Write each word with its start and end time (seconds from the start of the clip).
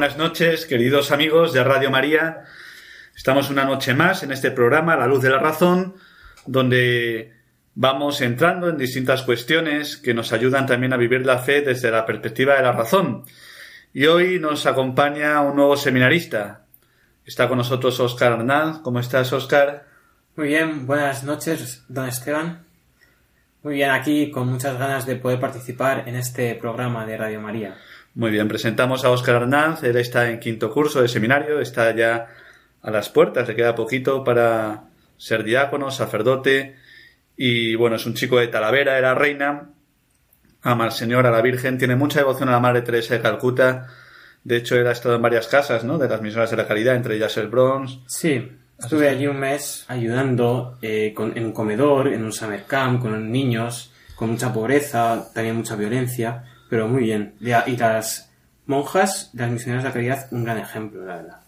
Buenas 0.00 0.16
noches, 0.16 0.64
queridos 0.64 1.12
amigos 1.12 1.52
de 1.52 1.62
Radio 1.62 1.90
María. 1.90 2.44
Estamos 3.14 3.50
una 3.50 3.64
noche 3.64 3.92
más 3.92 4.22
en 4.22 4.32
este 4.32 4.50
programa, 4.50 4.96
La 4.96 5.06
Luz 5.06 5.20
de 5.20 5.28
la 5.28 5.38
Razón, 5.38 5.94
donde 6.46 7.34
vamos 7.74 8.22
entrando 8.22 8.70
en 8.70 8.78
distintas 8.78 9.24
cuestiones 9.24 9.98
que 9.98 10.14
nos 10.14 10.32
ayudan 10.32 10.64
también 10.64 10.94
a 10.94 10.96
vivir 10.96 11.26
la 11.26 11.36
fe 11.36 11.60
desde 11.60 11.90
la 11.90 12.06
perspectiva 12.06 12.54
de 12.54 12.62
la 12.62 12.72
razón. 12.72 13.24
Y 13.92 14.06
hoy 14.06 14.38
nos 14.38 14.64
acompaña 14.64 15.38
un 15.42 15.56
nuevo 15.56 15.76
seminarista. 15.76 16.64
Está 17.26 17.46
con 17.46 17.58
nosotros 17.58 18.00
Óscar 18.00 18.32
Arnaz. 18.32 18.78
¿Cómo 18.78 19.00
estás, 19.00 19.30
Óscar? 19.34 19.84
Muy 20.34 20.48
bien, 20.48 20.86
buenas 20.86 21.24
noches, 21.24 21.84
don 21.88 22.08
Esteban. 22.08 22.64
Muy 23.62 23.74
bien, 23.74 23.90
aquí 23.90 24.30
con 24.30 24.48
muchas 24.48 24.78
ganas 24.78 25.04
de 25.04 25.16
poder 25.16 25.38
participar 25.38 26.08
en 26.08 26.16
este 26.16 26.54
programa 26.54 27.04
de 27.04 27.18
Radio 27.18 27.42
María. 27.42 27.76
Muy 28.14 28.30
bien, 28.30 28.48
presentamos 28.48 29.04
a 29.04 29.10
Óscar 29.10 29.36
Arnaz. 29.36 29.82
Él 29.84 29.96
está 29.96 30.30
en 30.30 30.40
quinto 30.40 30.70
curso 30.72 31.00
de 31.00 31.08
seminario, 31.08 31.60
está 31.60 31.94
ya 31.94 32.26
a 32.82 32.90
las 32.90 33.08
puertas, 33.08 33.46
le 33.48 33.54
queda 33.54 33.74
poquito 33.74 34.24
para 34.24 34.84
ser 35.16 35.44
diácono, 35.44 35.90
sacerdote. 35.90 36.76
Y 37.36 37.74
bueno, 37.76 37.96
es 37.96 38.06
un 38.06 38.14
chico 38.14 38.38
de 38.38 38.48
Talavera, 38.48 38.98
era 38.98 39.14
reina, 39.14 39.70
ama 40.62 40.84
al 40.84 40.92
Señor, 40.92 41.26
a 41.26 41.30
la 41.30 41.40
Virgen, 41.40 41.78
tiene 41.78 41.96
mucha 41.96 42.18
devoción 42.20 42.48
a 42.48 42.52
la 42.52 42.60
Madre 42.60 42.82
Teresa 42.82 43.14
de 43.14 43.20
Calcuta. 43.22 43.86
De 44.42 44.56
hecho, 44.56 44.74
él 44.76 44.86
ha 44.86 44.92
estado 44.92 45.14
en 45.16 45.22
varias 45.22 45.46
casas, 45.46 45.84
¿no? 45.84 45.96
De 45.98 46.08
las 46.08 46.20
misiones 46.20 46.50
de 46.50 46.56
la 46.56 46.66
caridad, 46.66 46.96
entre 46.96 47.16
ellas 47.16 47.36
el 47.36 47.48
Bronx. 47.48 47.98
Sí, 48.06 48.50
estuve 48.78 49.08
allí 49.08 49.26
un 49.26 49.38
mes 49.38 49.84
ayudando 49.88 50.78
eh, 50.82 51.12
con- 51.14 51.36
en 51.36 51.44
un 51.46 51.52
comedor, 51.52 52.08
en 52.08 52.24
un 52.24 52.32
summer 52.32 52.64
camp, 52.64 53.00
con 53.02 53.30
niños, 53.30 53.92
con 54.16 54.30
mucha 54.30 54.52
pobreza, 54.52 55.30
también 55.34 55.56
mucha 55.56 55.76
violencia, 55.76 56.44
pero 56.70 56.88
muy 56.88 57.02
bien. 57.02 57.34
Y 57.40 57.76
las 57.76 58.30
monjas 58.66 59.30
las 59.34 59.50
misioneras 59.50 59.82
de 59.82 59.88
la 59.88 59.92
caridad, 59.92 60.28
un 60.30 60.44
gran 60.44 60.56
ejemplo, 60.56 61.04
la 61.04 61.16
verdad. 61.16 61.40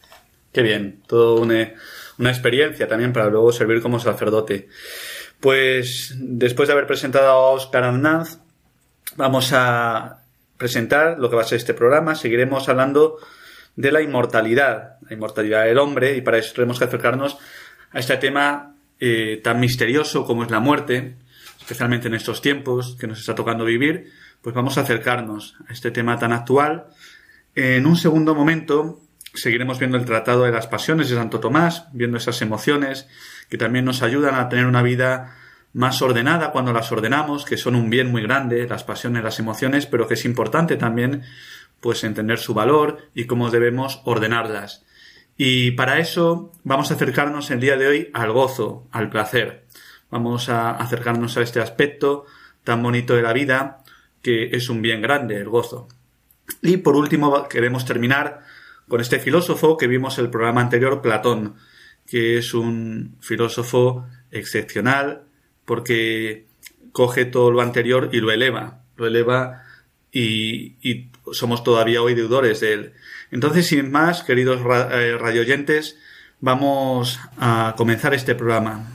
Qué 0.52 0.60
bien, 0.60 1.00
todo 1.06 1.40
una, 1.40 1.72
una 2.18 2.30
experiencia 2.30 2.86
también 2.86 3.12
para 3.14 3.30
luego 3.30 3.52
servir 3.52 3.80
como 3.80 3.98
sacerdote. 3.98 4.68
Pues 5.40 6.14
después 6.18 6.68
de 6.68 6.74
haber 6.74 6.86
presentado 6.86 7.30
a 7.30 7.50
Óscar 7.52 7.84
Arnaz, 7.84 8.38
vamos 9.16 9.52
a 9.54 10.18
presentar 10.58 11.18
lo 11.18 11.30
que 11.30 11.36
va 11.36 11.42
a 11.42 11.46
ser 11.46 11.58
este 11.58 11.74
programa. 11.74 12.14
Seguiremos 12.14 12.68
hablando 12.68 13.18
de 13.76 13.92
la 13.92 14.02
inmortalidad, 14.02 14.98
la 15.08 15.14
inmortalidad 15.14 15.64
del 15.64 15.78
hombre, 15.78 16.16
y 16.16 16.20
para 16.20 16.38
eso 16.38 16.52
tenemos 16.54 16.78
que 16.78 16.84
acercarnos 16.84 17.38
a 17.92 17.98
este 17.98 18.16
tema 18.18 18.74
eh, 19.00 19.40
tan 19.42 19.58
misterioso 19.58 20.24
como 20.24 20.44
es 20.44 20.50
la 20.50 20.60
muerte, 20.60 21.16
especialmente 21.58 22.08
en 22.08 22.14
estos 22.14 22.42
tiempos 22.42 22.96
que 23.00 23.06
nos 23.06 23.20
está 23.20 23.34
tocando 23.34 23.64
vivir, 23.64 24.12
pues 24.42 24.54
vamos 24.54 24.76
a 24.76 24.82
acercarnos 24.82 25.56
a 25.68 25.72
este 25.72 25.90
tema 25.90 26.18
tan 26.18 26.32
actual. 26.32 26.88
En 27.54 27.86
un 27.86 27.96
segundo 27.96 28.34
momento 28.34 29.00
seguiremos 29.34 29.78
viendo 29.78 29.96
el 29.96 30.04
Tratado 30.04 30.44
de 30.44 30.52
las 30.52 30.66
Pasiones 30.66 31.08
de 31.08 31.16
Santo 31.16 31.40
Tomás, 31.40 31.86
viendo 31.92 32.18
esas 32.18 32.42
emociones 32.42 33.08
que 33.48 33.56
también 33.56 33.84
nos 33.84 34.02
ayudan 34.02 34.34
a 34.34 34.48
tener 34.48 34.66
una 34.66 34.82
vida 34.82 35.36
más 35.72 36.02
ordenada 36.02 36.50
cuando 36.50 36.72
las 36.72 36.92
ordenamos, 36.92 37.44
que 37.44 37.56
son 37.56 37.74
un 37.76 37.88
bien 37.88 38.10
muy 38.10 38.22
grande, 38.22 38.66
las 38.68 38.84
pasiones, 38.84 39.24
las 39.24 39.38
emociones, 39.38 39.86
pero 39.86 40.06
que 40.06 40.14
es 40.14 40.24
importante 40.24 40.76
también 40.76 41.22
pues 41.80 42.04
entender 42.04 42.38
su 42.38 42.52
valor 42.54 43.08
y 43.14 43.24
cómo 43.24 43.50
debemos 43.50 44.02
ordenarlas. 44.04 44.84
Y 45.36 45.72
para 45.72 45.98
eso 45.98 46.52
vamos 46.62 46.90
a 46.90 46.94
acercarnos 46.94 47.50
el 47.50 47.60
día 47.60 47.76
de 47.76 47.86
hoy 47.86 48.10
al 48.12 48.32
gozo, 48.32 48.86
al 48.92 49.08
placer. 49.08 49.66
Vamos 50.10 50.48
a 50.48 50.72
acercarnos 50.72 51.36
a 51.36 51.42
este 51.42 51.60
aspecto 51.60 52.26
tan 52.64 52.82
bonito 52.82 53.16
de 53.16 53.22
la 53.22 53.32
vida 53.32 53.81
que 54.22 54.56
es 54.56 54.68
un 54.68 54.82
bien 54.82 55.02
grande, 55.02 55.36
el 55.36 55.48
gozo. 55.48 55.88
Y 56.62 56.78
por 56.78 56.96
último 56.96 57.48
queremos 57.48 57.84
terminar 57.84 58.40
con 58.88 59.00
este 59.00 59.18
filósofo 59.18 59.76
que 59.76 59.86
vimos 59.86 60.18
en 60.18 60.26
el 60.26 60.30
programa 60.30 60.60
anterior, 60.60 61.02
Platón, 61.02 61.56
que 62.06 62.38
es 62.38 62.54
un 62.54 63.16
filósofo 63.20 64.06
excepcional 64.30 65.24
porque 65.64 66.46
coge 66.92 67.24
todo 67.24 67.50
lo 67.50 67.62
anterior 67.62 68.10
y 68.12 68.20
lo 68.20 68.30
eleva, 68.30 68.82
lo 68.96 69.06
eleva 69.06 69.62
y, 70.10 70.76
y 70.82 71.10
somos 71.32 71.64
todavía 71.64 72.02
hoy 72.02 72.14
deudores 72.14 72.60
de 72.60 72.72
él. 72.72 72.92
Entonces, 73.30 73.66
sin 73.66 73.90
más, 73.90 74.22
queridos 74.22 74.60
eh, 74.60 75.16
radioyentes, 75.18 75.98
vamos 76.40 77.18
a 77.38 77.74
comenzar 77.76 78.12
este 78.12 78.34
programa. 78.34 78.92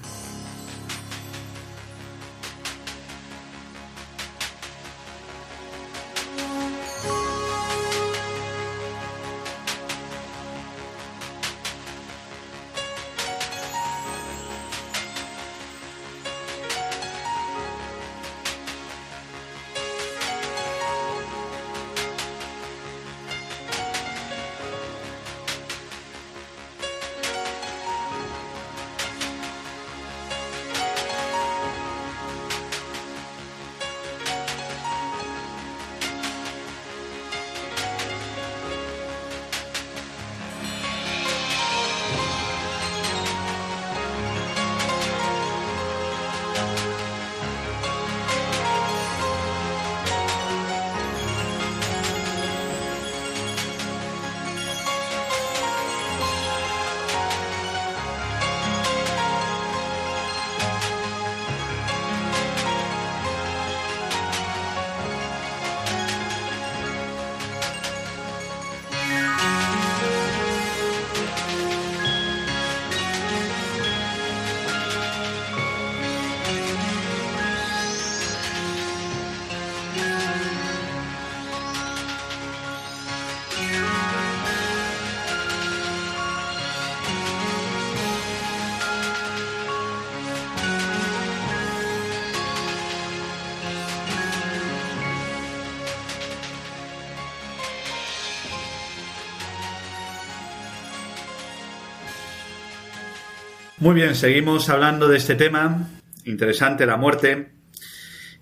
Muy 103.80 103.94
bien, 103.94 104.16
seguimos 104.16 104.70
hablando 104.70 105.08
de 105.08 105.18
este 105.18 105.36
tema 105.36 105.88
interesante, 106.26 106.88
la 106.88 106.98
muerte. 106.98 107.50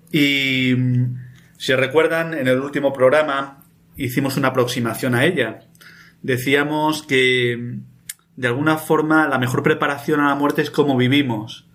Y 0.10 0.74
mm, 0.74 1.18
si 1.58 1.76
recuerdan, 1.76 2.34
en 2.34 2.48
el 2.48 2.62
último 2.62 2.94
programa 2.94 3.66
hicimos 3.98 4.38
una 4.38 4.48
aproximación 4.48 5.14
a 5.14 5.26
ella. 5.26 5.60
Decíamos 6.22 7.04
que 7.04 7.80
de 8.38 8.48
alguna 8.48 8.78
forma 8.78 9.28
la 9.28 9.38
mejor 9.38 9.62
preparación 9.62 10.22
a 10.22 10.30
la 10.30 10.36
muerte 10.36 10.62
es 10.62 10.72
cómo 10.72 10.96
vivimos, 10.96 11.68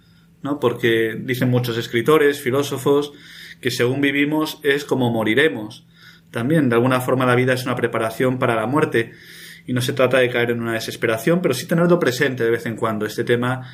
¿no? 0.42 0.58
Porque 0.58 1.14
dicen 1.20 1.50
muchos 1.50 1.76
escritores, 1.76 2.40
filósofos, 2.40 3.12
que 3.60 3.70
según 3.70 4.00
vivimos 4.00 4.58
es 4.62 4.86
como 4.86 5.10
moriremos. 5.10 5.86
También, 6.30 6.70
de 6.70 6.76
alguna 6.76 7.02
forma, 7.02 7.26
la 7.26 7.34
vida 7.34 7.52
es 7.52 7.66
una 7.66 7.76
preparación 7.76 8.38
para 8.38 8.56
la 8.56 8.66
muerte. 8.66 9.12
Y 9.66 9.72
no 9.72 9.80
se 9.80 9.92
trata 9.92 10.18
de 10.18 10.30
caer 10.30 10.50
en 10.50 10.60
una 10.60 10.72
desesperación, 10.72 11.40
pero 11.42 11.54
sí 11.54 11.66
tenerlo 11.66 11.98
presente 11.98 12.44
de 12.44 12.50
vez 12.50 12.66
en 12.66 12.76
cuando. 12.76 13.06
Este 13.06 13.24
tema 13.24 13.68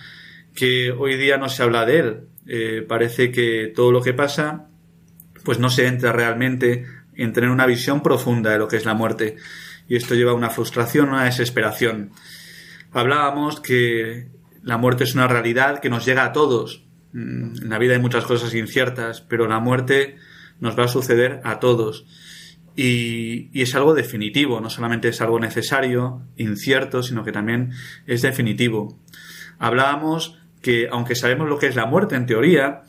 que 0.55 0.91
hoy 0.91 1.17
día 1.17 1.37
no 1.37 1.49
se 1.49 1.63
habla 1.63 1.85
de 1.85 1.99
él. 1.99 2.21
Eh, 2.47 2.85
parece 2.87 3.31
que 3.31 3.73
todo 3.75 3.93
lo 3.93 4.03
que 4.03 4.15
pasa, 4.15 4.69
pues 5.45 5.59
no 5.59 5.71
se 5.71 5.87
entra 5.87 6.13
realmente 6.13 6.87
en 7.15 7.33
tener 7.33 7.51
una 7.51 7.67
visión 7.67 8.03
profunda 8.03 8.51
de 8.51 8.59
lo 8.59 8.69
que 8.69 8.77
es 8.77 8.85
la 8.85 8.95
muerte. 8.95 9.37
Y 9.89 9.97
esto 9.97 10.15
lleva 10.15 10.33
a 10.33 10.35
una 10.35 10.51
frustración, 10.51 11.09
una 11.09 11.25
desesperación. 11.25 12.11
Hablábamos 12.93 13.61
que 13.61 14.29
la 14.63 14.79
muerte 14.79 15.05
es 15.05 15.15
una 15.15 15.29
realidad 15.29 15.81
que 15.81 15.91
nos 15.91 16.05
llega 16.05 16.25
a 16.25 16.33
todos. 16.33 16.85
Mm, 17.13 17.63
en 17.63 17.69
la 17.69 17.79
vida 17.79 17.95
hay 17.95 18.01
muchas 18.01 18.25
cosas 18.25 18.55
inciertas, 18.55 19.21
pero 19.21 19.47
la 19.47 19.61
muerte 19.61 20.17
nos 20.61 20.79
va 20.79 20.85
a 20.85 20.89
suceder 20.89 21.41
a 21.45 21.61
todos. 21.61 22.07
Y, 22.77 23.49
y, 23.59 23.63
es 23.63 23.75
algo 23.75 23.95
definitivo, 23.95 24.61
no 24.61 24.69
solamente 24.69 25.09
es 25.09 25.21
algo 25.23 25.41
necesario, 25.41 26.23
incierto, 26.37 27.03
sino 27.03 27.25
que 27.25 27.33
también 27.33 27.73
es 28.07 28.21
definitivo. 28.21 29.01
Hablábamos 29.59 30.39
que, 30.61 30.89
aunque 30.91 31.15
sabemos 31.15 31.49
lo 31.49 31.59
que 31.59 31.69
es 31.69 31.77
la 31.77 31.87
muerte 31.87 32.17
en 32.17 32.27
teoría, 32.27 32.83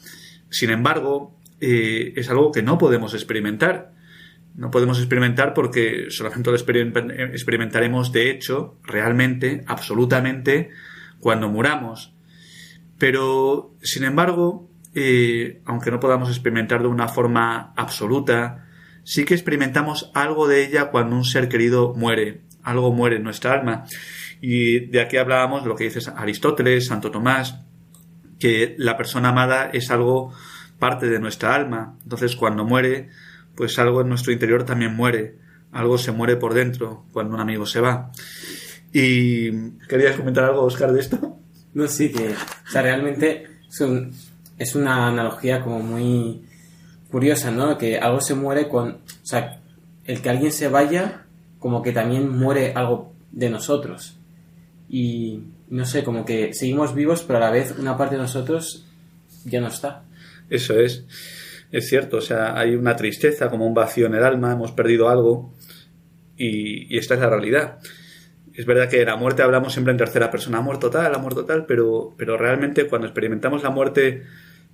sin 0.49 0.71
embargo, 0.71 1.37
eh, 1.59 2.13
es 2.15 2.29
algo 2.29 2.51
que 2.51 2.63
no 2.63 2.77
podemos 2.77 3.13
experimentar. 3.13 3.93
No 4.55 4.71
podemos 4.71 4.97
experimentar 4.97 5.53
porque 5.53 6.07
solamente 6.09 6.49
lo 6.49 6.55
experimentaremos 6.55 8.11
de 8.11 8.31
hecho, 8.31 8.79
realmente, 8.83 9.63
absolutamente, 9.67 10.71
cuando 11.19 11.49
muramos. 11.49 12.15
Pero, 12.97 13.75
sin 13.81 14.03
embargo, 14.03 14.67
eh, 14.95 15.61
aunque 15.65 15.91
no 15.91 15.99
podamos 15.99 16.29
experimentar 16.29 16.81
de 16.81 16.87
una 16.87 17.07
forma 17.07 17.73
absoluta, 17.75 18.66
sí 19.07 19.23
que 19.23 19.35
experimentamos 19.35 20.11
algo 20.13 20.49
de 20.49 20.65
ella 20.65 20.91
cuando 20.91 21.15
un 21.15 21.23
ser 21.23 21.47
querido 21.47 21.93
muere, 21.93 22.41
algo 22.61 22.91
muere 22.91 23.15
en 23.15 23.23
nuestra 23.23 23.53
alma. 23.53 23.85
Y 24.41 24.81
de 24.87 24.99
aquí 24.99 25.15
hablábamos 25.15 25.63
de 25.63 25.69
lo 25.69 25.77
que 25.77 25.85
dice 25.85 26.11
Aristóteles, 26.13 26.87
Santo 26.87 27.09
Tomás, 27.09 27.61
que 28.37 28.75
la 28.77 28.97
persona 28.97 29.29
amada 29.29 29.69
es 29.71 29.91
algo 29.91 30.33
parte 30.77 31.07
de 31.07 31.21
nuestra 31.21 31.55
alma. 31.55 31.97
Entonces, 32.03 32.35
cuando 32.35 32.65
muere, 32.65 33.07
pues 33.55 33.79
algo 33.79 34.01
en 34.01 34.09
nuestro 34.09 34.33
interior 34.33 34.65
también 34.65 34.93
muere. 34.93 35.37
Algo 35.71 35.97
se 35.97 36.11
muere 36.11 36.35
por 36.35 36.53
dentro 36.53 37.05
cuando 37.13 37.33
un 37.33 37.39
amigo 37.39 37.65
se 37.65 37.79
va. 37.79 38.11
¿Y 38.91 39.71
querías 39.87 40.17
comentar 40.17 40.43
algo, 40.43 40.63
Oscar, 40.63 40.91
de 40.91 40.99
esto? 40.99 41.39
No, 41.73 41.87
sí, 41.87 42.11
que, 42.11 42.31
o 42.31 42.69
sea, 42.69 42.81
realmente 42.81 43.47
es, 44.57 44.75
una 44.75 45.07
analogía 45.07 45.61
como 45.61 45.79
muy 45.79 46.43
curiosa, 47.11 47.51
¿no? 47.51 47.77
Que 47.77 47.97
algo 47.97 48.21
se 48.21 48.35
muere 48.35 48.67
con, 48.67 48.89
o 48.89 49.25
sea, 49.25 49.61
el 50.05 50.21
que 50.21 50.29
alguien 50.29 50.51
se 50.51 50.67
vaya, 50.67 51.25
como 51.59 51.81
que 51.81 51.91
también 51.91 52.29
muere 52.29 52.73
algo 52.75 53.13
de 53.31 53.49
nosotros. 53.49 54.17
Y 54.89 55.41
no 55.69 55.85
sé, 55.85 56.03
como 56.03 56.25
que 56.25 56.53
seguimos 56.53 56.95
vivos, 56.95 57.23
pero 57.23 57.37
a 57.37 57.41
la 57.41 57.51
vez 57.51 57.75
una 57.77 57.97
parte 57.97 58.15
de 58.15 58.21
nosotros 58.21 58.85
ya 59.45 59.59
no 59.59 59.67
está. 59.67 60.03
Eso 60.49 60.79
es. 60.79 61.05
Es 61.71 61.89
cierto, 61.89 62.17
o 62.17 62.21
sea, 62.21 62.57
hay 62.57 62.75
una 62.75 62.95
tristeza, 62.95 63.49
como 63.49 63.67
un 63.67 63.73
vacío 63.73 64.05
en 64.05 64.15
el 64.15 64.23
alma, 64.23 64.53
hemos 64.53 64.71
perdido 64.71 65.09
algo 65.09 65.53
y, 66.37 66.97
esta 66.97 67.15
es 67.15 67.19
la 67.19 67.29
realidad. 67.29 67.79
Es 68.53 68.65
verdad 68.65 68.89
que 68.89 68.97
de 68.97 69.05
la 69.05 69.17
muerte 69.17 69.43
hablamos 69.43 69.73
siempre 69.73 69.91
en 69.91 69.97
tercera 69.97 70.31
persona, 70.31 70.59
ha 70.59 70.61
muerto 70.61 70.89
tal, 70.89 71.13
ha 71.13 71.17
muerto 71.17 71.45
tal, 71.45 71.65
pero, 71.65 72.13
pero 72.17 72.37
realmente 72.37 72.87
cuando 72.87 73.07
experimentamos 73.07 73.63
la 73.63 73.69
muerte, 73.69 74.23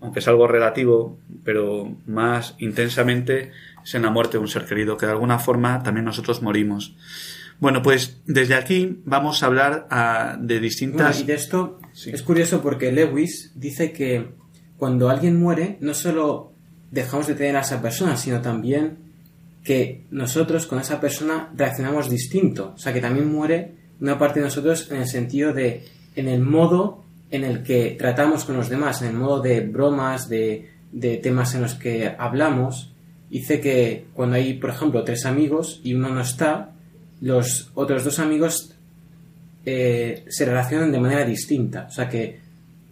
aunque 0.03 0.19
es 0.19 0.27
algo 0.27 0.47
relativo, 0.47 1.17
pero 1.43 1.95
más 2.05 2.55
intensamente, 2.59 3.51
es 3.83 3.95
en 3.95 4.03
la 4.03 4.11
muerte 4.11 4.37
de 4.37 4.39
un 4.39 4.49
ser 4.49 4.65
querido, 4.65 4.97
que 4.97 5.05
de 5.05 5.13
alguna 5.13 5.39
forma 5.39 5.81
también 5.81 6.05
nosotros 6.05 6.41
morimos. 6.41 6.95
Bueno, 7.59 7.81
pues 7.81 8.21
desde 8.25 8.55
aquí 8.55 9.01
vamos 9.05 9.41
a 9.41 9.45
hablar 9.45 9.87
ah, 9.89 10.37
de 10.39 10.59
distintas... 10.59 11.21
y 11.21 11.23
de 11.23 11.35
esto 11.35 11.79
es 12.05 12.21
curioso 12.21 12.61
porque 12.61 12.91
Lewis 12.91 13.51
dice 13.55 13.93
que 13.93 14.31
cuando 14.77 15.09
alguien 15.09 15.39
muere, 15.39 15.77
no 15.79 15.93
solo 15.93 16.51
dejamos 16.91 17.27
de 17.27 17.35
tener 17.35 17.55
a 17.55 17.61
esa 17.61 17.81
persona, 17.81 18.17
sino 18.17 18.41
también 18.41 18.97
que 19.63 20.03
nosotros 20.11 20.65
con 20.65 20.79
esa 20.79 20.99
persona 20.99 21.49
reaccionamos 21.55 22.09
distinto. 22.09 22.73
O 22.75 22.77
sea, 22.77 22.91
que 22.91 22.99
también 22.99 23.31
muere 23.31 23.75
una 24.01 24.19
parte 24.19 24.41
de 24.41 24.47
nosotros 24.47 24.91
en 24.91 24.97
el 24.97 25.07
sentido 25.07 25.53
de, 25.53 25.85
en 26.17 26.27
el 26.27 26.41
modo 26.41 27.02
en 27.33 27.43
el 27.43 27.63
que 27.63 27.95
tratamos 27.97 28.45
con 28.45 28.55
los 28.55 28.69
demás, 28.69 29.01
en 29.01 29.07
el 29.07 29.15
modo 29.15 29.41
de 29.41 29.61
bromas, 29.61 30.29
de, 30.29 30.69
de 30.91 31.17
temas 31.17 31.55
en 31.55 31.63
los 31.63 31.73
que 31.73 32.15
hablamos. 32.15 32.93
Dice 33.27 33.59
que 33.59 34.05
cuando 34.13 34.35
hay, 34.35 34.53
por 34.53 34.69
ejemplo, 34.69 35.03
tres 35.03 35.25
amigos 35.25 35.81
y 35.83 35.95
uno 35.95 36.09
no 36.09 36.21
está, 36.21 36.69
los 37.21 37.71
otros 37.73 38.03
dos 38.03 38.19
amigos 38.19 38.75
eh, 39.65 40.25
se 40.29 40.45
relacionan 40.45 40.91
de 40.91 40.99
manera 40.99 41.25
distinta. 41.25 41.87
O 41.89 41.91
sea 41.91 42.07
que 42.07 42.39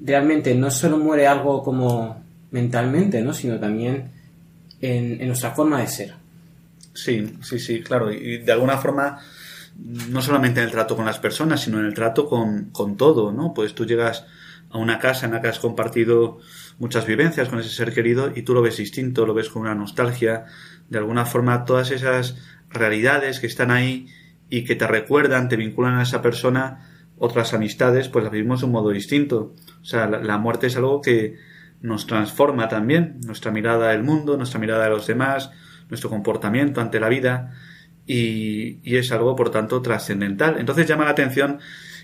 realmente 0.03 0.55
no 0.55 0.71
solo 0.71 0.97
muere 0.97 1.27
algo 1.27 1.61
como 1.61 2.23
mentalmente, 2.49 3.21
¿no? 3.21 3.35
sino 3.35 3.59
también 3.59 4.09
en, 4.81 5.27
nuestra 5.27 5.51
forma 5.51 5.81
de 5.81 5.87
ser. 5.87 6.13
Sí, 6.95 7.31
sí, 7.43 7.59
sí, 7.59 7.81
claro. 7.81 8.11
Y 8.11 8.39
de 8.39 8.51
alguna 8.51 8.77
forma, 8.77 9.19
no 9.77 10.21
solamente 10.21 10.59
en 10.59 10.67
el 10.67 10.71
trato 10.71 10.95
con 10.95 11.05
las 11.05 11.19
personas, 11.19 11.61
sino 11.61 11.79
en 11.79 11.85
el 11.85 11.93
trato 11.93 12.27
con, 12.27 12.69
con 12.71 12.97
todo, 12.97 13.31
¿no? 13.31 13.53
Pues 13.53 13.73
tú 13.73 13.85
llegas 13.85 14.25
a 14.69 14.77
una 14.77 14.99
casa 14.99 15.25
en 15.25 15.33
la 15.33 15.41
que 15.41 15.47
has 15.47 15.59
compartido 15.59 16.39
muchas 16.79 17.05
vivencias 17.05 17.49
con 17.49 17.59
ese 17.59 17.69
ser 17.69 17.93
querido 17.93 18.31
y 18.33 18.43
tú 18.43 18.53
lo 18.53 18.61
ves 18.61 18.77
distinto, 18.77 19.25
lo 19.25 19.33
ves 19.33 19.49
con 19.49 19.63
una 19.63 19.75
nostalgia. 19.75 20.45
De 20.89 20.97
alguna 20.97 21.25
forma, 21.25 21.65
todas 21.65 21.91
esas 21.91 22.37
realidades 22.69 23.39
que 23.39 23.47
están 23.47 23.71
ahí 23.71 24.07
y 24.49 24.63
que 24.63 24.75
te 24.75 24.87
recuerdan, 24.87 25.49
te 25.49 25.57
vinculan 25.57 25.97
a 25.97 26.03
esa 26.03 26.21
persona, 26.21 26.89
otras 27.17 27.53
amistades, 27.53 28.09
pues 28.09 28.23
las 28.23 28.33
vivimos 28.33 28.61
de 28.61 28.65
un 28.65 28.71
modo 28.71 28.89
distinto. 28.89 29.53
O 29.81 29.85
sea, 29.85 30.07
la, 30.07 30.37
muerte 30.37 30.67
es 30.67 30.75
algo 30.75 31.01
que 31.01 31.37
nos 31.81 32.07
transforma 32.07 32.67
también, 32.67 33.19
nuestra 33.25 33.51
mirada 33.51 33.89
del 33.89 34.03
mundo, 34.03 34.37
nuestra 34.37 34.59
mirada 34.59 34.85
de 34.85 34.89
los 34.89 35.07
demás, 35.07 35.51
nuestro 35.89 36.09
comportamiento 36.09 36.81
ante 36.81 36.99
la 36.99 37.09
vida, 37.09 37.53
y, 38.05 38.79
es 38.83 39.11
algo, 39.11 39.35
por 39.35 39.51
tanto, 39.51 39.81
trascendental. 39.81 40.59
Entonces 40.59 40.87
llama 40.87 41.05
la 41.05 41.11
atención 41.11 41.59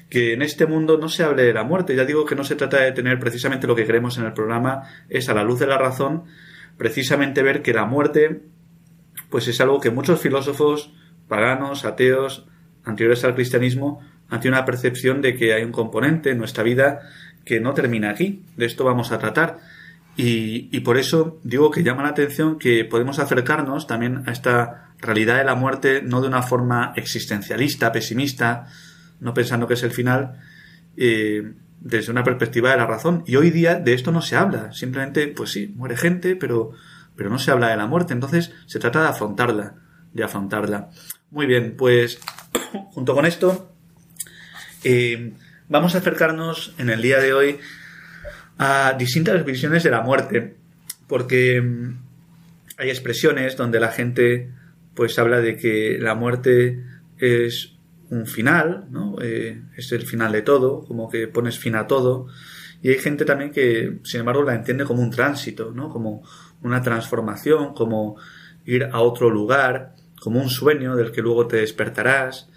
que 0.09 0.33
en 0.33 0.41
este 0.41 0.65
mundo 0.65 0.97
no 0.97 1.09
se 1.09 1.23
hable 1.23 1.43
de 1.43 1.53
la 1.53 1.63
muerte. 1.63 1.95
Ya 1.95 2.05
digo 2.05 2.25
que 2.25 2.35
no 2.35 2.43
se 2.43 2.55
trata 2.55 2.81
de 2.81 2.91
tener 2.91 3.19
precisamente 3.19 3.67
lo 3.67 3.75
que 3.75 3.85
creemos 3.85 4.17
en 4.17 4.25
el 4.25 4.33
programa, 4.33 4.83
es 5.09 5.27
a 5.29 5.33
la 5.33 5.43
luz 5.43 5.59
de 5.59 5.67
la 5.67 5.77
razón, 5.77 6.23
precisamente 6.77 7.43
ver 7.43 7.61
que 7.61 7.73
la 7.73 7.85
muerte, 7.85 8.41
pues 9.29 9.47
es 9.47 9.59
algo 9.59 9.79
que 9.79 9.91
muchos 9.91 10.21
filósofos 10.21 10.93
paganos, 11.27 11.83
ateos, 11.83 12.47
anteriores 12.85 13.23
al 13.25 13.35
cristianismo, 13.35 14.01
ante 14.29 14.47
una 14.47 14.65
percepción 14.65 15.21
de 15.21 15.35
que 15.35 15.53
hay 15.53 15.63
un 15.63 15.71
componente 15.71 16.31
en 16.31 16.37
nuestra 16.37 16.63
vida 16.63 17.01
que 17.43 17.59
no 17.59 17.73
termina 17.73 18.09
aquí. 18.09 18.43
De 18.55 18.65
esto 18.65 18.83
vamos 18.83 19.11
a 19.11 19.19
tratar. 19.19 19.59
Y, 20.19 20.79
por 20.79 20.97
eso 20.97 21.39
digo 21.43 21.69
que 21.69 21.83
llama 21.83 22.01
la 22.01 22.09
atención 22.09 22.57
que 22.57 22.83
podemos 22.85 23.19
acercarnos 23.19 23.85
también 23.85 24.23
a 24.25 24.31
esta 24.31 24.93
realidad 24.97 25.37
de 25.37 25.43
la 25.43 25.53
muerte 25.53 26.01
no 26.01 26.21
de 26.21 26.27
una 26.27 26.41
forma 26.41 26.91
existencialista, 26.95 27.91
pesimista, 27.91 28.65
no 29.19 29.35
pensando 29.35 29.67
que 29.67 29.75
es 29.75 29.83
el 29.83 29.91
final, 29.91 30.39
eh, 30.97 31.53
desde 31.79 32.11
una 32.11 32.23
perspectiva 32.23 32.71
de 32.71 32.77
la 32.77 32.87
razón. 32.87 33.23
Y 33.27 33.35
hoy 33.35 33.51
día 33.51 33.75
de 33.75 33.93
esto 33.93 34.11
no 34.11 34.23
se 34.23 34.35
habla. 34.35 34.71
Simplemente, 34.71 35.27
pues 35.27 35.51
sí, 35.51 35.71
muere 35.75 35.95
gente, 35.95 36.35
pero, 36.35 36.71
pero 37.15 37.29
no 37.29 37.37
se 37.37 37.51
habla 37.51 37.69
de 37.69 37.77
la 37.77 37.85
muerte. 37.85 38.13
Entonces 38.13 38.53
se 38.65 38.79
trata 38.79 39.03
de 39.03 39.09
afrontarla, 39.09 39.75
de 40.13 40.23
afrontarla. 40.23 40.89
Muy 41.29 41.45
bien, 41.45 41.75
pues 41.77 42.19
junto 42.91 43.13
con 43.13 43.27
esto 43.27 43.71
eh, 44.83 45.33
vamos 45.69 45.93
a 45.93 45.99
acercarnos 45.99 46.73
en 46.79 46.89
el 46.89 47.03
día 47.03 47.19
de 47.19 47.33
hoy 47.33 47.59
a 48.57 48.93
distintas 48.97 49.43
visiones 49.45 49.83
de 49.83 49.91
la 49.91 50.01
muerte, 50.01 50.55
porque 51.07 51.61
mm, 51.61 51.97
hay 52.77 52.89
expresiones 52.89 53.55
donde 53.55 53.79
la 53.79 53.91
gente 53.91 54.51
pues 54.93 55.17
habla 55.19 55.41
de 55.41 55.57
que 55.57 55.97
la 55.99 56.15
muerte 56.15 56.83
es 57.19 57.73
un 58.09 58.25
final, 58.25 58.87
¿no? 58.89 59.17
Eh, 59.21 59.61
es 59.75 59.91
el 59.91 60.03
final 60.03 60.31
de 60.31 60.41
todo, 60.41 60.85
como 60.85 61.09
que 61.09 61.27
pones 61.27 61.59
fin 61.59 61.75
a 61.75 61.87
todo. 61.87 62.27
Y 62.81 62.89
hay 62.89 62.97
gente 62.97 63.25
también 63.25 63.51
que, 63.51 63.99
sin 64.03 64.21
embargo, 64.21 64.43
la 64.43 64.55
entiende 64.55 64.85
como 64.85 65.01
un 65.01 65.11
tránsito, 65.11 65.71
¿no? 65.71 65.89
Como 65.89 66.23
una 66.63 66.81
transformación, 66.81 67.73
como 67.73 68.17
ir 68.65 68.85
a 68.91 69.01
otro 69.01 69.29
lugar, 69.29 69.95
como 70.21 70.41
un 70.41 70.49
sueño 70.49 70.95
del 70.95 71.11
que 71.11 71.21
luego 71.21 71.47
te 71.47 71.57
despertarás, 71.57 72.49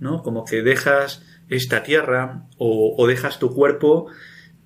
¿no? 0.00 0.22
Como 0.22 0.44
que 0.44 0.62
dejas 0.62 1.22
esta 1.48 1.82
tierra 1.82 2.46
o, 2.58 3.06
dejas 3.06 3.38
tu 3.38 3.54
cuerpo, 3.54 4.08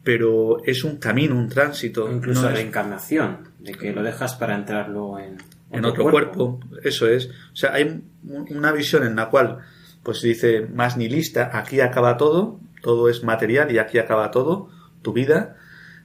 pero 0.05 0.63
es 0.65 0.85
un 0.85 0.97
camino, 0.97 1.37
un 1.37 1.49
tránsito. 1.49 2.11
Incluso 2.11 2.51
la 2.51 2.61
encarnación, 2.61 3.49
de 3.61 3.73
que 3.73 3.93
lo 3.93 4.03
dejas 4.03 4.35
para 4.35 4.55
entrar 4.55 4.89
luego 4.89 5.19
en, 5.19 5.39
en 5.71 5.85
otro 5.85 6.05
cuerpo. 6.11 6.61
Eso 6.83 7.09
es. 7.09 7.29
O 7.53 7.57
sea, 7.57 7.75
hay 7.75 8.03
una 8.23 8.73
visión 8.73 9.05
en 9.07 9.17
la 9.17 9.29
cual, 9.29 9.59
pues 10.03 10.23
dice 10.23 10.67
más 10.67 10.97
nihilista, 10.97 11.57
aquí 11.57 11.81
acaba 11.81 12.17
todo, 12.17 12.61
todo 12.83 13.09
es 13.09 13.23
material 13.23 13.71
y 13.73 13.79
aquí 13.79 13.99
acaba 13.99 14.31
todo, 14.31 14.71
tu 15.03 15.13
vida. 15.13 15.57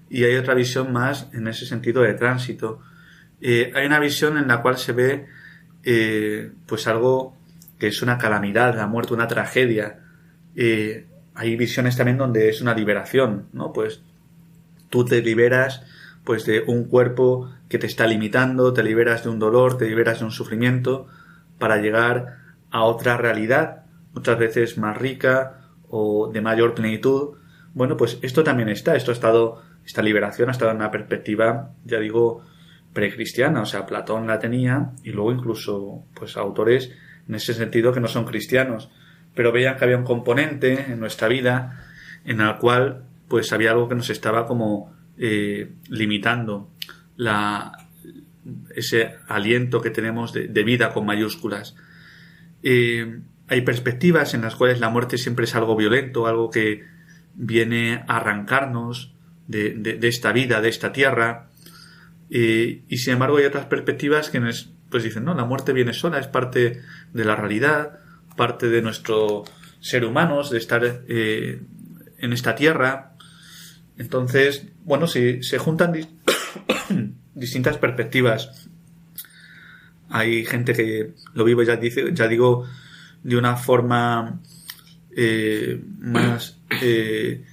Y 0.10 0.24
hay 0.24 0.36
otra 0.36 0.54
visión 0.54 0.94
más 0.94 1.28
en 1.34 1.48
ese 1.48 1.66
sentido 1.66 2.02
de 2.02 2.14
tránsito. 2.14 2.80
Eh, 3.42 3.72
hay 3.76 3.86
una 3.86 4.00
visión 4.00 4.38
en 4.38 4.48
la 4.48 4.62
cual 4.62 4.78
se 4.78 4.94
ve, 4.94 5.26
eh, 5.84 6.52
pues 6.66 6.88
algo 6.88 7.36
que 7.78 7.88
es 7.88 8.02
una 8.02 8.18
calamidad, 8.18 8.76
la 8.76 8.88
muerte, 8.88 9.14
una 9.14 9.28
tragedia. 9.28 10.00
Eh, 10.56 11.08
hay 11.38 11.56
visiones 11.56 11.96
también 11.96 12.18
donde 12.18 12.50
es 12.50 12.62
una 12.62 12.74
liberación, 12.74 13.48
¿no? 13.54 13.72
Pues 13.72 14.02
tú 14.90 15.06
te 15.06 15.22
liberas 15.22 15.84
pues 16.24 16.46
de 16.46 16.62
un 16.66 16.86
cuerpo 16.86 17.52
que 17.70 17.78
te 17.78 17.86
está 17.86 18.08
limitando, 18.08 18.74
te 18.74 18.84
liberas 18.84 19.24
de 19.24 19.30
un 19.30 19.38
dolor, 19.38 19.78
te 19.78 19.88
liberas 19.88 20.20
de 20.20 20.26
un 20.26 20.32
sufrimiento 20.32 21.08
para 21.60 21.78
llegar 21.78 22.40
a 22.72 22.84
otra 22.84 23.18
realidad, 23.18 23.86
muchas 24.14 24.40
veces 24.40 24.80
más 24.80 24.98
rica 24.98 25.62
o 25.90 26.30
de 26.34 26.42
mayor 26.42 26.74
plenitud. 26.74 27.38
Bueno, 27.76 27.98
pues 27.98 28.18
esto 28.24 28.44
también 28.44 28.70
está, 28.70 28.96
esto 28.96 29.12
ha 29.12 29.14
estado, 29.14 29.62
esta 29.86 30.02
liberación 30.02 30.50
ha 30.50 30.54
estado 30.54 30.72
en 30.72 30.78
una 30.78 30.92
perspectiva, 30.92 31.70
ya 31.86 32.00
digo, 32.00 32.42
precristiana, 32.94 33.62
o 33.62 33.66
sea, 33.66 33.86
Platón 33.86 34.26
la 34.26 34.40
tenía 34.40 34.94
y 35.04 35.12
luego 35.12 35.32
incluso 35.32 36.04
pues 36.16 36.36
autores 36.36 36.92
en 37.30 37.36
ese 37.36 37.54
sentido 37.54 37.94
que 37.94 38.00
no 38.00 38.08
son 38.08 38.26
cristianos, 38.26 38.90
pero 39.38 39.54
veían 39.54 39.78
que 39.78 39.86
había 39.86 39.98
un 39.98 40.04
componente 40.04 40.92
en 40.92 41.00
nuestra 41.00 41.28
vida 41.28 41.86
en 42.26 42.42
el 42.42 42.58
cual 42.58 43.04
pues 43.30 43.54
había 43.54 43.72
algo 43.72 43.88
que 43.88 43.96
nos 43.96 44.10
estaba 44.10 44.48
como 44.48 44.92
eh, 45.18 45.72
limitando 45.90 46.72
la, 47.16 47.88
ese 48.76 49.16
aliento 49.28 49.80
que 49.82 49.92
tenemos 49.92 50.34
de, 50.34 50.64
vida 50.64 50.92
con 50.92 51.06
mayúsculas. 51.06 51.76
Eh, 52.64 53.20
hay 53.48 53.62
perspectivas 53.62 54.34
en 54.34 54.42
las 54.42 54.56
cuales 54.56 54.80
la 54.80 54.90
muerte 54.90 55.18
siempre 55.18 55.46
es 55.46 55.56
algo 55.56 55.76
violento, 55.76 56.28
algo 56.28 56.50
que 56.50 56.84
viene 57.36 58.04
a 58.08 58.18
arrancarnos 58.18 59.14
de, 59.48 60.00
esta 60.02 60.32
vida, 60.32 60.62
de 60.62 60.70
esta 60.70 60.92
tierra. 60.92 61.50
Eh, 62.30 62.82
y 62.90 62.98
sin 62.98 63.14
embargo 63.14 63.38
hay 63.38 63.46
otras 63.46 63.68
perspectivas 63.68 64.30
que 64.30 64.40
nos, 64.40 64.74
pues 64.90 65.04
dicen, 65.04 65.24
no, 65.24 65.34
la 65.34 65.46
muerte 65.46 65.74
viene 65.74 65.94
sola, 65.94 66.20
es 66.20 66.28
parte 66.28 66.82
de 67.14 67.26
la 67.26 67.36
realidad, 67.36 68.00
parte 68.38 68.70
de 68.70 68.82
nuestro 68.82 69.44
ser 69.82 70.06
humanos, 70.06 70.50
de 70.50 70.58
estar 70.58 71.04
en 71.08 72.34
esta 72.34 72.56
tierra. 72.56 73.14
Entonces, 73.98 74.68
bueno, 74.86 75.08
si 75.08 75.44
se 75.44 75.58
juntan 75.58 75.92
distintas 77.38 77.78
perspectivas. 77.78 78.70
Hay 80.10 80.46
gente 80.46 80.74
que 80.74 81.12
lo 81.34 81.44
vive, 81.44 81.66
ya, 81.66 81.76
dice, 81.76 82.14
ya 82.14 82.28
digo, 82.28 82.66
de 83.24 83.38
una 83.38 83.58
forma 83.58 84.40
eh, 85.16 85.82
más 86.00 86.60
eh, 86.82 87.44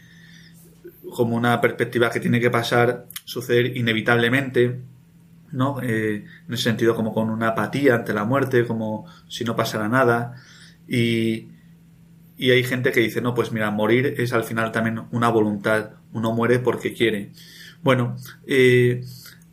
como 1.15 1.37
una 1.37 1.61
perspectiva 1.61 2.11
que 2.11 2.21
tiene 2.21 2.41
que 2.41 2.51
pasar, 2.51 3.07
suceder 3.25 3.77
inevitablemente, 3.77 4.81
¿no? 5.53 5.81
Eh, 5.83 6.25
en 6.47 6.55
ese 6.55 6.65
sentido, 6.65 6.95
como 6.95 7.13
con 7.13 7.31
una 7.31 7.49
apatía 7.49 7.97
ante 7.97 8.13
la 8.13 8.25
muerte, 8.25 8.67
como 8.67 9.07
si 9.29 9.45
no 9.45 9.57
pasara 9.57 9.89
nada. 9.89 10.35
Y, 10.89 11.49
y 12.37 12.51
hay 12.51 12.65
gente 12.65 12.93
que 12.93 13.01
dice, 13.01 13.21
no, 13.21 13.35
pues 13.35 13.53
mira, 13.53 13.71
morir 13.71 14.15
es 14.19 14.33
al 14.33 14.45
final 14.45 14.73
también 14.73 15.03
una 15.13 15.29
voluntad, 15.29 15.91
uno 16.13 16.33
muere 16.33 16.59
porque 16.59 16.93
quiere. 16.93 17.31
Bueno, 17.83 18.17
eh, 18.47 19.05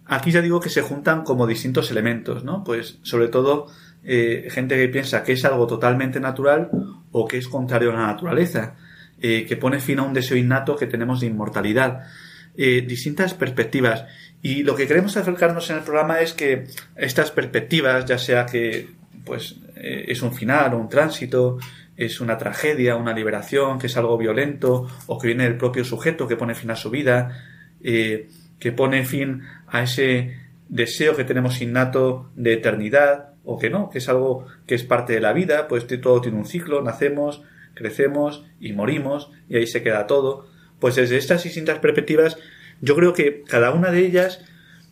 aquí 0.05 0.31
ya 0.31 0.41
digo 0.41 0.59
que 0.59 0.69
se 0.69 0.81
juntan 0.81 1.23
como 1.23 1.45
distintos 1.45 1.91
elementos, 1.91 2.43
¿no? 2.43 2.63
Pues 2.63 2.97
sobre 3.03 3.27
todo 3.27 3.67
eh, 4.03 4.47
gente 4.49 4.77
que 4.77 4.87
piensa 4.87 5.23
que 5.23 5.33
es 5.33 5.45
algo 5.45 5.67
totalmente 5.67 6.19
natural 6.19 6.69
o 7.11 7.27
que 7.27 7.37
es 7.37 7.47
contrario 7.47 7.91
a 7.91 7.93
la 7.93 8.07
naturaleza, 8.07 8.75
eh, 9.21 9.45
que 9.45 9.57
pone 9.57 9.79
fin 9.79 9.99
a 9.99 10.03
un 10.03 10.13
deseo 10.13 10.37
innato 10.37 10.75
que 10.75 10.87
tenemos 10.87 11.19
de 11.19 11.27
inmortalidad. 11.27 12.07
distintas 12.55 13.33
perspectivas. 13.33 14.05
Y 14.41 14.63
lo 14.63 14.75
que 14.75 14.85
queremos 14.87 15.15
acercarnos 15.15 15.69
en 15.69 15.77
el 15.77 15.83
programa 15.83 16.19
es 16.19 16.33
que 16.33 16.65
estas 16.95 17.31
perspectivas, 17.31 18.05
ya 18.05 18.17
sea 18.17 18.45
que 18.45 18.89
pues 19.23 19.60
es 19.81 20.21
un 20.21 20.33
final 20.33 20.73
o 20.73 20.77
un 20.77 20.89
tránsito, 20.89 21.57
es 21.97 22.21
una 22.21 22.37
tragedia, 22.37 22.95
una 22.95 23.13
liberación, 23.13 23.79
que 23.79 23.87
es 23.87 23.97
algo 23.97 24.17
violento, 24.17 24.87
o 25.07 25.17
que 25.19 25.27
viene 25.27 25.43
del 25.43 25.57
propio 25.57 25.83
sujeto 25.83 26.27
que 26.27 26.35
pone 26.35 26.55
fin 26.55 26.71
a 26.71 26.75
su 26.75 26.89
vida, 26.89 27.37
eh, 27.83 28.29
que 28.59 28.71
pone 28.71 29.05
fin 29.05 29.41
a 29.67 29.83
ese 29.83 30.37
deseo 30.69 31.15
que 31.15 31.23
tenemos 31.23 31.61
innato 31.61 32.29
de 32.35 32.53
eternidad, 32.53 33.33
o 33.43 33.57
que 33.57 33.69
no, 33.69 33.89
que 33.89 33.97
es 33.97 34.07
algo 34.07 34.45
que 34.67 34.75
es 34.75 34.83
parte 34.83 35.13
de 35.13 35.19
la 35.19 35.33
vida, 35.33 35.67
pues 35.67 35.87
todo 36.01 36.21
tiene 36.21 36.37
un 36.37 36.45
ciclo, 36.45 36.81
nacemos, 36.81 37.43
crecemos 37.73 38.45
y 38.59 38.73
morimos, 38.73 39.31
y 39.49 39.57
ahí 39.57 39.67
se 39.67 39.81
queda 39.81 40.07
todo. 40.07 40.47
Pues 40.79 40.95
desde 40.95 41.17
estas 41.17 41.43
distintas 41.43 41.79
perspectivas, 41.79 42.37
yo 42.81 42.95
creo 42.95 43.13
que 43.13 43.43
cada 43.47 43.71
una 43.71 43.91
de 43.91 44.05
ellas 44.05 44.43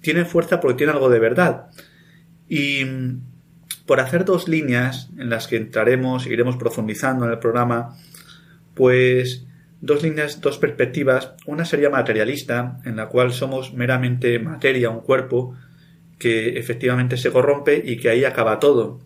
tiene 0.01 0.25
fuerza 0.25 0.59
porque 0.59 0.77
tiene 0.77 0.93
algo 0.93 1.09
de 1.09 1.19
verdad. 1.19 1.67
Y 2.47 2.83
por 3.89 4.01
hacer 4.01 4.23
dos 4.23 4.47
líneas 4.47 5.09
en 5.17 5.31
las 5.31 5.47
que 5.47 5.57
entraremos, 5.57 6.27
iremos 6.27 6.57
profundizando 6.57 7.25
en 7.25 7.31
el 7.31 7.39
programa, 7.39 7.97
pues 8.75 9.47
dos 9.81 10.03
líneas, 10.03 10.41
dos 10.41 10.59
perspectivas. 10.59 11.33
Una 11.47 11.65
sería 11.65 11.89
materialista, 11.89 12.81
en 12.85 12.97
la 12.97 13.07
cual 13.07 13.33
somos 13.33 13.73
meramente 13.73 14.37
materia, 14.37 14.91
un 14.91 14.99
cuerpo, 14.99 15.55
que 16.19 16.59
efectivamente 16.59 17.17
se 17.17 17.31
corrompe 17.31 17.81
y 17.83 17.97
que 17.97 18.11
ahí 18.11 18.25
acaba 18.25 18.59
todo. 18.59 18.99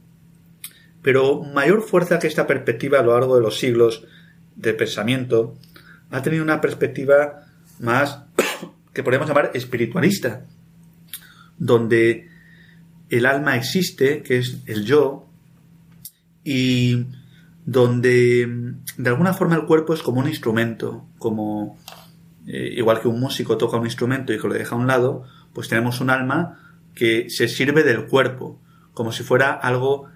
Pero 1.02 1.42
mayor 1.42 1.82
fuerza 1.82 2.20
que 2.20 2.28
esta 2.28 2.46
perspectiva 2.46 3.00
a 3.00 3.04
lo 3.04 3.14
largo 3.14 3.38
de 3.38 3.42
los 3.42 3.60
siglos 3.60 4.06
de 4.58 4.74
pensamiento 4.74 5.56
ha 6.12 6.22
tenido 6.24 6.44
una 6.44 6.60
perspectiva 6.60 7.46
más 7.80 8.20
que 8.92 9.02
podemos 9.02 9.30
llamar 9.30 9.52
espiritualista, 9.54 10.46
donde 11.58 12.33
el 13.18 13.26
alma 13.26 13.56
existe, 13.56 14.24
que 14.24 14.38
es 14.38 14.62
el 14.66 14.86
yo, 14.86 15.28
y 16.44 17.08
donde 17.66 18.76
de 18.98 19.10
alguna 19.10 19.34
forma 19.34 19.56
el 19.56 19.66
cuerpo 19.66 19.94
es 19.94 20.02
como 20.02 20.20
un 20.20 20.28
instrumento, 20.28 21.06
como 21.18 21.78
eh, 22.46 22.74
igual 22.76 23.02
que 23.02 23.08
un 23.08 23.20
músico 23.20 23.58
toca 23.58 23.78
un 23.78 23.86
instrumento 23.86 24.34
y 24.34 24.40
que 24.40 24.48
lo 24.48 24.54
deja 24.54 24.76
a 24.76 24.78
un 24.78 24.88
lado, 24.88 25.24
pues 25.54 25.70
tenemos 25.70 26.02
un 26.02 26.10
alma 26.10 26.60
que 26.94 27.30
se 27.30 27.48
sirve 27.48 27.84
del 27.84 28.08
cuerpo, 28.08 28.60
como 28.94 29.12
si 29.12 29.24
fuera 29.24 29.54
algo 29.54 30.08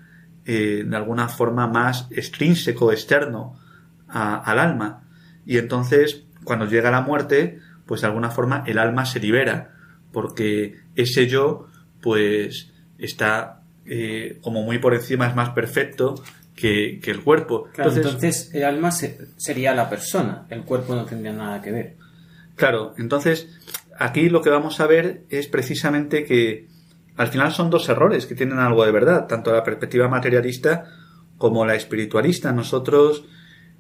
eh, 0.46 0.84
de 0.86 0.96
alguna 0.96 1.30
forma 1.30 1.68
más 1.68 2.08
extrínseco, 2.12 2.92
externo 2.92 3.60
al 4.08 4.60
alma. 4.60 5.04
Y 5.46 5.58
entonces, 5.58 6.24
cuando 6.46 6.66
llega 6.66 6.92
la 6.92 7.02
muerte, 7.02 7.60
pues 7.86 8.02
de 8.02 8.08
alguna 8.08 8.30
forma 8.30 8.64
el 8.66 8.78
alma 8.78 9.06
se 9.06 9.20
libera, 9.20 9.74
porque 10.14 10.80
ese 10.96 11.28
yo, 11.28 11.68
pues 12.02 12.72
está 12.98 13.62
eh, 13.86 14.40
como 14.42 14.64
muy 14.64 14.80
por 14.80 14.94
encima, 14.94 15.28
es 15.28 15.36
más 15.36 15.52
perfecto 15.52 16.16
que, 16.56 17.00
el 17.04 17.24
cuerpo. 17.24 17.70
entonces, 17.78 18.52
el 18.54 18.64
alma 18.64 18.92
sería 18.92 19.74
la 19.74 19.90
persona, 19.90 20.46
el 20.50 20.64
cuerpo 20.64 20.96
no 20.96 21.06
tendría 21.06 21.34
nada 21.34 21.62
que 21.62 21.72
ver. 21.72 21.96
Claro, 22.56 22.96
entonces 22.98 23.48
aquí 23.98 24.30
lo 24.30 24.42
que 24.42 24.50
vamos 24.50 24.80
a 24.80 24.88
ver 24.88 25.24
es 25.30 25.48
precisamente 25.48 26.24
que 26.24 26.68
al 27.16 27.28
final 27.28 27.52
son 27.52 27.70
dos 27.70 27.88
errores 27.90 28.26
que 28.26 28.36
tienen 28.36 28.60
algo 28.60 28.86
de 28.86 28.92
verdad, 28.92 29.28
tanto 29.28 29.52
la 29.54 29.64
perspectiva 29.64 30.08
materialista 30.08 30.86
como 31.38 31.66
la 31.66 31.76
espiritualista. 31.76 32.52
Nosotros 32.52 33.26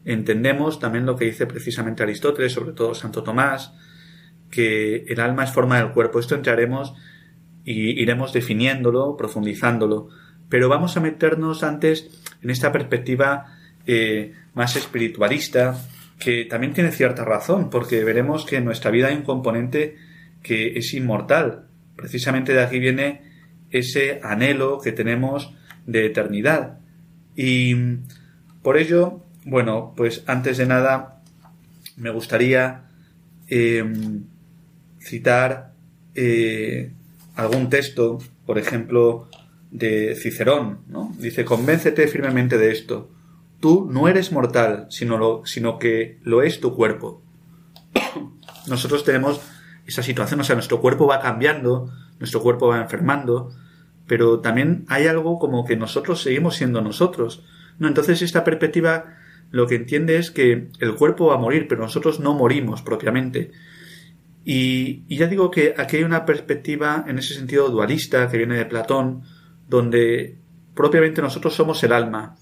entendemos 0.05 0.79
también 0.79 1.05
lo 1.05 1.15
que 1.15 1.25
dice 1.25 1.45
precisamente 1.45 2.03
Aristóteles, 2.03 2.53
sobre 2.53 2.73
todo 2.73 2.95
Santo 2.95 3.23
Tomás, 3.23 3.73
que 4.49 5.05
el 5.07 5.19
alma 5.19 5.43
es 5.43 5.51
forma 5.51 5.77
del 5.77 5.91
cuerpo. 5.91 6.19
Esto 6.19 6.35
entraremos 6.35 6.93
y 7.67 8.01
iremos 8.01 8.31
definiéndolo, 8.31 9.17
profundizándolo. 9.17 10.07
Pero 10.47 10.69
vamos 10.69 10.95
a 10.95 11.01
meternos 11.01 11.63
antes 11.63 12.09
en 12.41 12.49
esta 12.49 12.71
perspectiva 12.71 13.57
eh, 13.85 14.33
más 14.53 14.77
espiritualista, 14.77 15.77
que 16.17 16.45
también 16.45 16.71
tiene 16.73 16.93
cierta 16.93 17.25
razón, 17.25 17.69
porque 17.69 18.05
veremos 18.05 18.45
que 18.45 18.55
en 18.55 18.63
nuestra 18.63 18.89
vida 18.89 19.09
hay 19.09 19.15
un 19.15 19.23
componente 19.23 19.97
que 20.41 20.77
es 20.77 20.93
inmortal. 20.93 21.65
Precisamente 21.97 22.53
de 22.53 22.63
aquí 22.63 22.79
viene 22.79 23.23
ese 23.69 24.21
anhelo 24.23 24.79
que 24.81 24.93
tenemos 24.93 25.53
de 25.85 26.05
eternidad. 26.05 26.79
Y 27.35 27.75
por 28.61 28.77
ello, 28.77 29.25
bueno, 29.43 29.93
pues 29.97 30.23
antes 30.25 30.57
de 30.57 30.67
nada 30.67 31.21
me 31.97 32.11
gustaría 32.11 32.83
em, 33.49 34.23
citar 35.01 35.73
eh, 36.15 36.93
algún 37.37 37.69
texto, 37.69 38.19
por 38.45 38.57
ejemplo, 38.57 39.29
de 39.71 40.15
Cicerón, 40.15 40.79
¿no? 40.87 41.15
Dice, 41.19 41.45
convéncete 41.45 42.07
firmemente 42.07 42.57
de 42.57 42.71
esto. 42.71 43.09
Tú 43.59 43.87
no 43.89 44.07
eres 44.07 44.31
mortal, 44.31 44.87
sino, 44.89 45.17
lo, 45.17 45.45
sino 45.45 45.79
que 45.79 46.19
lo 46.23 46.41
es 46.41 46.59
tu 46.59 46.75
cuerpo. 46.75 47.21
Nosotros 48.67 49.03
tenemos 49.03 49.39
esa 49.85 50.03
situación, 50.03 50.41
o 50.41 50.43
sea, 50.43 50.55
nuestro 50.55 50.81
cuerpo 50.81 51.07
va 51.07 51.21
cambiando, 51.21 51.91
nuestro 52.19 52.41
cuerpo 52.41 52.67
va 52.67 52.81
enfermando, 52.81 53.51
pero 54.07 54.39
también 54.39 54.85
hay 54.89 55.07
algo 55.07 55.39
como 55.39 55.63
que 55.65 55.77
nosotros 55.77 56.21
seguimos 56.21 56.55
siendo 56.55 56.81
nosotros. 56.81 57.43
¿no? 57.79 57.87
Entonces 57.87 58.21
esta 58.21 58.43
perspectiva 58.43 59.05
lo 59.51 59.67
que 59.67 59.75
entiende 59.75 60.17
es 60.17 60.31
que 60.31 60.69
el 60.79 60.95
cuerpo 60.95 61.27
va 61.27 61.35
a 61.35 61.39
morir, 61.39 61.67
pero 61.67 61.81
nosotros 61.81 62.19
no 62.19 62.33
morimos 62.33 62.81
propiamente. 62.81 63.51
Y, 64.49 65.03
y, 65.09 65.17
ya 65.17 65.27
digo 65.27 65.51
que 65.51 65.73
aquí 65.77 65.97
hay 65.97 66.05
una 66.05 66.23
perspectiva 66.23 67.03
en 67.05 67.19
ese 67.19 67.33
sentido 67.33 67.67
dualista 67.67 68.29
que 68.29 68.37
viene 68.37 68.55
de 68.55 68.63
Platón, 68.63 69.23
donde 69.67 70.37
propiamente 70.73 71.21
nosotros 71.21 71.53
somos 71.53 71.83
el 71.83 71.91
alma, 71.91 72.37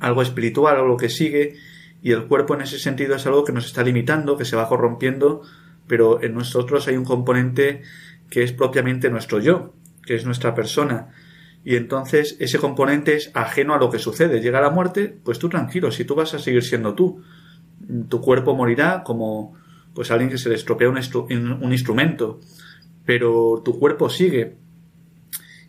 algo 0.00 0.22
espiritual, 0.22 0.76
algo 0.76 0.96
que 0.96 1.10
sigue, 1.10 1.56
y 2.00 2.12
el 2.12 2.24
cuerpo 2.24 2.54
en 2.54 2.62
ese 2.62 2.78
sentido 2.78 3.14
es 3.14 3.26
algo 3.26 3.44
que 3.44 3.52
nos 3.52 3.66
está 3.66 3.82
limitando, 3.82 4.38
que 4.38 4.46
se 4.46 4.56
va 4.56 4.70
corrompiendo, 4.70 5.42
pero 5.86 6.22
en 6.22 6.32
nosotros 6.32 6.88
hay 6.88 6.96
un 6.96 7.04
componente 7.04 7.82
que 8.30 8.42
es 8.42 8.54
propiamente 8.54 9.10
nuestro 9.10 9.38
yo, 9.38 9.74
que 10.06 10.14
es 10.14 10.24
nuestra 10.24 10.54
persona. 10.54 11.08
Y 11.62 11.76
entonces 11.76 12.38
ese 12.40 12.56
componente 12.56 13.16
es 13.16 13.30
ajeno 13.34 13.74
a 13.74 13.78
lo 13.78 13.90
que 13.90 13.98
sucede. 13.98 14.40
Llega 14.40 14.62
la 14.62 14.70
muerte, 14.70 15.14
pues 15.22 15.38
tú 15.38 15.50
tranquilo, 15.50 15.92
si 15.92 16.06
tú 16.06 16.14
vas 16.14 16.32
a 16.32 16.38
seguir 16.38 16.64
siendo 16.64 16.94
tú. 16.94 17.22
Tu 18.08 18.18
cuerpo 18.22 18.54
morirá 18.54 19.02
como 19.02 19.58
pues 19.98 20.12
alguien 20.12 20.30
que 20.30 20.38
se 20.38 20.48
le 20.48 20.54
estropea 20.54 20.88
un, 20.88 21.72
instrumento, 21.72 22.38
pero 23.04 23.60
tu 23.64 23.80
cuerpo 23.80 24.08
sigue. 24.08 24.54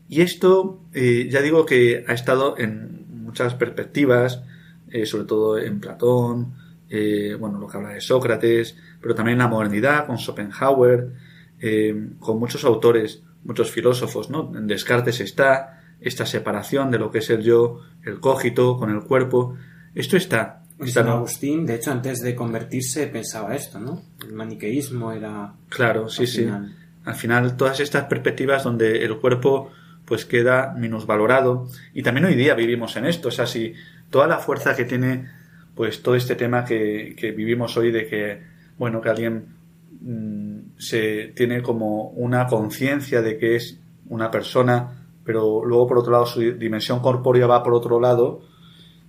Y 0.07 0.21
esto, 0.21 0.83
eh, 0.93 1.27
ya 1.31 1.41
digo 1.41 1.65
que 1.65 2.05
ha 2.07 2.13
estado 2.13 2.55
en 2.59 3.23
muchas 3.23 3.55
perspectivas, 3.55 4.43
eh, 4.91 5.07
sobre 5.07 5.23
todo 5.23 5.57
en 5.57 5.79
Platón, 5.79 6.53
eh, 6.91 7.35
bueno, 7.39 7.57
lo 7.57 7.67
que 7.67 7.77
habla 7.77 7.89
de 7.89 8.01
Sócrates, 8.01 8.77
pero 9.01 9.15
también 9.15 9.33
en 9.33 9.39
la 9.39 9.47
modernidad, 9.47 10.05
con 10.05 10.19
Schopenhauer, 10.19 11.11
con 12.19 12.37
muchos 12.37 12.63
autores 12.65 13.23
muchos 13.43 13.71
filósofos, 13.71 14.29
¿no? 14.29 14.55
En 14.55 14.67
Descartes 14.67 15.21
está 15.21 15.81
esta 16.01 16.27
separación 16.27 16.91
de 16.91 16.99
lo 16.99 17.09
que 17.09 17.17
es 17.17 17.31
el 17.31 17.41
yo, 17.41 17.79
el 18.03 18.19
cógito 18.19 18.77
con 18.77 18.91
el 18.91 19.01
cuerpo. 19.01 19.55
Esto 19.95 20.17
está. 20.17 20.61
San 20.87 21.07
Agustín, 21.07 21.65
de 21.65 21.75
hecho, 21.75 21.91
antes 21.91 22.21
de 22.21 22.35
convertirse 22.35 23.07
pensaba 23.07 23.55
esto, 23.55 23.79
¿no? 23.79 24.01
El 24.23 24.33
maniqueísmo 24.33 25.11
era. 25.11 25.53
Claro, 25.69 26.07
sí, 26.09 26.25
sí. 26.25 26.47
Al 27.05 27.15
final, 27.15 27.57
todas 27.57 27.79
estas 27.79 28.05
perspectivas 28.05 28.63
donde 28.63 29.03
el 29.03 29.17
cuerpo 29.17 29.71
pues 30.05 30.25
queda 30.25 30.73
minusvalorado. 30.77 31.67
Y 31.93 32.01
también 32.01 32.25
hoy 32.25 32.35
día 32.35 32.55
vivimos 32.55 32.95
en 32.95 33.05
esto. 33.05 33.27
O 33.27 33.31
sea, 33.31 33.45
si 33.45 33.73
toda 34.09 34.27
la 34.27 34.39
fuerza 34.39 34.75
que 34.75 34.85
tiene 34.85 35.29
pues 35.75 36.01
todo 36.01 36.15
este 36.15 36.35
tema 36.35 36.65
que, 36.65 37.15
que 37.17 37.31
vivimos 37.31 37.77
hoy 37.77 37.91
de 37.91 38.07
que, 38.07 38.41
bueno, 38.77 38.99
que 38.99 39.09
alguien 39.09 39.59
Mm, 40.01 40.77
se 40.77 41.33
tiene 41.35 41.61
como 41.61 42.09
una 42.11 42.47
conciencia 42.47 43.21
de 43.21 43.37
que 43.37 43.57
es 43.57 43.79
una 44.07 44.31
persona, 44.31 45.09
pero 45.25 45.65
luego 45.65 45.87
por 45.87 45.97
otro 45.99 46.13
lado 46.13 46.25
su 46.25 46.39
dimensión 46.39 47.01
corpórea 47.01 47.47
va 47.47 47.63
por 47.63 47.73
otro 47.73 47.99
lado, 47.99 48.41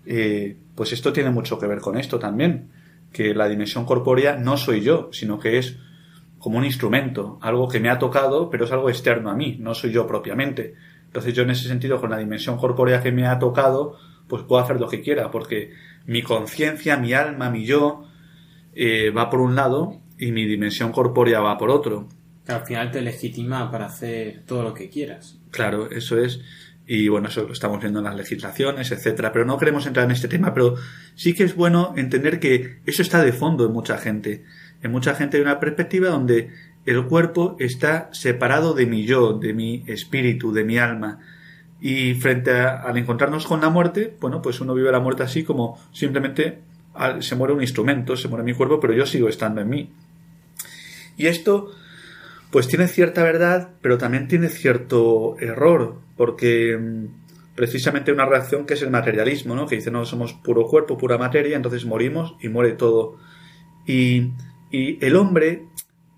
eh, 0.06 0.56
pues 0.74 0.92
esto 0.92 1.12
tiene 1.12 1.30
mucho 1.30 1.58
que 1.58 1.66
ver 1.66 1.80
con 1.80 1.98
esto 1.98 2.18
también, 2.18 2.70
que 3.12 3.34
la 3.34 3.48
dimensión 3.48 3.84
corpórea 3.84 4.36
no 4.36 4.56
soy 4.56 4.80
yo, 4.80 5.10
sino 5.12 5.38
que 5.38 5.58
es 5.58 5.76
como 6.38 6.58
un 6.58 6.64
instrumento, 6.64 7.38
algo 7.42 7.68
que 7.68 7.80
me 7.80 7.90
ha 7.90 7.98
tocado, 7.98 8.48
pero 8.48 8.64
es 8.64 8.72
algo 8.72 8.88
externo 8.88 9.30
a 9.30 9.34
mí, 9.34 9.56
no 9.60 9.74
soy 9.74 9.92
yo 9.92 10.06
propiamente. 10.06 10.74
Entonces 11.04 11.34
yo 11.34 11.42
en 11.42 11.50
ese 11.50 11.68
sentido, 11.68 12.00
con 12.00 12.10
la 12.10 12.18
dimensión 12.18 12.56
corpórea 12.56 13.02
que 13.02 13.12
me 13.12 13.26
ha 13.26 13.38
tocado, 13.38 13.98
pues 14.26 14.44
puedo 14.44 14.62
hacer 14.62 14.80
lo 14.80 14.88
que 14.88 15.02
quiera, 15.02 15.30
porque 15.30 15.72
mi 16.06 16.22
conciencia, 16.22 16.96
mi 16.96 17.12
alma, 17.12 17.50
mi 17.50 17.66
yo, 17.66 18.06
eh, 18.74 19.10
va 19.10 19.28
por 19.28 19.40
un 19.40 19.54
lado 19.54 20.00
y 20.18 20.32
mi 20.32 20.46
dimensión 20.46 20.92
corpórea 20.92 21.40
va 21.40 21.58
por 21.58 21.70
otro. 21.70 22.08
al 22.46 22.64
final 22.64 22.90
te 22.90 23.00
legitima 23.00 23.70
para 23.70 23.86
hacer 23.86 24.42
todo 24.46 24.62
lo 24.62 24.74
que 24.74 24.88
quieras. 24.88 25.38
Claro, 25.50 25.90
eso 25.90 26.18
es. 26.18 26.40
Y 26.92 27.06
bueno, 27.06 27.28
eso 27.28 27.44
lo 27.44 27.52
estamos 27.52 27.80
viendo 27.80 28.00
en 28.00 28.06
las 28.06 28.16
legislaciones, 28.16 28.90
etcétera. 28.90 29.30
Pero 29.32 29.44
no 29.44 29.58
queremos 29.58 29.86
entrar 29.86 30.06
en 30.06 30.10
este 30.10 30.26
tema, 30.26 30.52
pero 30.52 30.74
sí 31.14 31.34
que 31.34 31.44
es 31.44 31.54
bueno 31.54 31.94
entender 31.96 32.40
que 32.40 32.80
eso 32.84 33.02
está 33.02 33.22
de 33.22 33.32
fondo 33.32 33.64
en 33.64 33.72
mucha 33.72 33.96
gente. 33.96 34.42
En 34.82 34.90
mucha 34.90 35.14
gente 35.14 35.36
hay 35.36 35.44
una 35.44 35.60
perspectiva 35.60 36.08
donde 36.08 36.50
el 36.86 37.06
cuerpo 37.06 37.54
está 37.60 38.08
separado 38.12 38.74
de 38.74 38.86
mi 38.86 39.04
yo, 39.04 39.34
de 39.34 39.54
mi 39.54 39.84
espíritu, 39.86 40.52
de 40.52 40.64
mi 40.64 40.78
alma. 40.78 41.20
Y 41.80 42.14
frente 42.14 42.50
a, 42.50 42.80
al 42.80 42.98
encontrarnos 42.98 43.46
con 43.46 43.60
la 43.60 43.70
muerte, 43.70 44.16
bueno, 44.20 44.42
pues 44.42 44.60
uno 44.60 44.74
vive 44.74 44.90
la 44.90 44.98
muerte 44.98 45.22
así 45.22 45.44
como 45.44 45.78
simplemente 45.92 46.58
se 47.20 47.36
muere 47.36 47.54
un 47.54 47.60
instrumento, 47.60 48.16
se 48.16 48.26
muere 48.26 48.42
mi 48.42 48.54
cuerpo, 48.54 48.80
pero 48.80 48.94
yo 48.94 49.06
sigo 49.06 49.28
estando 49.28 49.60
en 49.60 49.68
mí. 49.68 49.90
Y 51.16 51.28
esto, 51.28 51.70
pues 52.50 52.68
tiene 52.68 52.88
cierta 52.88 53.22
verdad, 53.22 53.74
pero 53.80 53.98
también 53.98 54.28
tiene 54.28 54.48
cierto 54.48 55.36
error, 55.38 56.00
porque 56.16 56.76
mm, 56.76 57.54
precisamente 57.54 58.12
una 58.12 58.26
reacción 58.26 58.66
que 58.66 58.74
es 58.74 58.82
el 58.82 58.90
materialismo, 58.90 59.54
¿no? 59.54 59.66
Que 59.66 59.76
dice, 59.76 59.90
no, 59.90 60.04
somos 60.04 60.32
puro 60.32 60.66
cuerpo, 60.66 60.98
pura 60.98 61.18
materia, 61.18 61.56
entonces 61.56 61.84
morimos 61.84 62.36
y 62.40 62.48
muere 62.48 62.72
todo. 62.72 63.18
Y, 63.86 64.32
y 64.70 65.04
el 65.04 65.16
hombre, 65.16 65.66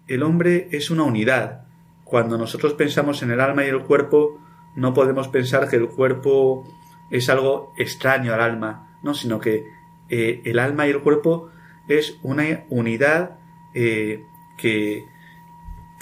el 0.09 0.23
hombre 0.23 0.69
es 0.73 0.91
una 0.91 1.03
unidad. 1.03 1.65
Cuando 2.05 2.39
nosotros 2.39 2.75
pensamos 2.75 3.23
en 3.23 3.31
el 3.31 3.41
alma 3.41 3.65
y 3.65 3.69
el 3.69 3.83
cuerpo, 3.83 4.41
no 4.77 4.95
podemos 4.95 5.29
pensar 5.29 5.69
que 5.69 5.77
el 5.77 5.89
cuerpo 5.89 6.65
es 7.11 7.29
algo 7.29 7.75
extraño 7.77 8.33
al 8.33 8.41
alma, 8.41 8.99
no, 9.03 9.15
sino 9.15 9.39
que 9.39 9.65
eh, 10.09 10.41
el 10.45 10.59
alma 10.59 10.87
y 10.87 10.91
el 10.91 11.01
cuerpo 11.01 11.51
es 11.89 12.19
una 12.23 12.65
unidad 12.71 13.39
eh, 13.75 14.25
que, 14.57 15.05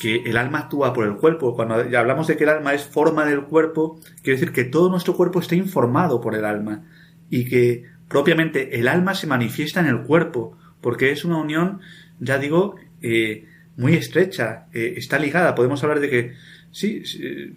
que 0.01 0.23
el 0.25 0.39
alma 0.39 0.61
actúa 0.61 0.95
por 0.95 1.07
el 1.07 1.17
cuerpo. 1.17 1.55
Cuando 1.55 1.75
hablamos 1.75 2.27
de 2.27 2.39
que 2.39 2.45
el 2.45 2.51
alma 2.51 2.73
es 2.73 2.85
forma 2.85 3.27
del 3.27 3.43
cuerpo, 3.43 4.01
quiere 4.23 4.41
decir 4.41 4.53
que 4.53 4.65
todo 4.65 4.89
nuestro 4.89 5.15
cuerpo 5.15 5.41
está 5.41 5.55
informado 5.57 6.23
por 6.23 6.35
el 6.35 6.47
alma 6.47 6.85
y 7.29 7.45
que 7.45 7.85
propiamente 8.09 8.81
el 8.81 8.89
alma 8.89 9.15
se 9.15 9.27
manifiesta 9.27 9.79
en 9.79 9.87
el 9.87 10.01
cuerpo, 10.01 10.57
porque 10.81 11.13
es 11.13 11.27
una 11.27 11.37
unión, 11.37 11.81
ya 12.19 12.39
digo, 12.39 12.77
eh, 13.03 13.45
muy 13.77 13.93
estrecha, 13.93 14.69
eh, 14.73 14.95
está 14.97 15.19
ligada. 15.19 15.55
Podemos 15.55 15.83
hablar 15.83 16.01
de 16.01 16.09
que 16.09 16.33
sí, 16.71 17.03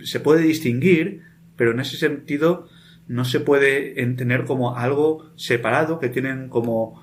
se 0.03 0.19
puede 0.19 0.41
distinguir, 0.41 1.21
pero 1.55 1.71
en 1.71 1.79
ese 1.79 1.95
sentido 1.95 2.67
no 3.07 3.23
se 3.23 3.39
puede 3.39 4.01
entender 4.01 4.43
como 4.43 4.75
algo 4.75 5.31
separado, 5.37 5.97
que 5.97 6.09
tienen 6.09 6.49
como 6.49 7.01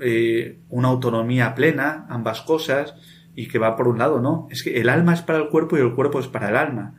eh, 0.00 0.58
una 0.68 0.88
autonomía 0.88 1.56
plena, 1.56 2.06
ambas 2.08 2.42
cosas, 2.42 2.94
y 3.36 3.48
que 3.48 3.58
va 3.58 3.76
por 3.76 3.86
un 3.86 3.98
lado, 3.98 4.18
¿no? 4.20 4.48
Es 4.50 4.62
que 4.62 4.80
el 4.80 4.88
alma 4.88 5.12
es 5.12 5.20
para 5.20 5.38
el 5.38 5.50
cuerpo 5.50 5.76
y 5.76 5.80
el 5.80 5.94
cuerpo 5.94 6.18
es 6.18 6.26
para 6.26 6.48
el 6.48 6.56
alma. 6.56 6.94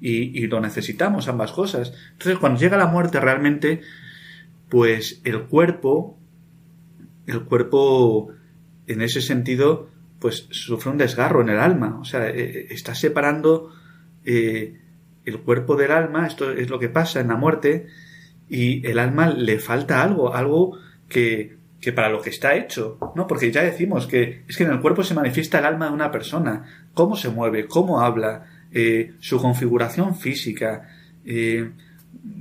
Y, 0.00 0.48
lo 0.48 0.60
necesitamos, 0.60 1.28
ambas 1.28 1.52
cosas. 1.52 1.92
Entonces, 2.12 2.38
cuando 2.38 2.58
llega 2.58 2.76
la 2.76 2.86
muerte 2.86 3.20
realmente, 3.20 3.82
pues 4.68 5.20
el 5.22 5.42
cuerpo, 5.42 6.18
el 7.26 7.44
cuerpo, 7.44 8.30
en 8.88 9.00
ese 9.00 9.20
sentido, 9.20 9.90
pues 10.18 10.48
sufre 10.50 10.90
un 10.90 10.98
desgarro 10.98 11.42
en 11.42 11.50
el 11.50 11.60
alma. 11.60 12.00
O 12.00 12.04
sea, 12.04 12.28
eh, 12.30 12.32
eh, 12.36 12.66
está 12.70 12.96
separando 12.96 13.70
eh, 14.24 14.80
el 15.24 15.38
cuerpo 15.40 15.76
del 15.76 15.92
alma, 15.92 16.26
esto 16.26 16.50
es 16.50 16.68
lo 16.68 16.80
que 16.80 16.88
pasa 16.88 17.20
en 17.20 17.28
la 17.28 17.36
muerte, 17.36 17.86
y 18.48 18.84
el 18.86 18.98
alma 18.98 19.28
le 19.28 19.60
falta 19.60 20.02
algo, 20.02 20.34
algo 20.34 20.78
que, 21.08 21.58
que 21.82 21.92
para 21.92 22.08
lo 22.08 22.22
que 22.22 22.30
está 22.30 22.54
hecho, 22.54 22.96
¿no? 23.16 23.26
Porque 23.26 23.50
ya 23.50 23.62
decimos 23.62 24.06
que 24.06 24.44
es 24.46 24.56
que 24.56 24.62
en 24.62 24.70
el 24.70 24.80
cuerpo 24.80 25.02
se 25.02 25.14
manifiesta 25.14 25.58
el 25.58 25.64
alma 25.64 25.88
de 25.88 25.92
una 25.92 26.12
persona, 26.12 26.64
cómo 26.94 27.16
se 27.16 27.28
mueve, 27.28 27.66
cómo 27.66 28.00
habla, 28.00 28.46
eh, 28.70 29.14
su 29.18 29.38
configuración 29.40 30.16
física, 30.16 30.88
eh, 31.26 31.72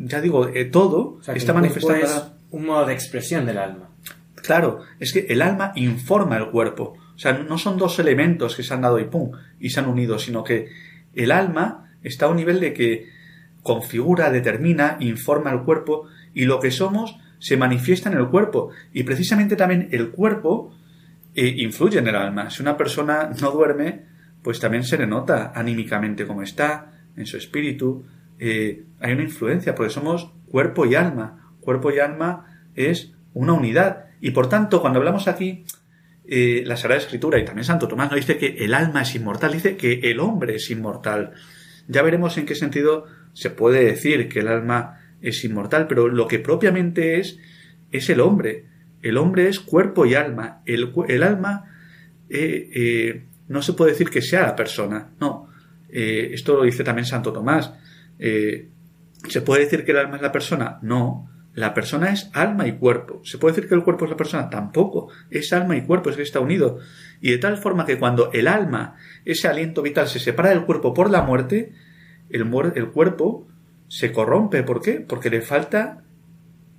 ya 0.05 0.21
digo, 0.21 0.47
eh, 0.47 0.65
todo 0.65 1.19
está 1.33 1.53
manifestado. 1.53 1.95
Es 1.95 2.31
un 2.51 2.67
modo 2.67 2.85
de 2.85 2.93
expresión 2.93 3.47
del 3.47 3.57
alma. 3.57 3.89
Claro, 4.35 4.81
es 4.99 5.11
que 5.11 5.25
el 5.27 5.41
alma 5.41 5.71
informa 5.75 6.37
el 6.37 6.51
cuerpo. 6.51 6.97
O 7.15 7.19
sea, 7.19 7.33
no 7.33 7.57
son 7.57 7.79
dos 7.79 7.97
elementos 7.97 8.55
que 8.55 8.61
se 8.61 8.75
han 8.75 8.81
dado 8.81 8.99
y 8.99 9.05
pum, 9.05 9.31
y 9.59 9.71
se 9.71 9.79
han 9.79 9.87
unido, 9.87 10.19
sino 10.19 10.43
que 10.43 10.69
el 11.15 11.31
alma 11.31 11.91
está 12.03 12.27
a 12.27 12.29
un 12.29 12.37
nivel 12.37 12.59
de 12.59 12.73
que 12.73 13.09
configura, 13.63 14.29
determina, 14.29 14.97
informa 14.99 15.51
el 15.51 15.61
cuerpo 15.61 16.07
y 16.35 16.45
lo 16.45 16.59
que 16.59 16.69
somos 16.69 17.17
se 17.41 17.57
manifiesta 17.57 18.09
en 18.09 18.17
el 18.17 18.29
cuerpo. 18.29 18.69
Y 18.93 19.03
precisamente 19.03 19.55
también 19.55 19.89
el 19.91 20.11
cuerpo 20.11 20.77
eh, 21.33 21.55
influye 21.57 21.97
en 21.97 22.07
el 22.07 22.15
alma. 22.15 22.51
Si 22.51 22.61
una 22.61 22.77
persona 22.77 23.31
no 23.41 23.51
duerme, 23.51 24.05
pues 24.43 24.59
también 24.59 24.83
se 24.83 24.97
le 24.97 25.07
nota 25.07 25.51
anímicamente 25.53 26.27
cómo 26.27 26.43
está, 26.43 26.91
en 27.17 27.25
su 27.25 27.37
espíritu. 27.37 28.05
Eh, 28.37 28.85
hay 28.99 29.13
una 29.13 29.23
influencia, 29.23 29.73
porque 29.73 29.91
somos 29.91 30.31
cuerpo 30.49 30.85
y 30.85 30.93
alma. 30.93 31.55
Cuerpo 31.61 31.91
y 31.91 31.99
alma 31.99 32.69
es 32.75 33.13
una 33.33 33.53
unidad. 33.53 34.05
Y 34.21 34.31
por 34.31 34.47
tanto, 34.47 34.79
cuando 34.79 34.99
hablamos 34.99 35.27
aquí, 35.27 35.65
eh, 36.25 36.63
la 36.65 36.77
Sagrada 36.77 37.01
Escritura 37.01 37.39
y 37.39 37.45
también 37.45 37.65
Santo 37.65 37.87
Tomás 37.87 38.11
no 38.11 38.17
dice 38.17 38.37
que 38.37 38.63
el 38.63 38.75
alma 38.75 39.01
es 39.01 39.15
inmortal, 39.15 39.51
dice 39.51 39.77
que 39.77 39.99
el 40.03 40.19
hombre 40.19 40.57
es 40.57 40.69
inmortal. 40.69 41.33
Ya 41.87 42.03
veremos 42.03 42.37
en 42.37 42.45
qué 42.45 42.53
sentido 42.53 43.07
se 43.33 43.49
puede 43.49 43.83
decir 43.83 44.29
que 44.29 44.41
el 44.41 44.47
alma 44.47 45.00
es 45.21 45.43
inmortal, 45.43 45.87
pero 45.87 46.07
lo 46.07 46.27
que 46.27 46.39
propiamente 46.39 47.19
es 47.19 47.39
es 47.91 48.09
el 48.09 48.21
hombre. 48.21 48.65
El 49.01 49.17
hombre 49.17 49.47
es 49.47 49.59
cuerpo 49.59 50.05
y 50.05 50.15
alma. 50.15 50.61
El, 50.65 50.93
el 51.07 51.23
alma 51.23 51.65
eh, 52.29 52.69
eh, 52.73 53.25
no 53.47 53.61
se 53.61 53.73
puede 53.73 53.91
decir 53.91 54.09
que 54.09 54.21
sea 54.21 54.43
la 54.43 54.55
persona, 54.55 55.11
no. 55.19 55.49
Eh, 55.89 56.31
esto 56.33 56.55
lo 56.55 56.63
dice 56.63 56.83
también 56.83 57.05
Santo 57.05 57.33
Tomás. 57.33 57.73
¿Se 58.17 59.41
puede 59.41 59.65
decir 59.65 59.83
que 59.83 59.91
el 59.91 59.97
alma 59.97 60.15
es 60.15 60.21
la 60.21 60.31
persona? 60.31 60.79
No. 60.81 61.27
La 61.53 61.73
persona 61.73 62.11
es 62.11 62.29
alma 62.33 62.65
y 62.65 62.77
cuerpo. 62.77 63.21
¿Se 63.25 63.37
puede 63.37 63.55
decir 63.55 63.67
que 63.67 63.75
el 63.75 63.83
cuerpo 63.83 64.05
es 64.05 64.11
la 64.11 64.17
persona? 64.17 64.49
Tampoco. 64.49 65.09
Es 65.29 65.51
alma 65.51 65.75
y 65.75 65.81
cuerpo, 65.81 66.09
es 66.09 66.15
que 66.15 66.21
está 66.21 66.39
unido. 66.39 66.79
Y 67.19 67.31
de 67.31 67.37
tal 67.39 67.57
forma 67.57 67.85
que 67.85 67.99
cuando 67.99 68.31
el 68.31 68.47
alma, 68.47 68.95
ese 69.25 69.49
aliento 69.49 69.81
vital, 69.81 70.07
se 70.07 70.19
separa 70.19 70.51
del 70.51 70.65
cuerpo 70.65 70.93
por 70.93 71.09
la 71.09 71.23
muerte, 71.23 71.73
el, 72.29 72.49
el 72.75 72.87
cuerpo 72.91 73.50
se 73.91 74.13
corrompe. 74.13 74.63
¿Por 74.63 74.81
qué? 74.81 75.01
Porque 75.01 75.29
le 75.29 75.41
falta 75.41 76.03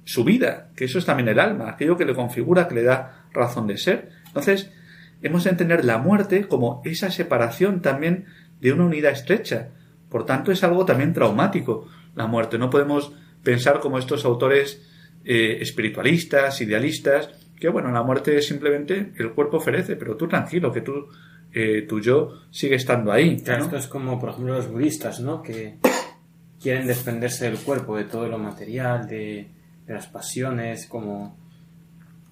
su 0.04 0.24
vida, 0.24 0.70
que 0.74 0.86
eso 0.86 0.98
es 0.98 1.04
también 1.04 1.28
el 1.28 1.40
alma, 1.40 1.68
aquello 1.68 1.98
que 1.98 2.06
le 2.06 2.14
configura, 2.14 2.66
que 2.66 2.74
le 2.74 2.84
da 2.84 3.26
razón 3.34 3.66
de 3.66 3.76
ser. 3.76 4.08
Entonces, 4.28 4.72
hemos 5.20 5.44
de 5.44 5.50
entender 5.50 5.84
la 5.84 5.98
muerte 5.98 6.48
como 6.48 6.80
esa 6.86 7.10
separación 7.10 7.82
también 7.82 8.24
de 8.62 8.72
una 8.72 8.86
unidad 8.86 9.12
estrecha. 9.12 9.68
Por 10.08 10.24
tanto, 10.24 10.52
es 10.52 10.64
algo 10.64 10.86
también 10.86 11.12
traumático 11.12 11.86
la 12.14 12.26
muerte. 12.26 12.56
No 12.56 12.70
podemos 12.70 13.12
pensar 13.42 13.80
como 13.80 13.98
estos 13.98 14.24
autores 14.24 14.82
eh, 15.26 15.58
espiritualistas, 15.60 16.62
idealistas, 16.62 17.28
que 17.60 17.68
bueno, 17.68 17.92
la 17.92 18.02
muerte 18.02 18.38
es 18.38 18.48
simplemente 18.48 19.12
el 19.18 19.32
cuerpo 19.32 19.60
ferece, 19.60 19.96
pero 19.96 20.16
tú 20.16 20.28
tranquilo, 20.28 20.72
que 20.72 20.80
tú, 20.80 21.08
eh, 21.52 21.82
tu 21.86 22.00
yo 22.00 22.40
sigue 22.50 22.76
estando 22.76 23.12
ahí. 23.12 23.36
esto 23.36 23.76
es 23.76 23.86
como, 23.86 24.18
por 24.18 24.30
ejemplo, 24.30 24.54
los 24.54 24.70
budistas, 24.70 25.20
¿no? 25.20 25.42
Que 25.42 25.76
quieren 26.62 26.86
desprenderse 26.86 27.46
del 27.46 27.58
cuerpo, 27.58 27.96
de 27.96 28.04
todo 28.04 28.28
lo 28.28 28.38
material, 28.38 29.06
de, 29.06 29.48
las 29.86 30.06
pasiones, 30.06 30.86
como... 30.86 31.36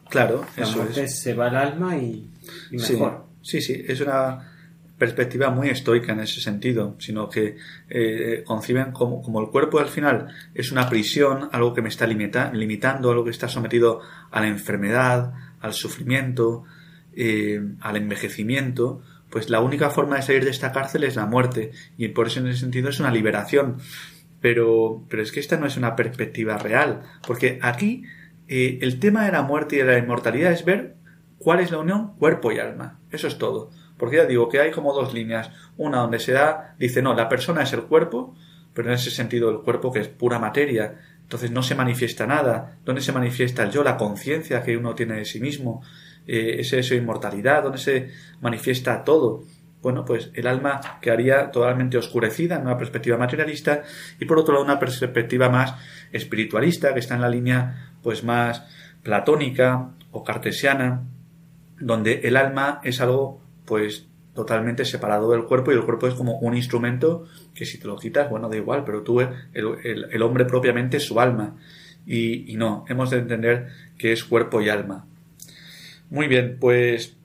Claro, 0.08 0.44
la 0.56 0.66
muerte 0.68 1.06
se 1.08 1.34
va 1.34 1.48
al 1.48 1.56
alma 1.56 1.96
y, 1.96 2.28
mejor. 2.70 3.26
sí, 3.42 3.60
sí, 3.60 3.84
es 3.86 4.00
una 4.00 4.50
perspectiva 4.98 5.50
muy 5.50 5.68
estoica 5.68 6.12
en 6.12 6.20
ese 6.20 6.40
sentido, 6.40 6.96
sino 6.98 7.28
que 7.28 7.56
eh, 7.88 8.42
conciben 8.44 8.92
como, 8.92 9.22
como, 9.22 9.40
el 9.40 9.48
cuerpo 9.48 9.78
al 9.78 9.88
final 9.88 10.28
es 10.54 10.72
una 10.72 10.88
prisión, 10.88 11.48
algo 11.52 11.74
que 11.74 11.80
me 11.80 11.88
está 11.88 12.06
limitando, 12.06 13.10
algo 13.10 13.24
que 13.24 13.30
está 13.30 13.48
sometido 13.48 14.00
a 14.30 14.40
la 14.40 14.48
enfermedad, 14.48 15.32
al 15.60 15.74
sufrimiento, 15.74 16.64
eh, 17.14 17.62
al 17.80 17.96
envejecimiento, 17.96 19.02
pues 19.30 19.48
la 19.48 19.60
única 19.60 19.90
forma 19.90 20.16
de 20.16 20.22
salir 20.22 20.44
de 20.44 20.50
esta 20.50 20.72
cárcel 20.72 21.04
es 21.04 21.16
la 21.16 21.26
muerte, 21.26 21.70
y 21.96 22.08
por 22.08 22.26
eso 22.26 22.40
en 22.40 22.48
ese 22.48 22.60
sentido 22.60 22.90
es 22.90 23.00
una 23.00 23.10
liberación. 23.10 23.78
Pero, 24.40 25.04
pero 25.08 25.22
es 25.22 25.32
que 25.32 25.40
esta 25.40 25.56
no 25.56 25.66
es 25.66 25.76
una 25.76 25.96
perspectiva 25.96 26.56
real, 26.56 27.02
porque 27.26 27.58
aquí 27.62 28.04
eh, 28.48 28.78
el 28.82 28.98
tema 28.98 29.24
de 29.24 29.32
la 29.32 29.42
muerte 29.42 29.76
y 29.76 29.78
de 29.78 29.84
la 29.84 29.98
inmortalidad 29.98 30.52
es 30.52 30.64
ver 30.64 30.96
cuál 31.38 31.60
es 31.60 31.70
la 31.70 31.78
unión 31.78 32.16
cuerpo 32.16 32.50
y 32.50 32.58
alma. 32.58 33.00
Eso 33.10 33.28
es 33.28 33.38
todo. 33.38 33.70
Porque 33.96 34.16
ya 34.16 34.24
digo 34.24 34.48
que 34.48 34.60
hay 34.60 34.70
como 34.70 34.92
dos 34.94 35.12
líneas. 35.14 35.50
Una 35.76 35.98
donde 35.98 36.18
se 36.18 36.32
da, 36.32 36.74
dice, 36.78 37.02
no, 37.02 37.14
la 37.14 37.28
persona 37.28 37.62
es 37.62 37.72
el 37.72 37.82
cuerpo, 37.82 38.34
pero 38.72 38.88
en 38.88 38.94
ese 38.94 39.10
sentido 39.10 39.50
el 39.50 39.60
cuerpo 39.60 39.92
que 39.92 40.00
es 40.00 40.08
pura 40.08 40.38
materia, 40.38 40.98
entonces 41.22 41.50
no 41.50 41.62
se 41.62 41.74
manifiesta 41.74 42.26
nada. 42.26 42.78
¿Dónde 42.84 43.02
se 43.02 43.12
manifiesta 43.12 43.62
el 43.62 43.70
yo, 43.70 43.84
la 43.84 43.96
conciencia 43.96 44.62
que 44.62 44.76
uno 44.76 44.94
tiene 44.94 45.14
de 45.14 45.24
sí 45.24 45.38
mismo? 45.38 45.82
Eh, 46.26 46.56
ese 46.60 46.96
inmortalidad, 46.96 47.62
¿dónde 47.62 47.78
se 47.78 48.10
manifiesta 48.40 49.04
todo? 49.04 49.44
Bueno, 49.82 50.04
pues 50.04 50.30
el 50.34 50.46
alma 50.46 50.80
quedaría 51.00 51.50
totalmente 51.50 51.96
oscurecida 51.96 52.56
en 52.56 52.62
una 52.62 52.76
perspectiva 52.76 53.16
materialista 53.16 53.82
y 54.18 54.26
por 54.26 54.38
otro 54.38 54.54
lado 54.54 54.64
una 54.64 54.78
perspectiva 54.78 55.48
más 55.48 55.74
espiritualista 56.12 56.92
que 56.92 57.00
está 57.00 57.14
en 57.14 57.22
la 57.22 57.30
línea 57.30 57.94
pues 58.02 58.22
más 58.22 58.62
platónica 59.02 59.90
o 60.10 60.22
cartesiana 60.22 61.04
donde 61.78 62.20
el 62.24 62.36
alma 62.36 62.80
es 62.84 63.00
algo 63.00 63.40
pues 63.64 64.06
totalmente 64.34 64.84
separado 64.84 65.30
del 65.32 65.44
cuerpo 65.44 65.72
y 65.72 65.74
el 65.74 65.84
cuerpo 65.84 66.06
es 66.06 66.14
como 66.14 66.38
un 66.38 66.56
instrumento 66.56 67.26
que 67.54 67.64
si 67.64 67.78
te 67.78 67.86
lo 67.86 67.96
quitas, 67.96 68.30
bueno, 68.30 68.48
da 68.48 68.56
igual, 68.56 68.84
pero 68.84 69.02
tú, 69.02 69.20
el, 69.20 70.22
hombre 70.22 70.44
propiamente 70.44 70.98
es 70.98 71.04
su 71.04 71.20
alma. 71.20 71.56
Y, 72.06 72.54
no, 72.56 72.84
hemos 72.88 73.10
de 73.10 73.18
entender 73.18 73.68
que 73.98 74.12
es 74.12 74.24
cuerpo 74.24 74.60
y 74.60 74.68
alma. 74.68 75.06
Muy 76.08 76.26
bien, 76.26 76.56
pues 76.58 77.16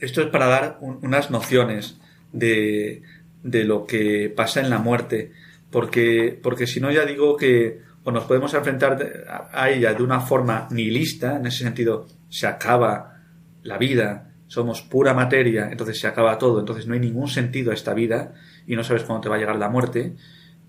esto 0.00 0.22
es 0.22 0.28
para 0.28 0.46
dar 0.46 0.78
unas 0.80 1.30
nociones 1.30 1.98
de, 2.32 3.02
de, 3.42 3.64
lo 3.64 3.86
que 3.86 4.32
pasa 4.34 4.60
en 4.60 4.70
la 4.70 4.78
muerte, 4.78 5.32
porque, 5.70 6.38
porque 6.42 6.66
si 6.66 6.80
no 6.80 6.90
ya 6.90 7.04
digo 7.04 7.36
que 7.36 7.80
o 8.06 8.12
nos 8.12 8.24
podemos 8.24 8.54
enfrentar 8.54 9.48
a 9.52 9.68
ella 9.68 9.92
de 9.92 10.02
una 10.04 10.20
forma 10.20 10.68
nihilista, 10.70 11.38
en 11.38 11.46
ese 11.46 11.64
sentido 11.64 12.06
se 12.28 12.46
acaba 12.46 13.20
la 13.64 13.78
vida, 13.78 14.30
somos 14.46 14.80
pura 14.80 15.12
materia, 15.12 15.68
entonces 15.72 15.98
se 15.98 16.06
acaba 16.06 16.38
todo, 16.38 16.60
entonces 16.60 16.86
no 16.86 16.94
hay 16.94 17.00
ningún 17.00 17.26
sentido 17.26 17.72
a 17.72 17.74
esta 17.74 17.94
vida 17.94 18.34
y 18.64 18.76
no 18.76 18.84
sabes 18.84 19.02
cuándo 19.02 19.22
te 19.22 19.28
va 19.28 19.34
a 19.34 19.38
llegar 19.38 19.56
la 19.56 19.68
muerte 19.68 20.14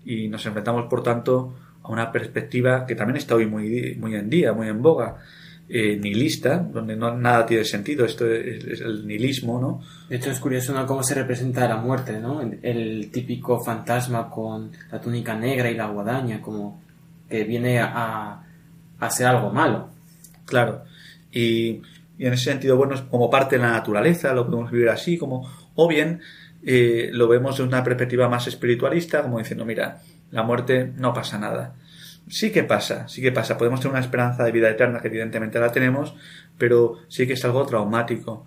y 0.04 0.26
nos 0.26 0.44
enfrentamos 0.46 0.86
por 0.86 1.04
tanto 1.04 1.54
a 1.82 1.92
una 1.92 2.10
perspectiva 2.10 2.86
que 2.86 2.96
también 2.96 3.18
está 3.18 3.36
hoy 3.36 3.46
muy, 3.46 3.94
muy 4.00 4.16
en 4.16 4.28
día, 4.28 4.52
muy 4.52 4.66
en 4.66 4.82
boga, 4.82 5.18
eh, 5.68 5.96
nihilista, 5.96 6.58
donde 6.58 6.96
no, 6.96 7.16
nada 7.16 7.46
tiene 7.46 7.64
sentido, 7.64 8.04
esto 8.04 8.26
es, 8.26 8.80
el 8.80 9.06
nihilismo, 9.06 9.60
¿no? 9.60 9.82
De 10.08 10.16
hecho 10.16 10.30
es 10.30 10.40
curioso 10.40 10.72
¿no? 10.72 10.86
cómo 10.86 11.02
se 11.02 11.14
representa 11.14 11.68
la 11.68 11.76
muerte, 11.76 12.18
¿no? 12.20 12.40
El 12.40 13.10
típico 13.10 13.60
fantasma 13.62 14.30
con 14.30 14.70
la 14.90 15.00
túnica 15.00 15.34
negra 15.34 15.70
y 15.70 15.74
la 15.74 15.88
guadaña, 15.88 16.40
como 16.40 16.82
que 17.28 17.44
viene 17.44 17.78
a, 17.78 17.92
a 17.92 18.44
hacer 18.98 19.26
algo 19.26 19.50
malo. 19.50 19.90
Claro. 20.46 20.84
Y 21.30 21.82
y 22.18 22.26
en 22.26 22.32
ese 22.32 22.50
sentido, 22.50 22.76
bueno, 22.76 22.94
es 22.94 23.02
como 23.02 23.30
parte 23.30 23.56
de 23.56 23.62
la 23.62 23.70
naturaleza, 23.70 24.34
lo 24.34 24.44
podemos 24.44 24.72
vivir 24.72 24.88
así, 24.88 25.16
como, 25.16 25.48
o 25.76 25.86
bien 25.88 26.20
eh, 26.64 27.10
lo 27.12 27.28
vemos 27.28 27.56
de 27.56 27.62
una 27.62 27.84
perspectiva 27.84 28.28
más 28.28 28.48
espiritualista, 28.48 29.22
como 29.22 29.38
diciendo, 29.38 29.64
mira, 29.64 30.00
la 30.32 30.42
muerte 30.42 30.92
no 30.96 31.14
pasa 31.14 31.38
nada. 31.38 31.76
Sí 32.28 32.52
que 32.52 32.64
pasa, 32.64 33.08
sí 33.08 33.22
que 33.22 33.32
pasa. 33.32 33.56
Podemos 33.56 33.80
tener 33.80 33.92
una 33.92 34.00
esperanza 34.00 34.44
de 34.44 34.52
vida 34.52 34.68
eterna, 34.68 35.00
que 35.00 35.08
evidentemente 35.08 35.58
la 35.58 35.72
tenemos, 35.72 36.14
pero 36.56 36.98
sí 37.08 37.26
que 37.26 37.34
es 37.34 37.44
algo 37.44 37.64
traumático. 37.66 38.46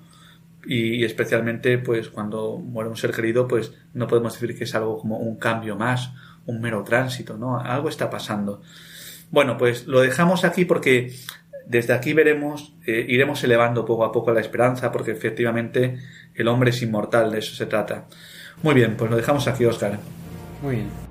Y, 0.66 1.04
especialmente, 1.04 1.80
pues, 1.80 2.10
cuando 2.10 2.58
muere 2.58 2.90
un 2.90 2.98
ser 2.98 3.12
querido, 3.12 3.48
pues 3.48 3.74
no 3.94 4.08
podemos 4.08 4.34
decir 4.40 4.56
que 4.56 4.66
es 4.66 4.76
algo 4.76 5.00
como 5.00 5.18
un 5.18 5.38
cambio 5.38 5.76
más, 5.76 6.12
un 6.46 6.62
mero 6.62 6.84
tránsito, 6.84 7.38
¿no? 7.38 7.60
Algo 7.60 7.90
está 7.90 8.10
pasando. 8.10 8.62
Bueno, 9.32 9.58
pues 9.58 9.88
lo 9.88 10.02
dejamos 10.02 10.44
aquí 10.44 10.66
porque 10.66 11.14
desde 11.66 11.94
aquí 11.94 12.14
veremos, 12.14 12.74
eh, 12.86 13.06
iremos 13.08 13.44
elevando 13.44 13.86
poco 13.86 14.04
a 14.04 14.12
poco 14.12 14.32
la 14.32 14.42
esperanza, 14.42 14.92
porque 14.92 15.12
efectivamente 15.12 15.98
el 16.36 16.48
hombre 16.48 16.72
es 16.72 16.82
inmortal, 16.82 17.32
de 17.32 17.40
eso 17.40 17.56
se 17.56 17.66
trata. 17.66 18.08
Muy 18.62 18.76
bien, 18.76 18.96
pues 18.98 19.10
lo 19.10 19.18
dejamos 19.18 19.48
aquí, 19.48 19.66
Oscar. 19.66 19.98
Muy 20.62 20.76
bien. 20.76 21.11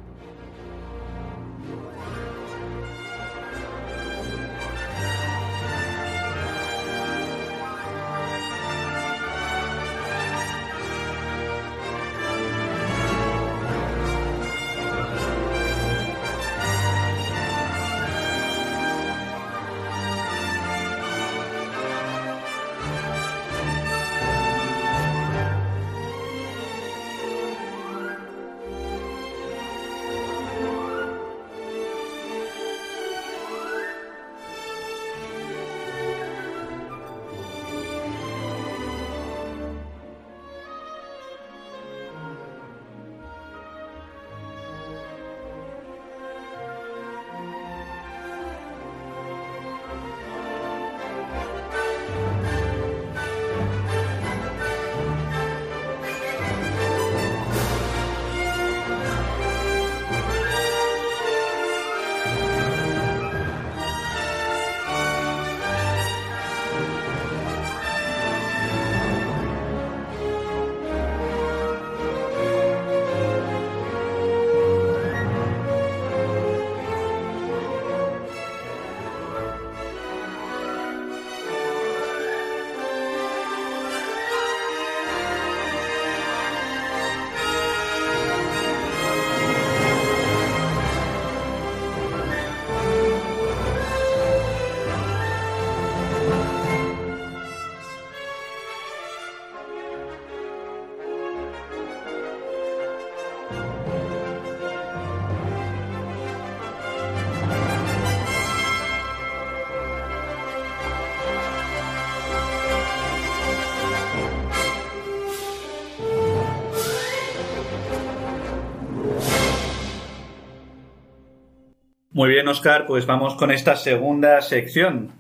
Muy 122.20 122.28
bien, 122.28 122.46
Oscar, 122.48 122.85
pues 122.87 123.06
vamos 123.06 123.35
con 123.35 123.50
esta 123.50 123.76
segunda 123.76 124.42
sección. 124.42 125.12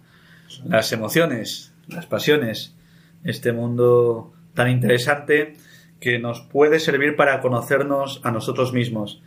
Las 0.66 0.92
emociones, 0.92 1.72
las 1.88 2.04
pasiones. 2.04 2.76
Este 3.24 3.52
mundo 3.52 4.34
tan 4.52 4.68
interesante 4.68 5.54
que 5.98 6.18
nos 6.18 6.42
puede 6.42 6.78
servir 6.78 7.16
para 7.16 7.40
conocernos 7.40 8.20
a 8.22 8.30
nosotros 8.30 8.74
mismos. 8.74 9.22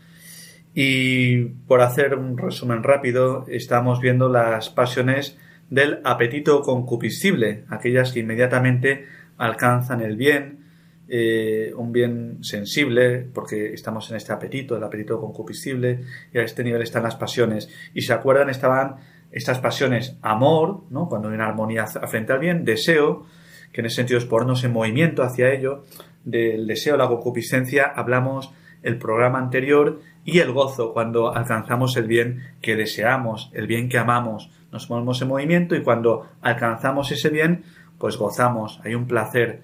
Y 0.76 1.46
por 1.68 1.82
hacer 1.82 2.14
un 2.14 2.38
resumen 2.38 2.84
rápido, 2.84 3.46
estamos 3.48 4.00
viendo 4.00 4.30
las 4.30 4.70
pasiones 4.70 5.36
del 5.72 6.00
apetito 6.04 6.62
concupiscible, 6.62 7.66
aquellas 7.72 8.12
que 8.12 8.20
inmediatamente 8.20 9.08
alcanzan 9.40 10.02
el 10.02 10.16
bien, 10.16 10.63
eh, 11.08 11.74
un 11.76 11.92
bien 11.92 12.44
sensible, 12.44 13.28
porque 13.34 13.74
estamos 13.74 14.10
en 14.10 14.18
este 14.18 14.34
apetito, 14.34 14.78
el 14.78 14.84
apetito 14.84 15.20
concupiscible, 15.20 16.02
y 16.34 16.38
a 16.38 16.44
este 16.44 16.64
nivel 16.64 16.82
están 16.82 17.04
las 17.04 17.16
pasiones. 17.16 17.70
Y 17.94 18.02
se 18.02 18.14
acuerdan, 18.14 18.50
estaban 18.50 18.96
estas 19.32 19.60
pasiones, 19.60 20.18
amor, 20.22 20.84
¿no? 20.90 21.10
cuando 21.10 21.30
hay 21.30 21.36
una 21.36 21.48
armonía 21.48 21.88
frente 21.88 22.34
al 22.34 22.40
bien, 22.40 22.66
deseo, 22.66 23.26
que 23.72 23.82
en 23.82 23.88
ese 23.88 23.98
sentido 23.98 24.20
es 24.20 24.26
ponernos 24.26 24.64
en 24.64 24.72
movimiento 24.72 25.24
hacia 25.24 25.52
ello, 25.52 25.84
del 26.24 26.68
deseo, 26.68 26.96
la 26.96 27.08
concupiscencia, 27.08 27.86
hablamos 27.86 28.54
el 28.84 28.98
programa 28.98 29.40
anterior, 29.40 30.02
y 30.26 30.40
el 30.40 30.52
gozo, 30.52 30.94
cuando 30.94 31.36
alcanzamos 31.36 31.98
el 31.98 32.06
bien 32.06 32.44
que 32.62 32.76
deseamos, 32.76 33.50
el 33.54 33.68
bien 33.68 33.90
que 33.90 33.98
amamos, 33.98 34.50
nos 34.72 34.88
ponemos 34.88 35.22
en 35.22 35.28
movimiento 35.28 35.76
y 35.76 35.84
cuando 35.84 36.28
alcanzamos 36.42 37.12
ese 37.12 37.30
bien, 37.30 37.64
pues 37.98 38.18
gozamos, 38.18 38.82
hay 38.84 38.96
un 38.96 39.08
placer. 39.08 39.62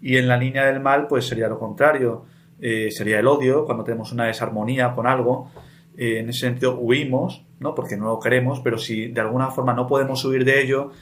Y 0.00 0.16
en 0.16 0.28
la 0.28 0.36
línea 0.36 0.66
del 0.66 0.80
mal, 0.80 1.06
pues 1.08 1.26
sería 1.26 1.48
lo 1.48 1.58
contrario, 1.58 2.24
eh, 2.60 2.90
sería 2.90 3.20
el 3.20 3.26
odio, 3.26 3.64
cuando 3.64 3.84
tenemos 3.84 4.12
una 4.12 4.26
desarmonía 4.26 4.92
con 4.94 5.06
algo, 5.06 5.50
eh, 5.96 6.20
en 6.20 6.28
ese 6.28 6.40
sentido 6.40 6.78
huimos, 6.78 7.44
¿no? 7.60 7.74
Porque 7.74 7.96
no 7.96 8.06
lo 8.06 8.20
queremos, 8.20 8.60
pero 8.60 8.78
si 8.78 9.08
de 9.08 9.20
alguna 9.20 9.50
forma 9.50 9.74
no 9.74 9.86
podemos 9.86 10.24
huir 10.24 10.44
de 10.44 10.62
ello, 10.62 10.92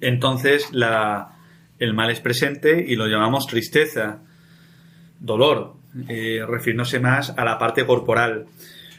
entonces 0.00 0.68
la, 0.72 1.38
el 1.78 1.94
mal 1.94 2.10
es 2.10 2.20
presente 2.20 2.84
y 2.86 2.96
lo 2.96 3.06
llamamos 3.06 3.46
tristeza, 3.46 4.20
dolor, 5.18 5.74
eh, 6.08 6.44
refiriéndose 6.46 7.00
más 7.00 7.34
a 7.36 7.44
la 7.44 7.58
parte 7.58 7.84
corporal. 7.86 8.46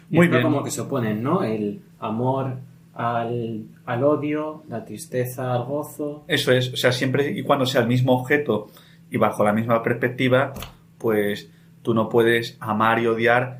Muy 0.09 0.27
bien. 0.27 0.41
como 0.41 0.63
que 0.63 0.71
se 0.71 0.81
oponen, 0.81 1.23
¿no? 1.23 1.43
El 1.43 1.81
amor 1.99 2.57
al, 2.93 3.65
al, 3.85 4.03
odio, 4.03 4.63
la 4.67 4.83
tristeza 4.83 5.53
al 5.53 5.63
gozo. 5.63 6.25
Eso 6.27 6.51
es, 6.51 6.73
o 6.73 6.75
sea, 6.75 6.91
siempre 6.91 7.31
y 7.31 7.43
cuando 7.43 7.65
sea 7.65 7.81
el 7.81 7.87
mismo 7.87 8.13
objeto 8.13 8.69
y 9.11 9.17
bajo 9.17 9.43
la 9.43 9.53
misma 9.53 9.83
perspectiva, 9.83 10.53
pues 10.97 11.51
tú 11.83 11.93
no 11.93 12.09
puedes 12.09 12.57
amar 12.59 12.99
y 12.99 13.07
odiar 13.07 13.59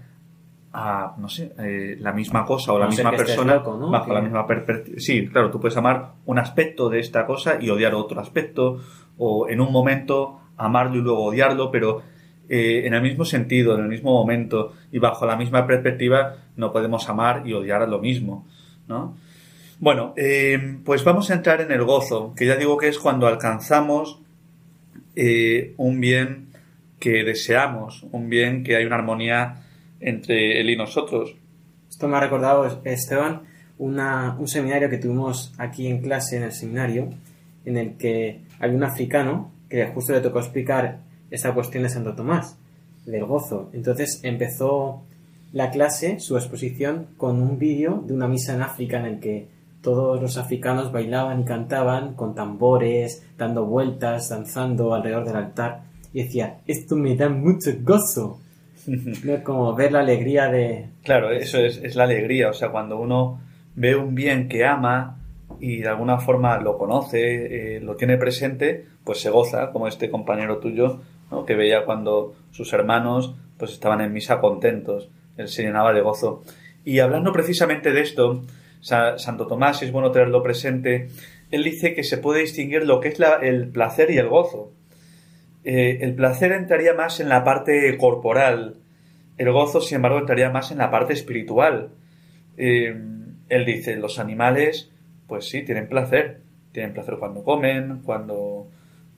a, 0.74 1.16
no 1.18 1.28
sé, 1.28 1.54
eh, 1.60 1.98
la 2.00 2.14
misma 2.14 2.46
cosa 2.46 2.72
o 2.72 2.80
la 2.80 2.88
misma 2.88 3.12
persona 3.12 3.58
bajo 3.58 4.14
la 4.14 4.22
misma 4.22 4.48
perspectiva. 4.48 4.98
Sí, 5.00 5.28
claro, 5.28 5.52
tú 5.52 5.60
puedes 5.60 5.76
amar 5.76 6.14
un 6.26 6.40
aspecto 6.40 6.90
de 6.90 7.00
esta 7.00 7.26
cosa 7.26 7.58
y 7.60 7.70
odiar 7.70 7.94
otro 7.94 8.22
aspecto, 8.22 8.80
o 9.18 9.50
en 9.50 9.60
un 9.60 9.72
momento 9.72 10.40
amarlo 10.56 10.98
y 10.98 11.02
luego 11.02 11.26
odiarlo, 11.26 11.70
pero 11.70 12.02
eh, 12.48 12.84
en 12.86 12.94
el 12.94 13.02
mismo 13.02 13.26
sentido, 13.26 13.76
en 13.76 13.82
el 13.82 13.90
mismo 13.90 14.14
momento 14.14 14.74
y 14.92 15.00
bajo 15.00 15.26
la 15.26 15.36
misma 15.36 15.68
perspectiva, 15.68 16.36
no 16.56 16.72
podemos 16.72 17.10
amar 17.10 17.44
y 17.46 17.54
odiar 17.54 17.82
a 17.82 17.88
lo 17.88 18.00
mismo, 18.00 18.48
¿no? 18.88 19.16
Bueno, 19.80 20.14
eh, 20.16 20.78
pues 20.86 21.04
vamos 21.04 21.32
a 21.32 21.34
entrar 21.34 21.60
en 21.60 21.72
el 21.72 21.84
gozo, 21.84 22.34
que 22.36 22.46
ya 22.46 22.56
digo 22.56 22.78
que 22.78 22.88
es 22.88 23.00
cuando 23.00 23.28
alcanzamos 23.28 24.22
eh, 25.16 25.74
un 25.78 26.00
bien 26.00 26.48
que 27.00 27.24
deseamos, 27.24 28.06
un 28.12 28.30
bien 28.30 28.64
que 28.64 28.76
hay 28.76 28.86
una 28.86 28.96
armonía 28.96 29.64
entre 30.00 30.60
él 30.62 30.70
y 30.70 30.78
nosotros. 30.78 31.36
Esto 31.90 32.08
me 32.08 32.18
ha 32.18 32.20
recordado, 32.20 32.82
Esteban, 32.84 33.42
un 33.78 34.48
seminario 34.48 34.90
que 34.90 34.98
tuvimos 34.98 35.54
aquí 35.58 35.88
en 35.88 36.02
clase, 36.02 36.38
en 36.38 36.44
el 36.44 36.52
seminario, 36.52 37.10
en 37.66 37.78
el 37.78 37.98
que 37.98 38.42
hay 38.60 38.72
un 38.72 38.84
africano 38.84 39.52
que 39.70 39.86
justo 39.88 40.14
le 40.14 40.22
tocó 40.22 40.40
explicar 40.40 41.00
esta 41.32 41.54
cuestión 41.54 41.84
de 41.84 41.90
Santo 41.90 42.14
Tomás, 42.14 42.58
del 43.06 43.26
gozo. 43.26 43.70
Entonces 43.74 44.20
empezó 44.24 45.04
la 45.54 45.72
clase, 45.72 46.20
su 46.20 46.38
exposición, 46.38 47.08
con 47.18 47.42
un 47.42 47.58
vídeo 47.58 48.04
de 48.06 48.14
una 48.14 48.28
misa 48.28 48.54
en 48.54 48.62
África 48.62 49.00
en 49.00 49.06
el 49.06 49.20
que 49.20 49.48
todos 49.82 50.22
los 50.22 50.38
africanos 50.38 50.92
bailaban 50.92 51.42
y 51.42 51.46
cantaban 51.46 52.14
con 52.14 52.36
tambores, 52.36 53.26
dando 53.38 53.66
vueltas, 53.66 54.30
danzando 54.30 54.94
alrededor 54.94 55.26
del 55.26 55.36
altar. 55.36 55.82
Y 56.14 56.24
decía, 56.24 56.60
esto 56.68 56.96
me 56.96 57.16
da 57.16 57.30
mucho 57.30 57.72
gozo. 57.82 58.40
Como 59.44 59.74
ver 59.76 59.92
la 59.92 60.00
alegría 60.00 60.50
de... 60.50 60.90
Claro, 61.04 61.32
eso 61.32 61.60
es, 61.60 61.78
es 61.78 61.96
la 61.96 62.04
alegría. 62.04 62.50
O 62.50 62.54
sea, 62.54 62.70
cuando 62.70 63.00
uno 63.00 63.40
ve 63.76 63.96
un 63.96 64.14
bien 64.16 64.48
que 64.48 64.66
ama 64.66 65.18
y 65.60 65.78
de 65.78 65.90
alguna 65.90 66.18
forma 66.20 66.60
lo 66.60 66.78
conoce, 66.78 67.76
eh, 67.78 67.80
lo 67.80 67.96
tiene 67.96 68.18
presente, 68.18 68.86
pues 69.04 69.20
se 69.20 69.30
goza, 69.30 69.72
como 69.72 69.88
este 69.88 70.10
compañero 70.10 70.58
tuyo 70.58 71.02
que 71.46 71.56
veía 71.56 71.86
cuando 71.86 72.34
sus 72.52 72.74
hermanos 72.74 73.36
pues 73.58 73.72
estaban 73.72 74.02
en 74.02 74.12
misa 74.12 74.42
contentos, 74.42 75.10
él 75.38 75.48
se 75.48 75.64
llenaba 75.64 75.94
de 75.94 76.02
gozo. 76.02 76.44
Y 76.84 77.00
hablando 77.00 77.32
precisamente 77.32 77.92
de 77.92 78.02
esto, 78.02 78.44
Santo 78.82 79.48
Tomás, 79.48 79.82
es 79.84 79.92
bueno 79.92 80.12
tenerlo 80.12 80.44
presente, 80.44 81.08
él 81.52 81.64
dice 81.64 81.94
que 81.94 82.04
se 82.04 82.18
puede 82.18 82.42
distinguir 82.42 82.86
lo 82.86 83.00
que 83.00 83.10
es 83.10 83.20
el 83.42 83.70
placer 83.70 84.12
y 84.12 84.18
el 84.18 84.28
gozo. 84.28 84.74
Eh, 85.64 86.00
el 86.02 86.16
placer 86.16 86.52
entraría 86.52 86.94
más 86.94 87.20
en 87.20 87.30
la 87.30 87.44
parte 87.44 87.98
corporal, 87.98 88.82
el 89.42 89.52
gozo, 89.52 89.82
sin 89.82 89.96
embargo, 89.96 90.20
entraría 90.20 90.52
más 90.52 90.72
en 90.72 90.78
la 90.78 90.92
parte 90.92 91.14
espiritual. 91.14 91.90
Eh, 92.58 92.96
él 93.50 93.66
dice, 93.66 93.96
los 93.96 94.20
animales, 94.20 94.92
pues 95.26 95.50
sí, 95.50 95.64
tienen 95.64 95.88
placer. 95.88 96.42
Tienen 96.72 96.94
placer 96.94 97.16
cuando 97.18 97.44
comen, 97.44 98.02
cuando, 98.04 98.68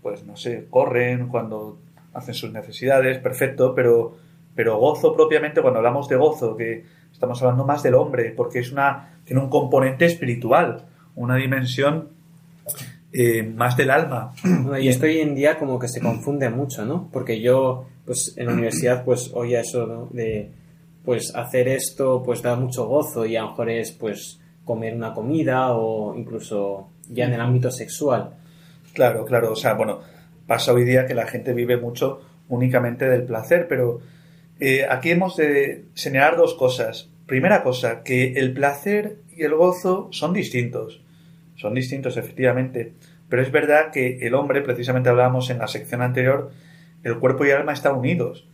pues 0.01 0.23
no 0.23 0.37
sé, 0.37 0.67
corren, 0.69 1.27
cuando 1.27 1.77
hacen 2.13 2.33
sus 2.33 2.53
necesidades, 2.53 3.17
perfecto, 3.17 3.75
pero, 3.75 4.15
pero 4.55 4.77
gozo 4.77 5.13
propiamente, 5.13 5.61
cuando 5.61 5.79
hablamos 5.79 6.07
de 6.07 6.15
gozo, 6.15 6.55
que 6.55 6.85
estamos 7.23 7.41
hablando 7.41 7.65
más 7.65 7.81
del 7.81 7.95
hombre, 7.95 8.33
porque 8.35 8.59
es 8.59 8.71
una, 8.73 9.19
tiene 9.23 9.41
un 9.41 9.49
componente 9.49 10.05
espiritual, 10.05 10.85
una 11.15 11.37
dimensión 11.37 12.09
eh, 13.13 13.43
más 13.43 13.77
del 13.77 13.91
alma. 13.91 14.33
y 14.81 14.89
esto 14.89 15.05
hoy 15.05 15.19
en 15.19 15.33
día 15.35 15.57
como 15.57 15.79
que 15.79 15.87
se 15.87 16.01
confunde 16.01 16.49
mucho, 16.49 16.85
¿no? 16.85 17.09
Porque 17.13 17.39
yo, 17.39 17.85
pues 18.05 18.33
en 18.35 18.47
la 18.47 18.53
universidad, 18.53 19.05
pues 19.05 19.31
oía 19.33 19.61
eso, 19.61 19.87
¿no? 19.87 20.09
De, 20.11 20.51
pues 21.05 21.33
hacer 21.33 21.69
esto, 21.69 22.21
pues 22.23 22.41
da 22.41 22.57
mucho 22.57 22.87
gozo 22.87 23.25
y 23.25 23.37
a 23.37 23.43
lo 23.43 23.51
mejor 23.51 23.69
es, 23.69 23.91
pues, 23.93 24.41
comer 24.65 24.93
una 24.93 25.13
comida 25.13 25.73
o 25.73 26.15
incluso 26.17 26.89
ya 27.09 27.25
en 27.25 27.33
el 27.33 27.41
ámbito 27.41 27.71
sexual. 27.71 28.31
Claro, 28.93 29.23
claro, 29.25 29.53
o 29.53 29.55
sea, 29.55 29.75
bueno, 29.75 29.99
pasa 30.45 30.73
hoy 30.73 30.83
día 30.83 31.05
que 31.05 31.13
la 31.13 31.25
gente 31.25 31.53
vive 31.53 31.77
mucho 31.77 32.19
únicamente 32.49 33.07
del 33.07 33.23
placer, 33.23 33.67
pero 33.69 34.01
eh, 34.59 34.85
aquí 34.89 35.11
hemos 35.11 35.37
de 35.37 35.85
señalar 35.93 36.37
dos 36.37 36.55
cosas. 36.55 37.09
Primera 37.25 37.63
cosa, 37.63 38.03
que 38.03 38.33
el 38.33 38.53
placer 38.53 39.17
y 39.35 39.43
el 39.43 39.55
gozo 39.55 40.09
son 40.11 40.33
distintos. 40.33 41.01
Son 41.55 41.73
distintos, 41.73 42.17
efectivamente. 42.17 42.93
Pero 43.29 43.41
es 43.41 43.51
verdad 43.51 43.91
que 43.91 44.19
el 44.21 44.33
hombre, 44.33 44.61
precisamente 44.61 45.09
hablábamos 45.09 45.49
en 45.49 45.59
la 45.59 45.67
sección 45.67 46.01
anterior, 46.01 46.51
el 47.03 47.19
cuerpo 47.19 47.45
y 47.45 47.49
el 47.49 47.57
alma 47.57 47.73
están 47.73 47.95
unidos. 47.95 48.47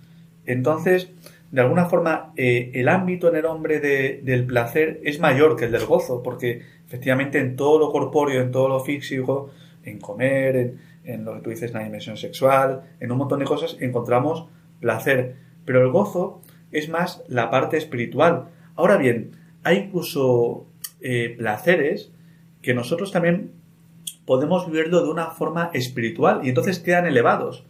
Entonces, 0.45 1.11
de 1.51 1.61
alguna 1.61 1.85
forma, 1.85 2.31
eh, 2.35 2.71
el 2.75 2.87
ámbito 2.89 3.29
en 3.29 3.35
el 3.35 3.45
hombre 3.45 3.79
del 3.79 4.45
placer 4.45 4.99
es 5.03 5.19
mayor 5.19 5.55
que 5.55 5.65
el 5.65 5.71
del 5.71 5.85
gozo, 5.85 6.21
porque 6.21 6.61
efectivamente 6.87 7.39
en 7.39 7.55
todo 7.55 7.79
lo 7.79 7.91
corpóreo, 7.91 8.41
en 8.41 8.51
todo 8.51 8.69
lo 8.69 8.79
físico, 8.79 9.49
en 9.83 9.99
comer, 9.99 10.55
en, 10.55 10.79
en 11.03 11.25
lo 11.25 11.35
que 11.35 11.41
tú 11.41 11.49
dices, 11.49 11.71
en 11.71 11.77
la 11.77 11.83
dimensión 11.83 12.17
sexual, 12.17 12.83
en 12.99 13.11
un 13.11 13.17
montón 13.17 13.39
de 13.39 13.45
cosas 13.45 13.77
encontramos 13.79 14.47
placer. 14.79 15.35
Pero 15.65 15.81
el 15.81 15.91
gozo 15.91 16.41
es 16.71 16.89
más 16.89 17.23
la 17.27 17.49
parte 17.49 17.77
espiritual. 17.77 18.49
Ahora 18.79 18.95
bien, 18.95 19.31
hay 19.65 19.77
incluso 19.77 20.65
eh, 21.01 21.35
placeres 21.37 22.13
que 22.61 22.73
nosotros 22.73 23.11
también 23.11 23.51
podemos 24.23 24.71
vivirlo 24.71 25.03
de 25.03 25.09
una 25.09 25.31
forma 25.31 25.69
espiritual 25.73 26.39
y 26.45 26.49
entonces 26.49 26.79
quedan 26.79 27.05
elevados. 27.05 27.65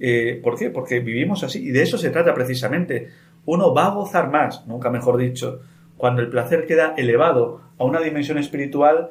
Eh, 0.00 0.40
¿Por 0.42 0.58
qué? 0.58 0.70
Porque 0.70 0.98
vivimos 0.98 1.44
así 1.44 1.68
y 1.68 1.70
de 1.70 1.82
eso 1.82 1.98
se 1.98 2.10
trata 2.10 2.34
precisamente. 2.34 3.10
Uno 3.46 3.72
va 3.72 3.86
a 3.86 3.94
gozar 3.94 4.28
más, 4.32 4.66
nunca 4.66 4.90
mejor 4.90 5.18
dicho, 5.18 5.60
cuando 5.96 6.20
el 6.20 6.30
placer 6.30 6.66
queda 6.66 6.94
elevado 6.96 7.60
a 7.78 7.84
una 7.84 8.00
dimensión 8.00 8.36
espiritual 8.36 9.10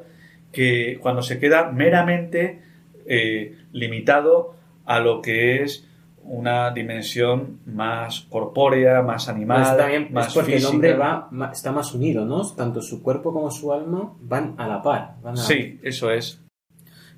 que 0.52 0.98
cuando 1.00 1.22
se 1.22 1.38
queda 1.38 1.72
meramente 1.72 2.60
eh, 3.06 3.56
limitado 3.72 4.56
a 4.84 5.00
lo 5.00 5.22
que 5.22 5.62
es 5.62 5.88
una 6.24 6.70
dimensión 6.70 7.60
más 7.66 8.26
corpórea, 8.30 9.02
más 9.02 9.28
animal, 9.28 9.76
pues 9.76 10.10
más 10.10 10.34
porque 10.34 10.56
el 10.56 10.64
hombre 10.64 10.94
va, 10.94 11.28
está 11.52 11.72
más 11.72 11.94
unido, 11.94 12.24
¿no? 12.24 12.42
Tanto 12.54 12.80
su 12.80 13.02
cuerpo 13.02 13.32
como 13.32 13.50
su 13.50 13.72
alma 13.72 14.12
van 14.20 14.54
a 14.58 14.66
la 14.66 14.82
par. 14.82 15.16
Sí, 15.34 15.78
eso 15.82 16.10
es. 16.10 16.40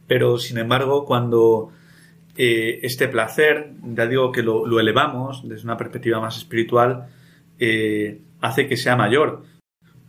Pero, 0.07 0.39
sin 0.39 0.59
embargo, 0.59 1.05
cuando 1.05 1.71
eh, 2.37 2.81
este 2.83 3.09
placer, 3.09 3.73
ya 3.95 4.07
digo 4.07 4.33
que 4.33 4.43
lo, 4.43 4.79
elevamos 4.79 5.49
desde 5.49 5.65
una 5.65 5.77
perspectiva 5.77 6.21
más 6.21 6.37
espiritual, 6.37 7.07
eh, 7.59 8.21
hace 8.41 8.67
que 8.67 8.77
sea 8.77 8.97
mayor. 8.97 9.45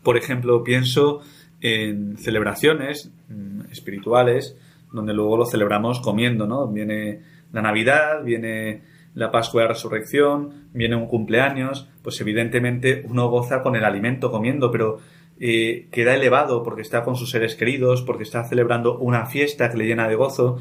Por 0.04 0.18
ejemplo, 0.18 0.64
pienso 0.64 1.22
en 1.62 2.18
celebraciones 2.18 3.12
mm, 3.30 3.72
espirituales 3.72 4.56
donde 4.92 5.14
luego 5.14 5.38
lo 5.38 5.46
celebramos 5.46 6.00
comiendo, 6.00 6.48
¿no? 6.48 6.68
Viene 6.68 7.22
la 7.52 7.62
Navidad, 7.62 8.24
viene 8.24 8.82
la 9.14 9.32
Pascua 9.32 9.64
de 9.64 9.70
Resurrección, 9.70 10.70
viene 10.74 10.96
un 10.96 11.08
cumpleaños, 11.08 11.90
pues 12.04 12.22
evidentemente 12.22 13.04
uno 13.10 13.30
goza 13.30 13.64
con 13.64 13.76
el 13.76 13.84
alimento 13.84 14.30
comiendo, 14.32 14.72
pero 14.72 15.00
eh, 15.40 15.88
queda 15.92 16.16
elevado 16.16 16.64
porque 16.64 16.82
está 16.82 17.04
con 17.04 17.16
sus 17.16 17.32
seres 17.32 17.56
queridos, 17.56 18.02
porque 18.02 18.24
está 18.24 18.44
celebrando 18.44 18.98
una 18.98 19.26
fiesta 19.26 19.72
que 19.72 19.78
le 19.78 19.86
llena 19.86 20.08
de 20.08 20.16
gozo. 20.16 20.60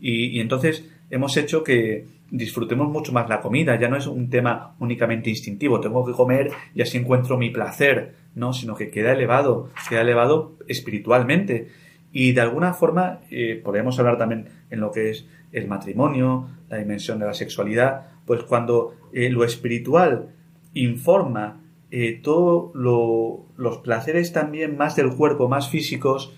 Y, 0.00 0.40
entonces 0.40 0.88
hemos 1.10 1.36
hecho 1.36 1.64
que 1.64 2.06
disfrutemos 2.30 2.88
mucho 2.88 3.12
más 3.12 3.28
la 3.28 3.40
comida, 3.40 3.78
ya 3.78 3.88
no 3.88 3.96
es 3.96 4.06
un 4.06 4.30
tema 4.30 4.76
únicamente 4.78 5.30
instintivo, 5.30 5.80
tengo 5.80 6.04
que 6.04 6.12
comer 6.12 6.50
y 6.74 6.82
así 6.82 6.98
encuentro 6.98 7.38
mi 7.38 7.50
placer, 7.50 8.14
no, 8.34 8.52
sino 8.52 8.74
que 8.74 8.90
queda 8.90 9.12
elevado, 9.12 9.70
queda 9.88 10.02
elevado 10.02 10.56
espiritualmente. 10.68 11.68
Y 12.12 12.32
de 12.32 12.40
alguna 12.40 12.72
forma 12.72 13.20
eh, 13.30 13.60
podemos 13.62 13.98
hablar 13.98 14.16
también 14.16 14.48
en 14.70 14.80
lo 14.80 14.90
que 14.90 15.10
es 15.10 15.26
el 15.52 15.68
matrimonio, 15.68 16.48
la 16.68 16.78
dimensión 16.78 17.18
de 17.18 17.26
la 17.26 17.34
sexualidad, 17.34 18.08
pues 18.26 18.42
cuando 18.42 18.94
eh, 19.12 19.30
lo 19.30 19.44
espiritual 19.44 20.34
informa 20.74 21.60
eh, 21.90 22.20
todos 22.22 22.72
los 22.74 23.78
placeres 23.78 24.32
también 24.32 24.76
más 24.76 24.96
del 24.96 25.14
cuerpo, 25.14 25.48
más 25.48 25.70
físicos, 25.70 26.34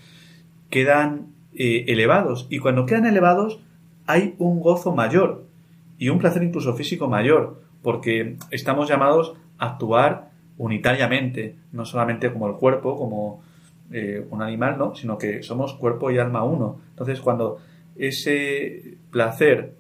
quedan 0.71 1.29
eh, 1.55 1.87
elevados. 1.89 2.47
Y 2.51 2.59
cuando 2.59 2.87
quedan 2.87 3.07
elevados 3.07 3.61
hay 4.07 4.35
un 4.39 4.61
gozo 4.61 4.95
mayor 4.95 5.47
y 5.99 6.09
un 6.09 6.19
placer 6.19 6.43
incluso 6.43 6.75
físico 6.75 7.09
mayor, 7.09 7.63
porque 7.83 8.37
estamos 8.51 8.89
llamados 8.89 9.35
a 9.59 9.73
actuar 9.73 10.31
unitariamente, 10.57 11.57
no 11.73 11.85
solamente 11.85 12.33
como 12.33 12.49
el 12.49 12.55
cuerpo, 12.55 12.97
como 12.97 13.43
eh, 13.91 14.27
un 14.31 14.43
animal, 14.43 14.77
¿no? 14.79 14.95
sino 14.95 15.19
que 15.19 15.43
somos 15.43 15.75
cuerpo 15.75 16.11
y 16.11 16.19
alma 16.19 16.45
uno. 16.45 16.81
Entonces, 16.91 17.21
cuando 17.21 17.59
ese 17.99 18.97
placer, 19.11 19.75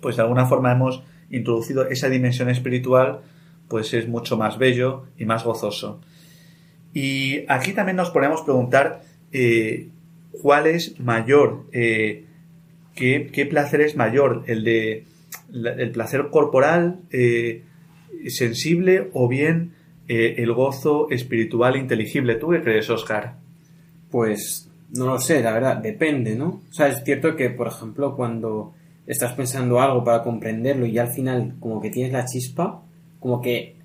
pues 0.00 0.16
de 0.16 0.22
alguna 0.22 0.46
forma 0.46 0.72
hemos 0.72 1.02
introducido 1.30 1.86
esa 1.88 2.08
dimensión 2.08 2.48
espiritual, 2.48 3.20
pues 3.68 3.92
es 3.94 4.08
mucho 4.08 4.36
más 4.36 4.58
bello 4.58 5.04
y 5.18 5.24
más 5.24 5.44
gozoso. 5.44 6.00
Y 6.94 7.44
aquí 7.48 7.72
también 7.72 7.96
nos 7.96 8.10
podemos 8.10 8.42
preguntar 8.42 9.02
eh, 9.32 9.88
cuál 10.42 10.66
es 10.66 10.98
mayor, 11.00 11.66
eh, 11.72 12.24
qué, 12.94 13.46
placer 13.48 13.82
es 13.82 13.96
mayor, 13.96 14.44
el 14.46 14.64
de 14.64 15.04
el 15.52 15.90
placer 15.92 16.28
corporal 16.30 17.00
eh, 17.10 17.64
sensible 18.28 19.08
o 19.12 19.28
bien 19.28 19.72
el 20.08 20.52
gozo 20.54 21.10
espiritual 21.10 21.76
inteligible. 21.76 22.36
¿Tú 22.36 22.48
qué 22.48 22.62
crees, 22.62 22.88
Oscar? 22.88 23.36
Pues 24.10 24.67
no 24.94 25.06
lo 25.06 25.18
sé, 25.18 25.42
la 25.42 25.52
verdad, 25.52 25.76
depende, 25.76 26.34
¿no? 26.34 26.62
O 26.70 26.72
sea, 26.72 26.88
es 26.88 27.02
cierto 27.04 27.36
que, 27.36 27.50
por 27.50 27.66
ejemplo, 27.68 28.16
cuando 28.16 28.74
estás 29.06 29.32
pensando 29.34 29.80
algo 29.80 30.04
para 30.04 30.22
comprenderlo 30.22 30.86
y 30.86 30.98
al 30.98 31.12
final 31.12 31.54
como 31.60 31.80
que 31.80 31.90
tienes 31.90 32.12
la 32.12 32.26
chispa, 32.26 32.82
como 33.20 33.40
que, 33.40 33.76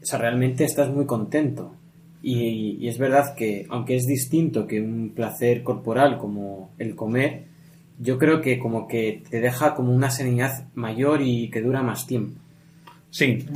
o 0.00 0.06
sea, 0.06 0.18
realmente 0.18 0.64
estás 0.64 0.90
muy 0.90 1.06
contento. 1.06 1.74
Y, 2.22 2.86
es 2.88 2.98
verdad 2.98 3.34
que, 3.36 3.66
aunque 3.70 3.96
es 3.96 4.06
distinto 4.06 4.66
que 4.66 4.80
un 4.80 5.12
placer 5.14 5.62
corporal 5.62 6.18
como 6.18 6.70
el 6.78 6.94
comer, 6.94 7.44
yo 7.98 8.18
creo 8.18 8.40
que 8.40 8.58
como 8.58 8.86
que 8.86 9.22
te 9.28 9.40
deja 9.40 9.74
como 9.74 9.92
una 9.92 10.10
serenidad 10.10 10.66
mayor 10.74 11.22
y 11.22 11.50
que 11.50 11.62
dura 11.62 11.82
más 11.82 12.06
tiempo. 12.06 12.40
Sí, 13.10 13.46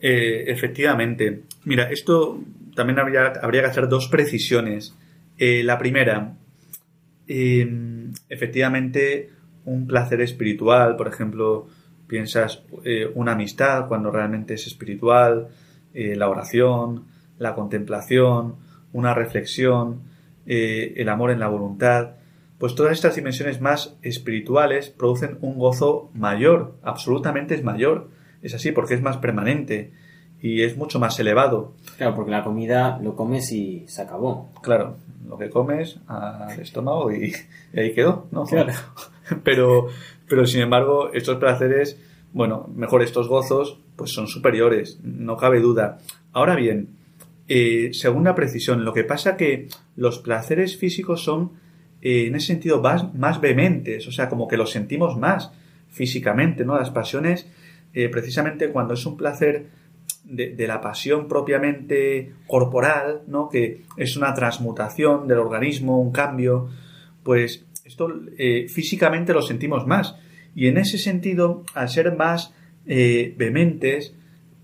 eh, 0.00 0.44
efectivamente. 0.46 1.42
Mira, 1.64 1.90
esto 1.90 2.40
también 2.74 2.98
habría, 2.98 3.32
habría 3.42 3.62
que 3.62 3.68
hacer 3.68 3.88
dos 3.88 4.08
precisiones. 4.08 4.94
Eh, 5.38 5.62
la 5.62 5.78
primera, 5.78 6.36
em, 7.28 8.12
efectivamente, 8.28 9.30
un 9.64 9.86
placer 9.86 10.20
espiritual, 10.20 10.96
por 10.96 11.06
ejemplo, 11.06 11.68
piensas 12.08 12.64
eh, 12.84 13.08
una 13.14 13.32
amistad 13.32 13.86
cuando 13.86 14.10
realmente 14.10 14.54
es 14.54 14.66
espiritual, 14.66 15.48
eh, 15.94 16.16
la 16.16 16.28
oración, 16.28 17.06
la 17.38 17.54
contemplación, 17.54 18.56
una 18.92 19.14
reflexión, 19.14 20.02
el 20.50 21.10
amor 21.10 21.30
en 21.30 21.40
la 21.40 21.48
voluntad, 21.48 22.12
pues 22.58 22.74
todas 22.74 22.92
estas 22.92 23.14
dimensiones 23.16 23.60
más 23.60 23.98
espirituales 24.00 24.88
producen 24.88 25.36
un 25.42 25.58
gozo 25.58 26.10
mayor, 26.14 26.78
absolutamente 26.82 27.54
es 27.54 27.62
mayor, 27.62 28.08
es 28.40 28.54
así 28.54 28.72
porque 28.72 28.94
es 28.94 29.02
más 29.02 29.18
permanente 29.18 29.92
y 30.40 30.62
es 30.62 30.76
mucho 30.76 30.98
más 30.98 31.18
elevado. 31.18 31.72
Claro, 31.96 32.14
porque 32.14 32.30
la 32.30 32.44
comida 32.44 32.98
lo 33.02 33.16
comes 33.16 33.50
y 33.52 33.84
se 33.88 34.02
acabó. 34.02 34.50
Claro, 34.62 34.96
lo 35.28 35.36
que 35.36 35.50
comes 35.50 35.98
al 36.06 36.58
estómago 36.60 37.12
y, 37.12 37.34
y 37.72 37.80
ahí 37.80 37.94
quedó, 37.94 38.26
¿no? 38.30 38.44
Claro. 38.44 38.72
Pero, 39.44 39.88
pero 40.26 40.46
sin 40.46 40.62
embargo, 40.62 41.12
estos 41.12 41.36
placeres, 41.36 42.00
bueno, 42.32 42.66
mejor 42.74 43.02
estos 43.02 43.28
gozos, 43.28 43.78
pues 43.94 44.10
son 44.10 44.26
superiores, 44.26 45.00
no 45.02 45.36
cabe 45.36 45.60
duda. 45.60 45.98
Ahora 46.32 46.56
bien, 46.56 46.96
eh, 47.46 47.90
según 47.92 48.24
la 48.24 48.34
precisión, 48.34 48.86
lo 48.86 48.94
que 48.94 49.04
pasa 49.04 49.36
que 49.36 49.68
los 49.96 50.18
placeres 50.18 50.78
físicos 50.78 51.22
son, 51.22 51.52
eh, 52.00 52.26
en 52.26 52.36
ese 52.36 52.48
sentido, 52.48 52.80
más, 52.80 53.14
más 53.14 53.40
vehementes, 53.40 54.08
o 54.08 54.12
sea, 54.12 54.30
como 54.30 54.48
que 54.48 54.56
los 54.56 54.70
sentimos 54.70 55.18
más 55.18 55.50
físicamente, 55.88 56.64
¿no? 56.64 56.78
Las 56.78 56.90
pasiones, 56.90 57.46
eh, 57.92 58.08
precisamente 58.08 58.70
cuando 58.70 58.94
es 58.94 59.04
un 59.04 59.16
placer 59.16 59.66
de, 60.24 60.66
la 60.66 60.80
pasión 60.80 61.28
propiamente 61.28 62.32
corporal, 62.46 63.22
¿no? 63.26 63.48
Que 63.48 63.82
es 63.96 64.16
una 64.16 64.34
transmutación 64.34 65.26
del 65.26 65.38
organismo, 65.38 66.00
un 66.00 66.12
cambio, 66.12 66.68
pues 67.22 67.64
esto 67.84 68.08
eh, 68.36 68.66
físicamente 68.68 69.32
lo 69.32 69.42
sentimos 69.42 69.86
más. 69.86 70.16
Y 70.54 70.66
en 70.66 70.76
ese 70.76 70.98
sentido, 70.98 71.64
al 71.74 71.88
ser 71.88 72.16
más 72.16 72.52
eh, 72.86 73.34
vehementes, 73.36 74.14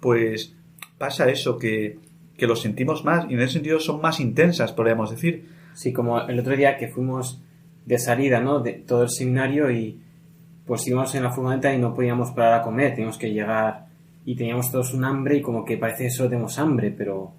pues 0.00 0.54
pasa 0.98 1.30
eso, 1.30 1.58
que, 1.58 1.98
que 2.36 2.46
lo 2.46 2.56
sentimos 2.56 3.04
más 3.04 3.26
y 3.30 3.34
en 3.34 3.40
ese 3.40 3.54
sentido 3.54 3.80
son 3.80 4.00
más 4.00 4.20
intensas, 4.20 4.72
podríamos 4.72 5.10
decir. 5.10 5.48
Sí, 5.74 5.92
como 5.92 6.20
el 6.20 6.38
otro 6.38 6.56
día 6.56 6.76
que 6.76 6.88
fuimos 6.88 7.40
de 7.86 7.98
salida, 7.98 8.40
¿no? 8.40 8.60
De 8.60 8.72
todo 8.72 9.02
el 9.02 9.10
seminario 9.10 9.70
y 9.70 10.00
pues 10.66 10.86
íbamos 10.86 11.14
en 11.14 11.22
la 11.22 11.30
furgoneta 11.30 11.74
y 11.74 11.78
no 11.78 11.94
podíamos 11.94 12.30
parar 12.30 12.60
a 12.60 12.62
comer, 12.62 12.92
teníamos 12.92 13.18
que 13.18 13.32
llegar 13.32 13.83
y 14.24 14.36
teníamos 14.36 14.70
todos 14.70 14.94
un 14.94 15.04
hambre 15.04 15.36
y 15.36 15.42
como 15.42 15.64
que 15.64 15.76
parece 15.76 16.04
que 16.04 16.10
solo 16.10 16.30
tenemos 16.30 16.58
hambre, 16.58 16.90
pero 16.90 17.32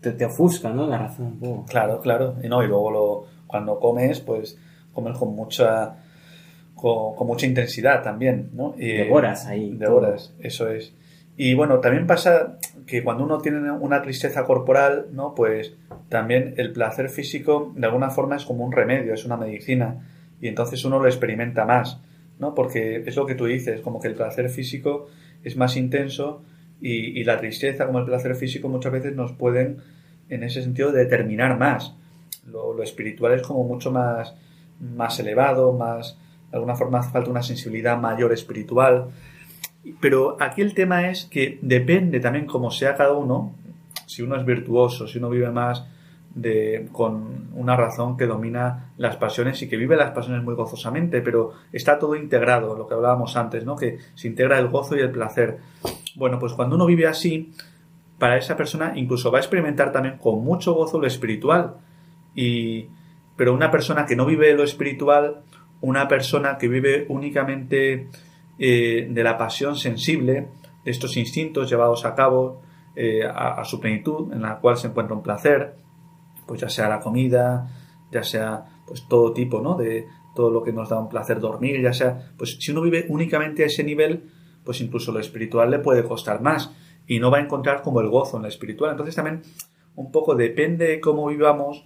te, 0.00 0.12
te 0.12 0.24
ofusca, 0.24 0.70
¿no? 0.70 0.86
La 0.86 0.98
razón 0.98 1.26
un 1.26 1.38
poco. 1.38 1.64
Claro, 1.66 2.00
claro. 2.00 2.36
Y 2.42 2.48
no, 2.48 2.62
y 2.62 2.68
luego 2.68 2.90
lo, 2.90 3.26
cuando 3.46 3.78
comes, 3.80 4.20
pues 4.20 4.58
comer 4.92 5.14
con 5.14 5.34
mucha 5.34 5.96
con, 6.74 7.26
mucha 7.26 7.46
intensidad 7.46 8.02
también, 8.02 8.50
¿no? 8.52 8.74
de 8.76 9.10
horas 9.10 9.46
ahí. 9.46 9.74
De 9.74 9.86
horas, 9.86 10.34
eso 10.40 10.68
es. 10.68 10.92
Y 11.36 11.54
bueno, 11.54 11.80
también 11.80 12.06
pasa 12.06 12.58
que 12.86 13.02
cuando 13.02 13.24
uno 13.24 13.38
tiene 13.38 13.70
una 13.72 14.02
tristeza 14.02 14.44
corporal, 14.44 15.06
¿no? 15.12 15.34
Pues 15.34 15.74
también 16.08 16.54
el 16.58 16.72
placer 16.72 17.08
físico 17.08 17.72
de 17.74 17.86
alguna 17.86 18.10
forma 18.10 18.36
es 18.36 18.44
como 18.44 18.64
un 18.64 18.70
remedio, 18.70 19.14
es 19.14 19.24
una 19.24 19.36
medicina. 19.36 20.06
Y 20.40 20.48
entonces 20.48 20.84
uno 20.84 21.00
lo 21.00 21.06
experimenta 21.06 21.64
más, 21.64 22.00
¿no? 22.38 22.54
Porque 22.54 23.02
es 23.04 23.16
lo 23.16 23.26
que 23.26 23.34
tú 23.34 23.46
dices, 23.46 23.80
como 23.80 24.00
que 24.00 24.08
el 24.08 24.14
placer 24.14 24.48
físico 24.48 25.08
es 25.44 25.56
más 25.56 25.76
intenso 25.76 26.42
y, 26.80 27.22
la 27.24 27.38
tristeza 27.38 27.86
como 27.86 28.00
el 28.00 28.04
placer 28.04 28.34
físico 28.34 28.68
muchas 28.68 28.92
veces 28.92 29.14
nos 29.14 29.32
pueden 29.32 29.78
en 30.28 30.42
ese 30.42 30.62
sentido 30.62 30.92
determinar 30.92 31.58
más. 31.58 31.94
Lo, 32.46 32.74
lo 32.74 32.82
espiritual 32.82 33.32
es 33.32 33.42
como 33.42 33.64
mucho 33.64 33.90
más 33.90 34.34
más 34.80 35.18
elevado, 35.20 35.72
más, 35.72 36.18
de 36.50 36.56
alguna 36.56 36.74
forma 36.74 37.00
hace 37.00 37.10
falta 37.10 37.30
una 37.30 37.42
sensibilidad 37.42 37.98
mayor 37.98 38.32
espiritual. 38.32 39.08
Pero 40.00 40.36
aquí 40.40 40.62
el 40.62 40.74
tema 40.74 41.08
es 41.10 41.26
que 41.26 41.58
depende 41.62 42.20
también 42.20 42.46
cómo 42.46 42.70
sea 42.70 42.96
cada 42.96 43.12
uno, 43.12 43.54
si 44.06 44.22
uno 44.22 44.36
es 44.36 44.44
virtuoso, 44.44 45.06
si 45.06 45.18
uno 45.18 45.30
vive 45.30 45.50
más 45.50 45.84
de, 46.34 46.88
con 46.92 47.48
una 47.54 47.76
razón 47.76 48.16
que 48.16 48.26
domina 48.26 48.92
las 48.96 49.16
pasiones 49.16 49.62
y 49.62 49.68
que 49.68 49.76
vive 49.76 49.96
las 49.96 50.10
pasiones 50.10 50.42
muy 50.42 50.54
gozosamente, 50.54 51.20
pero 51.20 51.52
está 51.72 51.98
todo 51.98 52.16
integrado, 52.16 52.76
lo 52.76 52.86
que 52.86 52.94
hablábamos 52.94 53.36
antes, 53.36 53.64
¿no? 53.64 53.76
Que 53.76 53.98
se 54.14 54.28
integra 54.28 54.58
el 54.58 54.68
gozo 54.68 54.96
y 54.96 55.00
el 55.00 55.10
placer. 55.10 55.58
Bueno, 56.16 56.38
pues 56.38 56.52
cuando 56.52 56.76
uno 56.76 56.86
vive 56.86 57.06
así, 57.06 57.52
para 58.18 58.36
esa 58.36 58.56
persona 58.56 58.92
incluso 58.96 59.30
va 59.30 59.38
a 59.38 59.40
experimentar 59.40 59.92
también 59.92 60.18
con 60.18 60.42
mucho 60.42 60.72
gozo 60.74 61.00
lo 61.00 61.06
espiritual 61.06 61.74
y, 62.34 62.86
pero 63.36 63.52
una 63.52 63.70
persona 63.70 64.06
que 64.06 64.16
no 64.16 64.26
vive 64.26 64.54
lo 64.54 64.62
espiritual, 64.62 65.42
una 65.80 66.08
persona 66.08 66.56
que 66.58 66.68
vive 66.68 67.06
únicamente 67.08 68.08
eh, 68.58 69.08
de 69.10 69.22
la 69.24 69.36
pasión 69.36 69.76
sensible, 69.76 70.48
de 70.84 70.90
estos 70.90 71.16
instintos 71.16 71.68
llevados 71.68 72.04
a 72.04 72.14
cabo 72.14 72.62
eh, 72.96 73.24
a, 73.24 73.64
su 73.64 73.80
plenitud, 73.80 74.32
en 74.32 74.42
la 74.42 74.58
cual 74.58 74.76
se 74.76 74.86
encuentra 74.86 75.16
un 75.16 75.22
placer, 75.22 75.74
pues 76.46 76.60
ya 76.60 76.68
sea 76.68 76.88
la 76.88 77.00
comida, 77.00 77.68
ya 78.10 78.22
sea 78.22 78.64
pues 78.86 79.06
todo 79.08 79.32
tipo, 79.32 79.60
¿no? 79.60 79.76
De 79.76 80.06
todo 80.34 80.50
lo 80.50 80.62
que 80.62 80.72
nos 80.72 80.88
da 80.88 80.98
un 80.98 81.08
placer 81.08 81.40
dormir, 81.40 81.80
ya 81.80 81.92
sea, 81.92 82.32
pues 82.36 82.56
si 82.60 82.72
uno 82.72 82.82
vive 82.82 83.06
únicamente 83.08 83.62
a 83.62 83.66
ese 83.66 83.84
nivel, 83.84 84.24
pues 84.64 84.80
incluso 84.80 85.12
lo 85.12 85.20
espiritual 85.20 85.70
le 85.70 85.78
puede 85.78 86.04
costar 86.04 86.40
más 86.40 86.72
y 87.06 87.18
no 87.18 87.30
va 87.30 87.38
a 87.38 87.42
encontrar 87.42 87.82
como 87.82 88.00
el 88.00 88.08
gozo 88.08 88.36
en 88.36 88.42
lo 88.42 88.48
espiritual. 88.48 88.90
Entonces 88.90 89.14
también 89.14 89.42
un 89.94 90.10
poco 90.10 90.34
depende 90.34 90.88
de 90.88 91.00
cómo 91.00 91.28
vivamos, 91.28 91.84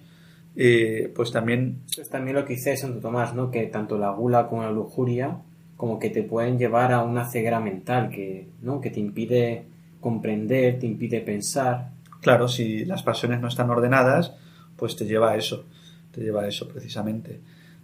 eh, 0.56 1.12
pues 1.14 1.30
también... 1.30 1.82
Es 1.96 2.09
también 2.09 2.36
lo 2.36 2.44
que 2.44 2.54
dice 2.54 2.76
Santo 2.76 3.00
Tomás, 3.00 3.34
¿no? 3.34 3.50
Que 3.50 3.66
tanto 3.66 3.98
la 3.98 4.11
gula 4.11 4.48
como 4.48 4.62
la 4.62 4.70
lujuria 4.70 5.42
como 5.78 6.00
que 6.00 6.11
te 6.11 6.24
pueden 6.24 6.59
llevar 6.59 6.92
a 6.92 7.04
una 7.04 7.24
ceguera 7.30 7.61
mental, 7.61 8.11
que, 8.11 8.48
¿no? 8.61 8.80
que 8.80 8.90
te 8.90 8.98
impide 8.98 9.64
comprender, 10.00 10.80
te 10.80 10.86
impide 10.86 11.20
pensar. 11.20 11.92
Claro, 12.20 12.48
si 12.48 12.84
las 12.84 13.04
pasiones 13.04 13.40
no 13.40 13.46
están 13.46 13.70
ordenadas, 13.70 14.34
pues 14.79 14.97
te 14.97 15.05
lleva 15.05 15.33
a 15.33 15.37
eso, 15.37 15.66
te 16.12 16.22
lleva 16.22 16.43
a 16.43 16.49
eso 16.49 16.68
precisamente. 16.68 17.41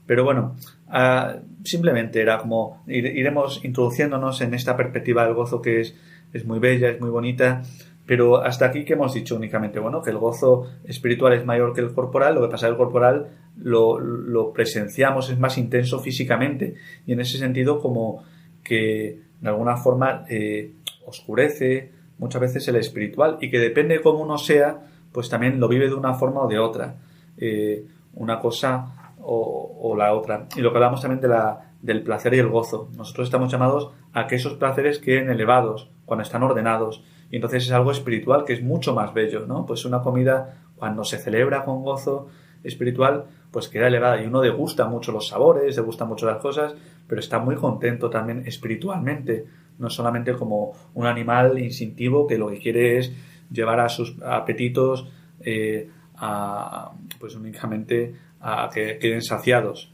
Pero 0.06 0.24
bueno, 0.24 0.56
ah, 0.88 1.36
simplemente 1.64 2.20
era 2.20 2.38
como 2.38 2.82
iremos 2.86 3.64
introduciéndonos 3.64 4.40
en 4.40 4.54
esta 4.54 4.76
perspectiva 4.76 5.24
del 5.24 5.34
gozo 5.34 5.60
que 5.60 5.80
es, 5.80 5.96
es 6.32 6.44
muy 6.44 6.58
bella, 6.58 6.90
es 6.90 7.00
muy 7.00 7.10
bonita, 7.10 7.62
pero 8.06 8.42
hasta 8.42 8.66
aquí 8.66 8.84
que 8.84 8.92
hemos 8.92 9.14
dicho 9.14 9.34
únicamente, 9.34 9.80
bueno, 9.80 10.02
que 10.02 10.10
el 10.10 10.18
gozo 10.18 10.70
espiritual 10.84 11.32
es 11.32 11.44
mayor 11.44 11.74
que 11.74 11.80
el 11.80 11.92
corporal, 11.92 12.34
lo 12.34 12.42
que 12.42 12.48
pasa 12.48 12.68
el 12.68 12.76
corporal 12.76 13.28
lo, 13.56 13.98
lo 13.98 14.52
presenciamos, 14.52 15.30
es 15.30 15.38
más 15.38 15.56
intenso 15.56 16.00
físicamente 16.00 16.74
y 17.06 17.12
en 17.12 17.20
ese 17.20 17.38
sentido 17.38 17.80
como 17.80 18.24
que 18.62 19.20
de 19.40 19.48
alguna 19.48 19.76
forma 19.76 20.24
eh, 20.28 20.72
oscurece 21.06 21.92
muchas 22.18 22.40
veces 22.40 22.68
el 22.68 22.76
espiritual 22.76 23.38
y 23.40 23.50
que 23.50 23.58
depende 23.58 23.94
de 23.94 24.00
cómo 24.00 24.20
uno 24.20 24.38
sea, 24.38 24.86
pues 25.14 25.28
también 25.28 25.60
lo 25.60 25.68
vive 25.68 25.86
de 25.86 25.94
una 25.94 26.14
forma 26.14 26.42
o 26.42 26.48
de 26.48 26.58
otra. 26.58 26.96
Eh, 27.38 27.86
una 28.14 28.40
cosa 28.40 29.14
o, 29.22 29.94
la 29.96 30.12
otra. 30.12 30.48
Y 30.56 30.60
lo 30.60 30.72
que 30.72 30.78
hablamos 30.78 31.00
también 31.00 31.20
de 31.20 31.28
la, 31.28 31.70
del 31.80 32.02
placer 32.02 32.34
y 32.34 32.40
el 32.40 32.48
gozo. 32.48 32.90
Nosotros 32.96 33.28
estamos 33.28 33.50
llamados 33.50 33.92
a 34.12 34.26
que 34.26 34.34
esos 34.34 34.54
placeres 34.54 34.98
queden 34.98 35.30
elevados 35.30 35.88
cuando 36.04 36.24
están 36.24 36.42
ordenados. 36.42 37.04
Y 37.30 37.36
entonces 37.36 37.64
es 37.64 37.70
algo 37.70 37.92
espiritual 37.92 38.44
que 38.44 38.54
es 38.54 38.62
mucho 38.62 38.92
más 38.92 39.14
bello, 39.14 39.46
¿no? 39.46 39.64
Pues 39.66 39.84
una 39.84 40.02
comida, 40.02 40.58
cuando 40.74 41.04
se 41.04 41.18
celebra 41.18 41.64
con 41.64 41.84
gozo 41.84 42.26
espiritual, 42.64 43.26
pues 43.52 43.68
queda 43.68 43.86
elevada. 43.86 44.20
Y 44.20 44.26
uno 44.26 44.40
degusta 44.40 44.86
mucho 44.88 45.12
los 45.12 45.28
sabores, 45.28 45.76
degusta 45.76 46.04
mucho 46.04 46.26
las 46.26 46.38
cosas, 46.38 46.74
pero 47.06 47.20
está 47.20 47.38
muy 47.38 47.54
contento 47.54 48.10
también 48.10 48.42
espiritualmente. 48.46 49.46
No 49.78 49.90
solamente 49.90 50.34
como 50.34 50.72
un 50.94 51.06
animal 51.06 51.56
instintivo 51.60 52.26
que 52.26 52.36
lo 52.36 52.48
que 52.48 52.58
quiere 52.58 52.98
es 52.98 53.12
llevar 53.54 53.80
a 53.80 53.88
sus 53.88 54.20
apetitos 54.22 55.08
eh, 55.40 55.88
a, 56.16 56.92
pues 57.18 57.34
únicamente 57.34 58.14
a 58.40 58.68
que 58.72 58.98
queden 58.98 59.22
saciados. 59.22 59.90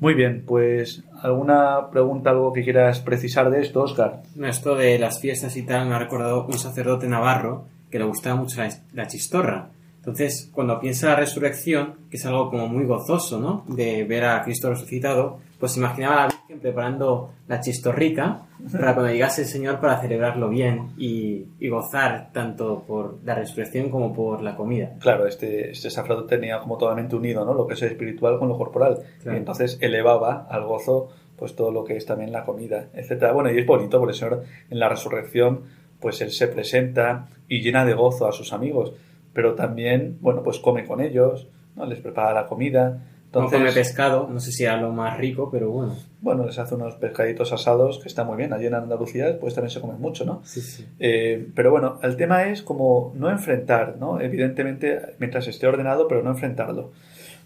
Muy 0.00 0.14
bien, 0.14 0.44
pues 0.46 1.04
¿alguna 1.22 1.90
pregunta, 1.90 2.30
algo 2.30 2.52
que 2.52 2.64
quieras 2.64 3.00
precisar 3.00 3.50
de 3.50 3.60
esto, 3.60 3.82
Oscar? 3.82 4.22
Esto 4.42 4.74
de 4.74 4.98
las 4.98 5.20
fiestas 5.20 5.56
y 5.56 5.62
tal 5.62 5.88
me 5.88 5.94
ha 5.94 5.98
recordado 5.98 6.46
un 6.46 6.58
sacerdote 6.58 7.06
navarro 7.06 7.66
que 7.90 7.98
le 7.98 8.06
gustaba 8.06 8.36
mucho 8.36 8.62
la, 8.92 9.06
chistorra. 9.06 9.68
Entonces, 9.96 10.48
cuando 10.52 10.80
piensa 10.80 11.08
la 11.08 11.16
resurrección, 11.16 11.96
que 12.10 12.16
es 12.16 12.24
algo 12.24 12.48
como 12.48 12.66
muy 12.66 12.84
gozoso, 12.86 13.38
¿no? 13.38 13.66
De 13.68 14.04
ver 14.04 14.24
a 14.24 14.42
Cristo 14.42 14.70
resucitado, 14.70 15.40
pues 15.58 15.76
imaginaba 15.76 16.26
la 16.26 16.39
preparando 16.58 17.32
la 17.46 17.60
chistorrica 17.60 18.46
para 18.72 18.94
cuando 18.94 19.12
llegase 19.12 19.42
el 19.42 19.48
Señor 19.48 19.80
para 19.80 20.00
celebrarlo 20.00 20.48
bien 20.48 20.90
y, 20.98 21.46
gozar 21.68 22.32
tanto 22.32 22.82
por 22.86 23.18
la 23.24 23.36
resurrección 23.36 23.90
como 23.90 24.12
por 24.12 24.42
la 24.42 24.56
comida. 24.56 24.94
Claro, 24.98 25.26
este, 25.26 25.70
este 25.70 25.88
tenía 26.28 26.58
como 26.58 26.76
totalmente 26.76 27.14
unido 27.14 27.44
¿no? 27.44 27.54
lo 27.54 27.66
que 27.66 27.74
es 27.74 27.82
espiritual 27.82 28.38
con 28.38 28.48
lo 28.48 28.58
corporal 28.58 28.98
y 29.24 29.28
entonces 29.28 29.78
elevaba 29.80 30.46
al 30.50 30.64
gozo 30.64 31.10
pues 31.36 31.54
todo 31.54 31.70
lo 31.70 31.84
que 31.84 31.96
es 31.96 32.04
también 32.04 32.32
la 32.32 32.44
comida, 32.44 32.88
etcétera. 32.92 33.32
Bueno, 33.32 33.50
y 33.50 33.58
es 33.58 33.66
bonito 33.66 33.98
porque 33.98 34.12
el 34.12 34.18
Señor 34.18 34.44
en 34.68 34.78
la 34.78 34.88
resurrección 34.88 35.62
pues 36.00 36.20
Él 36.20 36.32
se 36.32 36.48
presenta 36.48 37.28
y 37.48 37.60
llena 37.60 37.84
de 37.84 37.94
gozo 37.94 38.26
a 38.26 38.32
sus 38.32 38.52
amigos, 38.52 38.92
pero 39.32 39.54
también, 39.54 40.18
bueno, 40.20 40.42
pues 40.42 40.58
come 40.58 40.84
con 40.86 41.00
ellos, 41.00 41.48
¿no? 41.76 41.86
les 41.86 42.00
prepara 42.00 42.32
la 42.32 42.46
comida, 42.46 43.02
entonces, 43.32 43.60
no 43.60 43.64
come 43.64 43.72
pescado, 43.72 44.28
no 44.28 44.40
sé 44.40 44.50
si 44.50 44.64
era 44.64 44.76
lo 44.76 44.90
más 44.90 45.16
rico, 45.16 45.50
pero 45.52 45.70
bueno. 45.70 45.96
Bueno, 46.20 46.44
les 46.46 46.58
hace 46.58 46.74
unos 46.74 46.96
pescaditos 46.96 47.52
asados 47.52 48.00
que 48.00 48.08
están 48.08 48.26
muy 48.26 48.36
bien. 48.36 48.52
Allí 48.52 48.66
en 48.66 48.74
Andalucía 48.74 49.38
pues 49.38 49.54
también 49.54 49.70
se 49.70 49.80
come 49.80 49.94
mucho, 49.94 50.24
¿no? 50.24 50.42
Sí, 50.44 50.60
sí. 50.60 50.84
Eh, 50.98 51.48
pero 51.54 51.70
bueno, 51.70 52.00
el 52.02 52.16
tema 52.16 52.42
es 52.48 52.60
como 52.62 53.12
no 53.14 53.30
enfrentar, 53.30 53.98
¿no? 54.00 54.20
Evidentemente, 54.20 55.14
mientras 55.20 55.46
esté 55.46 55.68
ordenado, 55.68 56.08
pero 56.08 56.24
no 56.24 56.30
enfrentarlo. 56.30 56.90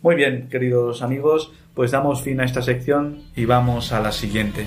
Muy 0.01 0.14
bien, 0.14 0.49
queridos 0.49 1.03
amigos, 1.03 1.53
pues 1.74 1.91
damos 1.91 2.22
fin 2.22 2.41
a 2.41 2.47
esta 2.47 2.62
sección 2.62 3.22
y 3.37 3.45
vamos 3.45 3.93
a 3.93 4.01
la 4.01 4.11
siguiente. 4.11 4.64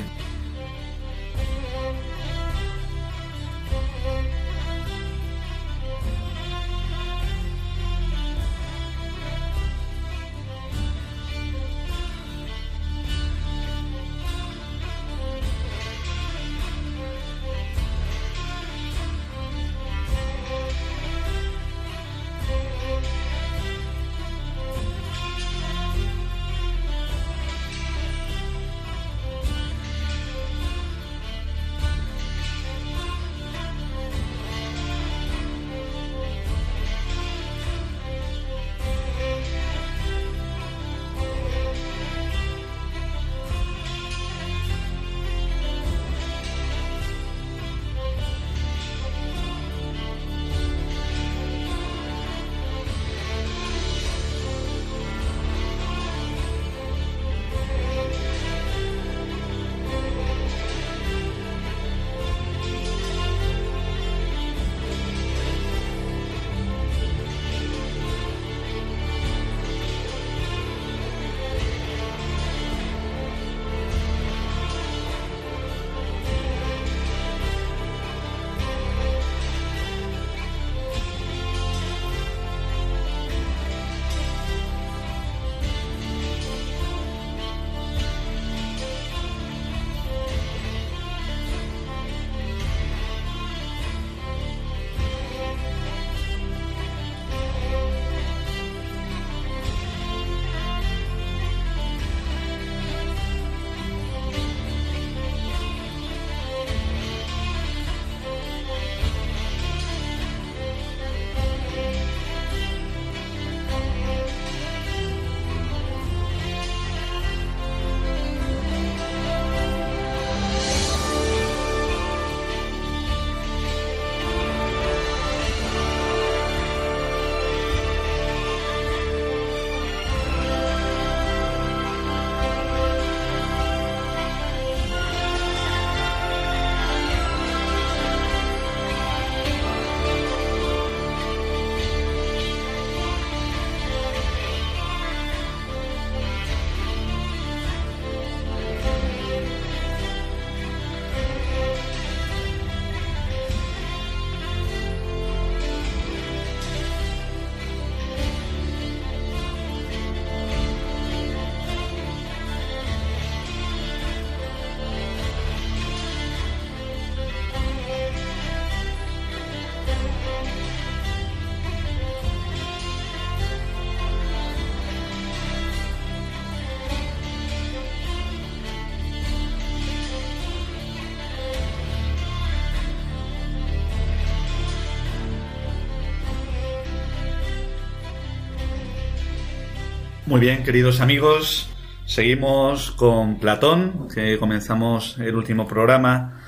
Muy 190.27 190.41
bien, 190.41 190.63
queridos 190.63 190.99
amigos, 190.99 191.69
seguimos 192.05 192.91
con 192.91 193.39
Platón, 193.39 194.09
que 194.13 194.37
comenzamos 194.37 195.17
el 195.19 195.33
último 195.37 195.65
programa 195.65 196.41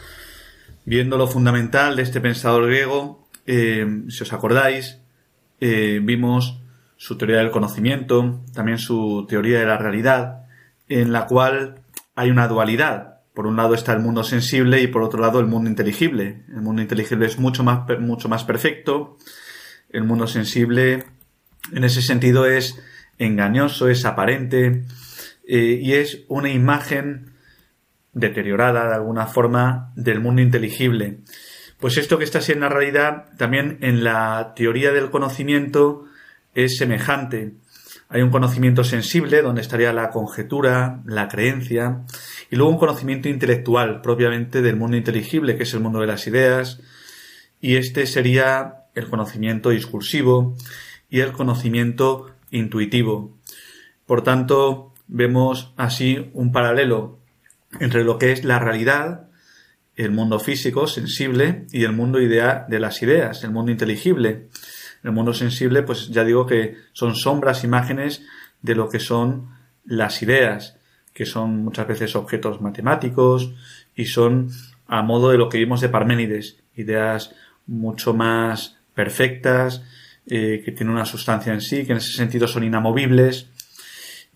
viendo 0.84 1.18
lo 1.18 1.28
fundamental 1.28 1.96
de 1.96 2.04
este 2.04 2.20
pensador 2.20 2.68
griego. 2.68 3.30
Eh, 3.48 4.04
si 4.10 4.24
os 4.24 4.34
acordáis, 4.34 5.00
eh, 5.62 6.02
vimos 6.04 6.60
su 6.98 7.18
teoría 7.18 7.38
del 7.38 7.52
conocimiento, 7.52 8.42
también 8.54 8.80
su 8.80 9.26
teoría 9.30 9.62
de 9.62 9.66
la 9.66 9.78
realidad, 9.78 10.48
en 10.90 11.14
la 11.14 11.26
cual 11.26 11.76
hay 12.16 12.32
una 12.32 12.50
dualidad. 12.50 13.22
Por 13.34 13.48
un 13.48 13.56
lado 13.56 13.76
está 13.76 13.94
el 13.94 14.02
mundo 14.02 14.26
sensible 14.26 14.82
y 14.82 14.88
por 14.88 15.04
otro 15.04 15.22
lado 15.22 15.40
el 15.40 15.46
mundo 15.46 15.70
inteligible. 15.70 16.44
El 16.50 16.64
mundo 16.64 16.82
inteligible 16.82 17.28
es 17.28 17.40
mucho 17.40 17.64
más, 17.64 17.88
mucho 18.02 18.28
más 18.28 18.44
perfecto. 18.44 19.18
El 19.90 20.04
mundo 20.04 20.28
sensible, 20.28 21.06
en 21.72 21.86
ese 21.86 22.02
sentido, 22.02 22.46
es 22.46 22.78
engañoso, 23.20 23.90
es 23.90 24.06
aparente 24.06 24.86
eh, 25.48 25.80
y 25.82 25.94
es 25.94 26.24
una 26.28 26.50
imagen 26.50 27.34
deteriorada 28.14 28.88
de 28.88 28.96
alguna 28.96 29.28
forma 29.28 29.92
del 29.96 30.20
mundo 30.20 30.42
inteligible. 30.42 31.20
Pues 31.80 31.98
esto 31.98 32.18
que 32.18 32.26
está 32.26 32.40
en 32.52 32.62
la 32.62 32.70
realidad, 32.70 33.28
también 33.38 33.78
en 33.82 34.04
la 34.04 34.54
teoría 34.56 34.92
del 34.92 35.12
conocimiento 35.12 36.06
es 36.54 36.78
semejante. 36.78 37.54
Hay 38.10 38.22
un 38.22 38.32
conocimiento 38.32 38.84
sensible, 38.84 39.42
donde 39.42 39.62
estaría 39.62 39.94
la 39.94 40.10
conjetura, 40.10 41.02
la 41.06 41.28
creencia, 41.28 42.02
y 42.50 42.56
luego 42.56 42.72
un 42.72 42.80
conocimiento 42.80 43.30
intelectual, 43.30 44.02
propiamente 44.02 44.62
del 44.62 44.76
mundo 44.76 44.98
inteligible, 44.98 45.56
que 45.56 45.64
es 45.64 45.74
el 45.74 45.80
mundo 45.80 46.00
de 46.00 46.08
las 46.08 46.26
ideas, 46.26 46.82
y 47.62 47.76
este 47.76 48.08
sería 48.08 48.86
el 48.96 49.10
conocimiento 49.10 49.70
discursivo 49.70 50.56
y 51.10 51.22
el 51.22 51.32
conocimiento 51.32 52.36
intuitivo. 52.52 53.38
Por 54.06 54.24
tanto, 54.24 54.94
vemos 55.08 55.74
así 55.78 56.30
un 56.34 56.52
paralelo 56.52 57.20
entre 57.80 58.04
lo 58.04 58.18
que 58.18 58.32
es 58.32 58.44
la 58.44 58.60
realidad, 58.60 59.30
el 59.96 60.12
mundo 60.12 60.40
físico, 60.40 60.88
sensible, 60.88 61.66
y 61.72 61.84
el 61.84 61.92
mundo 61.92 62.22
ideal 62.22 62.66
de 62.70 62.80
las 62.80 63.02
ideas, 63.02 63.44
el 63.44 63.52
mundo 63.52 63.72
inteligible. 63.72 64.48
El 65.04 65.12
mundo 65.12 65.34
sensible, 65.34 65.84
pues 65.84 66.10
ya 66.10 66.24
digo 66.24 66.46
que 66.46 66.76
son 66.94 67.16
sombras, 67.16 67.64
imágenes 67.64 68.24
de 68.62 68.76
lo 68.76 68.90
que 68.90 69.00
son 69.00 69.50
las 69.86 70.22
ideas, 70.22 70.78
que 71.14 71.26
son 71.26 71.64
muchas 71.64 71.88
veces 71.88 72.16
objetos 72.16 72.62
matemáticos 72.62 73.54
y 73.96 74.06
son 74.06 74.50
a 74.88 75.02
modo 75.02 75.32
de 75.32 75.38
lo 75.38 75.50
que 75.50 75.58
vimos 75.58 75.82
de 75.82 75.90
Parménides, 75.90 76.58
ideas 76.76 77.36
mucho 77.68 78.14
más 78.14 78.78
perfectas, 78.94 79.84
eh, 80.30 80.62
que 80.64 80.72
tienen 80.72 80.94
una 80.94 81.06
sustancia 81.06 81.52
en 81.52 81.62
sí, 81.62 81.86
que 81.86 81.94
en 81.94 81.98
ese 81.98 82.14
sentido 82.14 82.48
son 82.48 82.64
inamovibles 82.64 83.50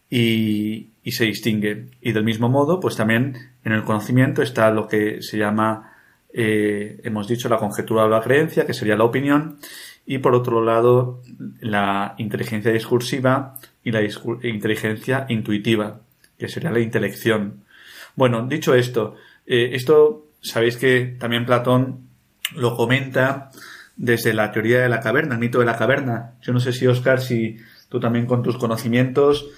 y, 0.10 0.90
se 1.06 1.26
distinguen. 1.26 1.92
Y 2.02 2.14
del 2.14 2.24
mismo 2.24 2.50
modo, 2.50 2.80
pues 2.80 2.96
también 2.96 3.36
en 3.64 3.74
el 3.74 3.84
conocimiento 3.84 4.42
está 4.42 4.72
lo 4.72 4.88
que 4.88 5.22
se 5.22 5.38
llama, 5.38 5.94
eh, 6.34 7.00
hemos 7.04 7.28
dicho, 7.28 7.48
la 7.48 7.58
conjetura 7.58 8.06
o 8.06 8.10
la 8.10 8.22
creencia, 8.22 8.66
que 8.66 8.74
sería 8.74 8.96
la 8.96 9.04
opinión, 9.04 9.60
y 10.06 10.18
por 10.18 10.34
otro 10.34 10.64
lado, 10.64 11.22
la 11.60 12.16
inteligencia 12.18 12.72
discursiva 12.72 13.60
y 13.84 13.92
la 13.92 14.02
inteligencia 14.44 15.28
intuitiva, 15.30 16.02
que 16.38 16.48
sería 16.48 16.72
la 16.72 16.80
intelección. 16.80 17.66
Bueno, 18.16 18.48
dicho 18.48 18.74
esto, 18.74 19.16
eh, 19.46 19.70
esto 19.74 20.28
sabéis 20.42 20.78
que 20.78 21.16
también 21.20 21.46
Platón 21.46 22.08
lo 22.56 22.76
comenta 22.76 23.52
desde 23.96 24.34
la 24.34 24.52
teoría 24.52 24.82
de 24.82 24.90
la 24.90 25.00
caverna, 25.00 25.36
el 25.36 25.40
mito 25.40 25.60
de 25.60 25.66
la 25.66 25.78
caverna. 25.78 26.34
Yo 26.42 26.54
no 26.54 26.60
sé 26.60 26.74
si, 26.74 26.88
Oscar, 26.88 27.22
si 27.22 27.58
tú 27.90 28.00
también 28.00 28.26
con 28.26 28.44
tus 28.44 28.58
conocimientos 28.58 29.50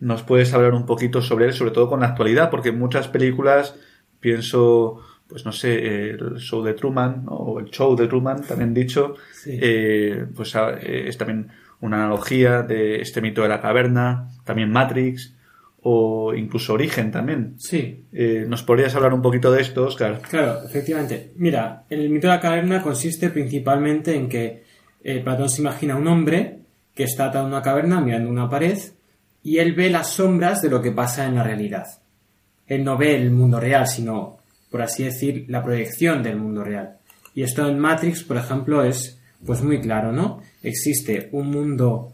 nos 0.00 0.22
puedes 0.22 0.52
hablar 0.54 0.74
un 0.74 0.86
poquito 0.86 1.20
sobre 1.20 1.46
él, 1.46 1.52
sobre 1.52 1.72
todo 1.72 1.88
con 1.88 2.00
la 2.00 2.06
actualidad, 2.06 2.50
porque 2.50 2.70
en 2.70 2.78
muchas 2.78 3.08
películas 3.08 3.76
pienso, 4.18 5.00
pues 5.28 5.44
no 5.44 5.52
sé, 5.52 6.10
el 6.10 6.36
show 6.38 6.62
de 6.62 6.74
Truman, 6.74 7.24
o 7.28 7.60
el 7.60 7.66
show 7.66 7.94
de 7.96 8.08
Truman, 8.08 8.42
también 8.42 8.72
dicho, 8.72 9.14
eh, 9.46 10.26
pues 10.34 10.56
ah, 10.56 10.70
eh, 10.80 11.04
es 11.06 11.18
también 11.18 11.50
una 11.80 11.98
analogía 11.98 12.62
de 12.62 13.00
este 13.00 13.20
mito 13.20 13.42
de 13.42 13.48
la 13.48 13.60
caverna, 13.60 14.28
también 14.44 14.70
Matrix, 14.70 15.34
o 15.82 16.34
incluso 16.34 16.74
Origen 16.74 17.10
también. 17.10 17.54
Sí. 17.58 18.04
Eh, 18.12 18.44
¿Nos 18.46 18.62
podrías 18.62 18.94
hablar 18.94 19.14
un 19.14 19.22
poquito 19.22 19.50
de 19.50 19.62
esto, 19.62 19.86
Oscar? 19.86 20.20
Claro, 20.28 20.62
efectivamente. 20.64 21.32
Mira, 21.36 21.84
el 21.88 22.10
mito 22.10 22.26
de 22.26 22.34
la 22.34 22.40
caverna 22.40 22.82
consiste 22.82 23.30
principalmente 23.30 24.14
en 24.14 24.28
que 24.28 24.64
eh, 25.02 25.20
Platón 25.20 25.48
se 25.48 25.62
imagina 25.62 25.96
un 25.96 26.06
hombre 26.06 26.58
que 26.94 27.04
está 27.04 27.26
atado 27.26 27.46
en 27.46 27.52
una 27.52 27.62
caverna 27.62 28.00
mirando 28.00 28.28
una 28.28 28.48
pared 28.48 28.78
y 29.42 29.58
él 29.58 29.74
ve 29.74 29.88
las 29.88 30.08
sombras 30.08 30.60
de 30.60 30.68
lo 30.68 30.82
que 30.82 30.92
pasa 30.92 31.24
en 31.26 31.36
la 31.36 31.42
realidad. 31.42 31.86
Él 32.66 32.84
no 32.84 32.96
ve 32.96 33.16
el 33.16 33.30
mundo 33.30 33.58
real, 33.58 33.86
sino, 33.86 34.38
por 34.70 34.82
así 34.82 35.04
decir, 35.04 35.46
la 35.48 35.64
proyección 35.64 36.22
del 36.22 36.36
mundo 36.36 36.62
real. 36.62 36.98
Y 37.34 37.42
esto 37.42 37.66
en 37.68 37.78
Matrix, 37.78 38.22
por 38.22 38.36
ejemplo, 38.36 38.84
es 38.84 39.18
pues 39.44 39.62
muy 39.62 39.80
claro, 39.80 40.12
¿no? 40.12 40.42
Existe 40.62 41.30
un 41.32 41.50
mundo 41.50 42.12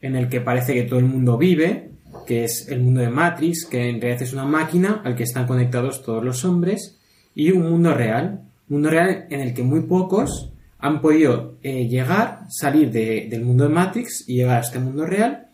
en 0.00 0.14
el 0.14 0.28
que 0.28 0.40
parece 0.40 0.74
que 0.74 0.84
todo 0.84 1.00
el 1.00 1.06
mundo 1.06 1.36
vive, 1.36 1.90
que 2.28 2.44
es 2.44 2.68
el 2.68 2.80
mundo 2.80 3.00
de 3.00 3.08
Matrix, 3.08 3.64
que 3.64 3.88
en 3.88 4.02
realidad 4.02 4.22
es 4.22 4.34
una 4.34 4.44
máquina 4.44 5.00
al 5.02 5.16
que 5.16 5.22
están 5.22 5.46
conectados 5.46 6.02
todos 6.02 6.22
los 6.22 6.44
hombres, 6.44 6.98
y 7.34 7.50
un 7.52 7.70
mundo 7.70 7.94
real, 7.94 8.42
un 8.68 8.74
mundo 8.74 8.90
real 8.90 9.24
en 9.30 9.40
el 9.40 9.54
que 9.54 9.62
muy 9.62 9.80
pocos 9.80 10.52
han 10.78 11.00
podido 11.00 11.54
eh, 11.62 11.88
llegar, 11.88 12.42
salir 12.50 12.90
del 12.90 13.42
mundo 13.44 13.64
de 13.64 13.70
Matrix 13.70 14.28
y 14.28 14.34
llegar 14.34 14.58
a 14.58 14.60
este 14.60 14.78
mundo 14.78 15.06
real, 15.06 15.46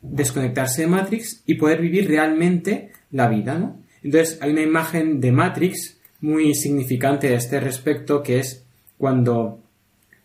desconectarse 0.00 0.82
de 0.82 0.88
Matrix 0.88 1.42
y 1.44 1.56
poder 1.56 1.82
vivir 1.82 2.08
realmente 2.08 2.92
la 3.10 3.28
vida, 3.28 3.58
¿no? 3.58 3.76
Entonces 4.02 4.38
hay 4.40 4.52
una 4.52 4.62
imagen 4.62 5.20
de 5.20 5.32
Matrix 5.32 5.98
muy 6.22 6.54
significante 6.54 7.28
de 7.28 7.34
este 7.34 7.60
respecto 7.60 8.22
que 8.22 8.38
es 8.38 8.64
cuando 8.96 9.60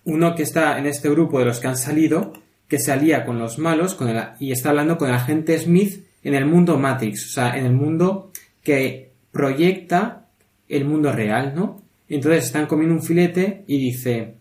uno 0.06 0.36
que 0.36 0.44
está 0.44 0.80
en 0.80 0.86
este 0.86 1.10
grupo 1.10 1.40
de 1.40 1.46
los 1.46 1.60
que 1.60 1.68
han 1.68 1.78
salido 1.78 2.32
que 2.72 2.80
se 2.80 2.94
alía 2.94 3.26
con 3.26 3.38
los 3.38 3.60
malos 3.60 3.96
con 3.96 4.16
y 4.40 4.54
está 4.54 4.70
hablando 4.70 4.98
con 4.98 5.10
el 5.10 5.16
agente 5.16 5.60
Smith 5.60 6.06
en 6.24 6.36
el 6.36 6.46
mundo 6.46 6.78
Matrix, 6.78 7.26
o 7.26 7.34
sea, 7.34 7.58
en 7.58 7.66
el 7.66 7.74
mundo 7.74 8.32
que 8.64 9.12
proyecta 9.30 10.28
el 10.70 10.86
mundo 10.86 11.12
real, 11.12 11.52
¿no? 11.54 11.82
Entonces 12.08 12.46
están 12.46 12.68
comiendo 12.68 12.96
un 12.96 13.04
filete 13.04 13.66
y 13.68 13.78
dice, 13.78 14.36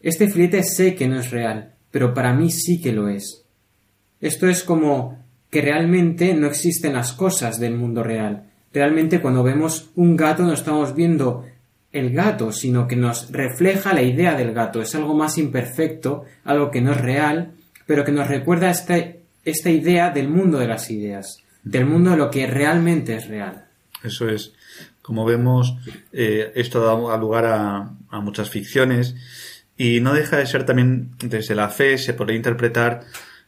este 0.00 0.30
filete 0.30 0.62
sé 0.62 0.94
que 0.94 1.08
no 1.08 1.18
es 1.18 1.32
real, 1.32 1.72
pero 1.90 2.14
para 2.14 2.32
mí 2.32 2.52
sí 2.52 2.80
que 2.80 2.92
lo 2.92 3.08
es. 3.08 3.42
Esto 4.20 4.46
es 4.46 4.62
como 4.62 5.18
que 5.50 5.60
realmente 5.60 6.34
no 6.34 6.46
existen 6.46 6.92
las 6.92 7.12
cosas 7.12 7.58
del 7.58 7.74
mundo 7.74 8.04
real. 8.04 8.44
Realmente 8.72 9.20
cuando 9.20 9.42
vemos 9.42 9.90
un 9.96 10.16
gato 10.16 10.44
no 10.44 10.52
estamos 10.52 10.94
viendo 10.94 11.46
el 11.90 12.12
gato, 12.12 12.52
sino 12.52 12.86
que 12.86 12.94
nos 12.94 13.32
refleja 13.32 13.92
la 13.92 14.02
idea 14.02 14.36
del 14.36 14.52
gato. 14.52 14.80
Es 14.80 14.94
algo 14.94 15.14
más 15.14 15.36
imperfecto, 15.36 16.26
algo 16.44 16.70
que 16.70 16.80
no 16.80 16.92
es 16.92 17.00
real, 17.00 17.54
pero 17.86 18.04
que 18.04 18.12
nos 18.12 18.28
recuerda 18.28 18.70
esta, 18.70 18.96
esta 19.44 19.70
idea 19.70 20.10
del 20.10 20.28
mundo 20.28 20.58
de 20.58 20.68
las 20.68 20.90
ideas, 20.90 21.38
del 21.62 21.86
mundo 21.86 22.10
de 22.10 22.16
lo 22.16 22.30
que 22.30 22.46
realmente 22.46 23.16
es 23.16 23.28
real. 23.28 23.64
Eso 24.02 24.28
es. 24.28 24.52
Como 25.00 25.24
vemos, 25.24 25.76
eh, 26.12 26.52
esto 26.54 26.84
da 26.84 27.16
lugar 27.16 27.44
a, 27.46 27.90
a, 28.10 28.20
muchas 28.20 28.50
ficciones 28.50 29.16
y 29.76 30.00
no 30.00 30.14
deja 30.14 30.36
de 30.36 30.46
ser 30.46 30.64
también 30.64 31.10
desde 31.18 31.54
la 31.54 31.68
fe 31.68 31.98
se 31.98 32.14
puede 32.14 32.34
interpretar, 32.34 33.04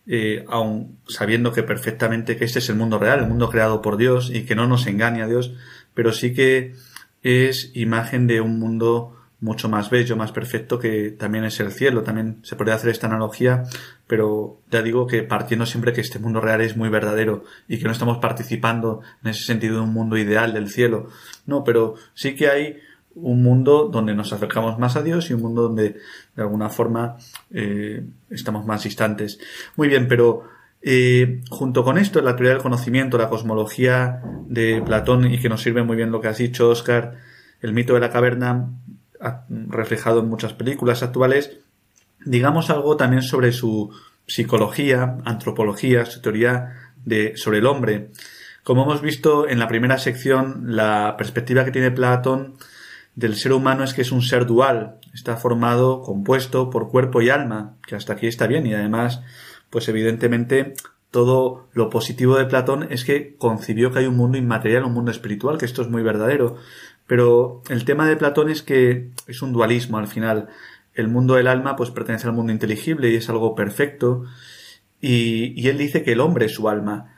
eh, 0.07 0.45
aun 0.49 0.99
sabiendo 1.07 1.53
que 1.53 1.63
perfectamente 1.63 2.37
que 2.37 2.45
este 2.45 2.59
es 2.59 2.69
el 2.69 2.77
mundo 2.77 2.99
real, 2.99 3.21
el 3.21 3.29
mundo 3.29 3.49
creado 3.51 3.83
por 3.83 3.97
Dios 3.97 4.31
y 4.35 4.45
que 4.45 4.55
no 4.55 4.67
nos 4.67 4.87
engaña 4.87 5.27
Dios, 5.27 5.55
pero 5.95 6.13
sí 6.13 6.35
que 6.35 6.75
es 7.23 7.71
imagen 7.75 8.27
de 8.27 8.41
un 8.41 8.59
mundo 8.59 9.17
mucho 9.45 9.69
más 9.69 9.91
bello, 9.91 10.17
más 10.17 10.33
perfecto, 10.33 10.79
que 10.79 11.11
también 11.11 11.45
es 11.45 11.61
el 11.61 11.71
cielo. 11.71 12.03
También 12.03 12.39
se 12.43 12.57
podría 12.57 12.77
hacer 12.77 12.89
esta 12.89 13.09
analogía, 13.09 13.65
pero 14.07 14.63
ya 14.71 14.81
digo 14.81 15.07
que 15.07 15.23
partiendo 15.23 15.67
siempre 15.67 15.93
que 15.93 16.01
este 16.01 16.19
mundo 16.19 16.41
real 16.41 16.63
es 16.63 16.79
muy 16.79 16.89
verdadero 16.89 17.45
y 17.69 17.79
que 17.79 17.85
no 17.85 17.93
estamos 17.93 18.17
participando 18.19 19.03
en 19.23 19.31
ese 19.31 19.45
sentido 19.45 19.77
de 19.77 19.83
un 19.83 19.93
mundo 19.93 20.17
ideal 20.17 20.55
del 20.55 20.71
cielo. 20.71 21.11
No, 21.45 21.63
pero 21.63 21.95
sí 22.15 22.35
que 22.35 22.49
hay 22.49 22.79
un 23.15 23.43
mundo 23.43 23.91
donde 23.93 24.15
nos 24.15 24.33
acercamos 24.33 24.79
más 24.79 24.97
a 24.97 25.03
Dios 25.03 25.29
y 25.29 25.35
un 25.35 25.43
mundo 25.43 25.63
donde 25.63 25.97
de 26.35 26.43
alguna 26.43 26.71
forma 26.71 27.19
eh, 27.53 28.03
estamos 28.31 28.65
más 28.65 28.85
distantes. 28.85 29.39
Muy 29.77 29.89
bien, 29.89 30.09
pero 30.09 30.45
eh, 30.81 31.43
junto 31.51 31.85
con 31.85 31.99
esto, 31.99 32.23
la 32.23 32.35
teoría 32.35 32.55
del 32.55 32.63
conocimiento, 32.63 33.19
la 33.19 33.29
cosmología 33.29 34.23
de 34.49 34.83
Platón 34.83 35.31
y 35.31 35.39
que 35.39 35.51
nos 35.51 35.61
sirve 35.61 35.83
muy 35.83 35.97
bien 35.97 36.11
lo 36.11 36.23
que 36.23 36.29
has 36.29 36.39
dicho, 36.39 36.71
Oscar, 36.71 37.19
el 37.61 37.75
mito 37.75 37.93
de 37.93 38.01
la 38.01 38.11
caverna, 38.11 38.71
reflejado 39.49 40.21
en 40.21 40.29
muchas 40.29 40.53
películas 40.53 41.03
actuales, 41.03 41.59
digamos 42.25 42.71
algo 42.71 42.97
también 42.97 43.23
sobre 43.23 43.53
su 43.53 43.91
psicología, 44.27 45.19
antropología, 45.25 46.07
su 46.07 46.21
teoría 46.21 46.93
de, 47.05 47.37
sobre 47.37 47.59
el 47.59 47.67
hombre. 47.67 48.11
Como 48.63 48.85
hemos 48.85 49.03
visto 49.03 49.49
en 49.49 49.59
la 49.59 49.69
primera 49.69 49.99
sección, 49.99 50.75
la 50.75 51.17
perspectiva 51.19 51.65
que 51.65 51.71
tiene 51.71 51.91
Platón 51.91 52.55
del 53.15 53.37
ser 53.37 53.53
humano 53.53 53.85
es 53.85 53.95
que 53.95 54.03
es 54.03 54.11
un 54.11 54.23
ser 54.23 54.47
dual, 54.47 54.99
está 55.13 55.37
formado, 55.37 56.03
compuesto 56.03 56.71
por 56.71 56.89
cuerpo 56.89 57.23
y 57.23 57.31
alma, 57.31 57.77
que 57.87 57.95
hasta 57.95 58.15
aquí 58.15 58.27
está 58.27 58.47
bien 58.47 58.67
y 58.67 58.75
además, 58.75 59.21
pues 59.71 59.89
evidentemente 59.89 60.75
todo 61.11 61.69
lo 61.73 61.91
positivo 61.91 62.37
de 62.37 62.47
Platón 62.47 62.89
es 62.91 63.05
que 63.05 63.37
concibió 63.37 63.93
que 63.93 64.01
hay 64.01 64.07
un 64.07 64.17
mundo 64.17 64.37
inmaterial, 64.37 64.85
un 64.85 64.95
mundo 64.95 65.13
espiritual, 65.13 65.59
que 65.59 65.65
esto 65.65 65.83
es 65.83 65.89
muy 65.89 66.03
verdadero. 66.03 66.57
Pero 67.07 67.63
el 67.69 67.85
tema 67.85 68.09
de 68.09 68.17
Platón 68.17 68.51
es 68.51 68.63
que 68.63 69.11
es 69.27 69.43
un 69.43 69.53
dualismo 69.53 69.99
al 69.99 70.09
final. 70.09 70.49
El 70.95 71.09
mundo 71.09 71.35
del 71.35 71.49
alma 71.49 71.77
pues 71.77 71.91
pertenece 71.91 72.27
al 72.27 72.33
mundo 72.33 72.53
inteligible 72.53 73.11
y 73.11 73.17
es 73.17 73.29
algo 73.29 73.55
perfecto. 73.55 74.25
Y, 75.01 75.69
él 75.69 75.77
dice 75.77 76.03
que 76.03 76.13
el 76.13 76.21
hombre 76.21 76.47
es 76.47 76.55
su 76.55 76.69
alma. 76.69 77.15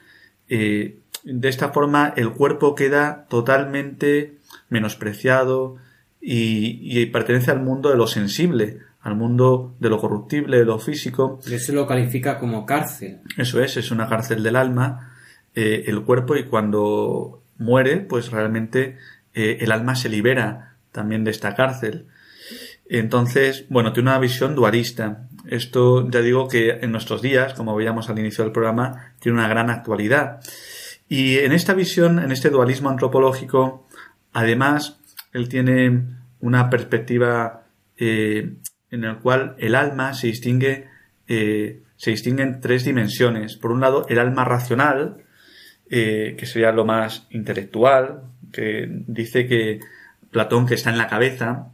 Eh, 0.49 0.99
de 1.22 1.49
esta 1.49 1.70
forma 1.70 2.12
el 2.16 2.30
cuerpo 2.32 2.74
queda 2.74 3.26
totalmente 3.28 4.39
menospreciado 4.68 5.76
y, 6.20 6.78
y 6.82 7.07
pertenece 7.07 7.53
al 7.53 7.61
mundo 7.61 7.91
de 7.91 7.97
lo 7.97 8.07
sensible, 8.07 8.80
al 9.07 9.14
mundo 9.14 9.76
de 9.78 9.89
lo 9.89 10.01
corruptible, 10.01 10.59
de 10.59 10.64
lo 10.64 10.80
físico. 10.80 11.39
Y 11.47 11.55
eso 11.55 11.72
lo 11.72 11.87
califica 11.87 12.41
como 12.41 12.66
cárcel. 12.66 13.20
Eso 13.37 13.62
es, 13.62 13.76
es 13.76 13.93
una 13.93 14.09
cárcel 14.09 14.43
del 14.43 14.57
alma, 14.57 15.14
eh, 15.55 15.84
el 15.87 16.03
cuerpo, 16.03 16.34
y 16.34 16.47
cuando 16.47 17.41
muere, 17.57 17.99
pues 17.99 18.32
realmente 18.32 18.99
eh, 19.37 19.59
el 19.61 19.70
alma 19.70 19.95
se 19.95 20.09
libera 20.09 20.78
también 20.93 21.22
de 21.22 21.30
esta 21.30 21.55
cárcel. 21.55 22.07
Entonces, 22.89 23.66
bueno, 23.68 23.93
tiene 23.93 24.09
una 24.09 24.18
visión 24.18 24.55
dualista. 24.55 25.28
Esto 25.47 26.09
ya 26.11 26.22
digo 26.22 26.49
que 26.49 26.70
en 26.80 26.91
nuestros 26.91 27.20
días, 27.20 27.53
como 27.53 27.76
veíamos 27.76 28.09
al 28.09 28.18
inicio 28.18 28.45
del 28.45 28.53
programa, 28.53 29.12
tiene 29.20 29.39
una 29.39 29.49
gran 29.49 29.68
actualidad. 29.68 30.41
Y 31.07 31.37
en 31.39 31.53
esta 31.53 31.74
visión, 31.74 32.18
en 32.18 32.32
este 32.32 32.49
dualismo 32.49 32.89
antropológico, 32.89 33.87
además, 34.32 35.01
él 35.34 35.51
tiene 35.51 36.05
una 36.41 36.70
perspectiva 36.70 37.66
eh, 37.99 38.55
en 38.91 39.05
el 39.05 39.18
cual 39.18 39.55
el 39.59 39.74
alma 39.74 40.14
se 40.14 40.28
distingue, 40.28 40.89
eh, 41.28 41.82
se 41.97 42.11
distingue 42.11 42.43
en 42.43 42.61
tres 42.62 42.87
dimensiones. 42.87 43.59
Por 43.59 43.70
un 43.70 43.82
lado, 43.82 44.07
el 44.09 44.18
alma 44.18 44.47
racional, 44.47 45.24
que 45.89 46.47
sería 46.47 46.72
lo 46.72 46.84
más 46.84 47.28
intelectual, 47.30 48.22
que 48.57 48.88
dice 49.07 49.46
que 49.46 49.80
Platón 50.30 50.66
que 50.66 50.74
está 50.74 50.90
en 50.90 50.98
la 50.98 51.09
cabeza. 51.09 51.68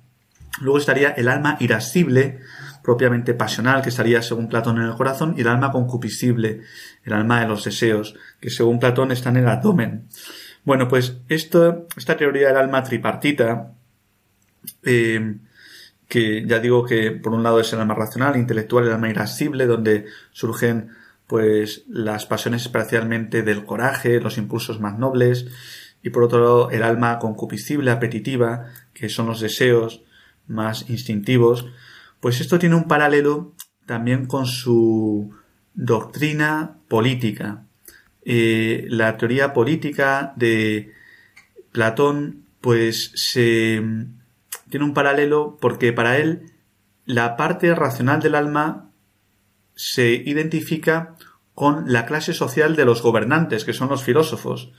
Luego 0.61 0.79
estaría 0.79 1.11
el 1.11 1.29
alma 1.29 1.57
irascible, 1.61 2.41
propiamente 2.83 3.35
pasional, 3.35 3.83
que 3.83 3.89
estaría 3.89 4.21
según 4.21 4.49
Platón 4.49 4.79
en 4.79 4.89
el 4.89 4.95
corazón, 4.95 5.35
y 5.37 5.41
el 5.43 5.49
alma 5.49 5.71
concupiscible, 5.71 6.63
el 7.05 7.13
alma 7.13 7.41
de 7.41 7.49
los 7.49 7.65
deseos, 7.65 8.17
que 8.41 8.51
según 8.51 8.81
Platón 8.81 9.13
está 9.13 9.31
en 9.31 9.37
el 9.39 9.49
abdomen. 9.49 10.09
Bueno, 10.65 10.89
pues 10.89 11.19
esta 11.29 12.17
teoría 12.19 12.49
del 12.49 12.57
alma 12.57 12.83
tripartita, 12.83 13.73
eh, 14.83 15.37
que 16.09 16.45
ya 16.47 16.59
digo 16.59 16.85
que 16.85 17.13
por 17.13 17.33
un 17.33 17.43
lado 17.43 17.61
es 17.61 17.73
el 17.73 17.81
alma 17.81 17.95
racional, 17.95 18.37
intelectual, 18.37 18.87
el 18.87 18.93
alma 18.93 19.09
irascible, 19.09 19.67
donde 19.67 20.07
surgen 20.33 20.91
pues 21.27 21.85
las 21.89 22.27
pasiones 22.27 22.63
especialmente 22.63 23.43
del 23.43 23.65
coraje, 23.65 24.21
los 24.21 24.37
impulsos 24.37 24.81
más 24.81 24.99
nobles, 24.99 25.47
y 26.03 26.11
por 26.11 26.25
otro 26.25 26.41
lado 26.41 26.71
el 26.71 26.83
alma 26.83 27.19
concupiscible, 27.19 27.91
apetitiva, 27.91 28.67
que 28.93 29.09
son 29.09 29.27
los 29.27 29.41
deseos 29.41 30.03
más 30.47 30.89
instintivos, 30.91 31.67
pues 32.21 32.41
esto 32.41 32.59
tiene 32.59 32.75
un 32.75 32.85
paralelo 32.85 33.55
también 33.87 34.27
con 34.27 34.47
su 34.47 35.35
doctrina 35.75 36.77
política. 36.89 37.65
Eh, 38.25 38.87
la 38.89 39.17
teoría 39.17 39.53
política 39.53 40.33
de 40.37 40.93
Platón 41.73 42.45
pues 42.61 43.13
se 43.17 43.83
tiene 44.71 44.87
un 44.87 44.95
paralelo 44.95 45.59
porque 45.61 45.93
para 45.93 46.19
él 46.19 46.53
la 47.05 47.37
parte 47.37 47.75
racional 47.75 48.21
del 48.21 48.37
alma 48.37 48.91
se 49.75 50.13
identifica 50.13 51.17
con 51.55 51.93
la 51.93 52.07
clase 52.07 52.33
social 52.33 52.77
de 52.77 52.85
los 52.85 53.03
gobernantes, 53.03 53.65
que 53.65 53.73
son 53.73 53.89
los 53.89 54.05
filósofos. 54.05 54.73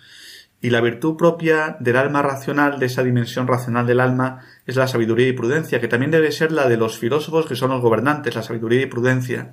Y 0.63 0.69
la 0.69 0.79
virtud 0.79 1.17
propia 1.17 1.75
del 1.81 1.97
alma 1.97 2.21
racional, 2.21 2.79
de 2.79 2.85
esa 2.85 3.03
dimensión 3.03 3.47
racional 3.47 3.85
del 3.85 3.99
alma, 3.99 4.39
es 4.65 4.77
la 4.77 4.87
sabiduría 4.87 5.27
y 5.27 5.33
prudencia, 5.33 5.81
que 5.81 5.89
también 5.89 6.09
debe 6.09 6.31
ser 6.31 6.53
la 6.53 6.69
de 6.69 6.77
los 6.77 6.97
filósofos, 6.97 7.45
que 7.45 7.57
son 7.57 7.71
los 7.71 7.81
gobernantes, 7.81 8.33
la 8.33 8.43
sabiduría 8.43 8.81
y 8.83 8.85
prudencia. 8.85 9.51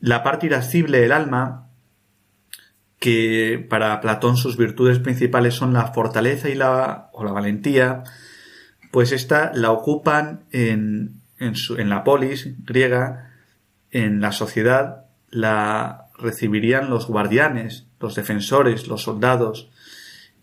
La 0.00 0.22
parte 0.22 0.44
irascible 0.44 1.00
del 1.00 1.12
alma, 1.12 1.70
que 2.98 3.66
para 3.70 4.02
Platón 4.02 4.36
sus 4.36 4.58
virtudes 4.58 4.98
principales 4.98 5.54
son 5.54 5.72
la 5.72 5.86
fortaleza 5.94 6.50
y 6.50 6.56
la, 6.56 7.08
o 7.14 7.24
la 7.24 7.32
valentía, 7.32 8.04
pues 8.90 9.12
esta 9.12 9.50
la 9.54 9.70
ocupan 9.70 10.44
en, 10.52 11.22
en, 11.38 11.88
la 11.88 12.04
polis 12.04 12.50
griega, 12.66 13.32
en 13.90 14.20
la 14.20 14.32
sociedad, 14.32 15.06
la 15.30 16.08
recibirían 16.18 16.90
los 16.90 17.06
guardianes, 17.06 17.86
los 17.98 18.14
defensores, 18.14 18.88
los 18.88 19.04
soldados. 19.04 19.71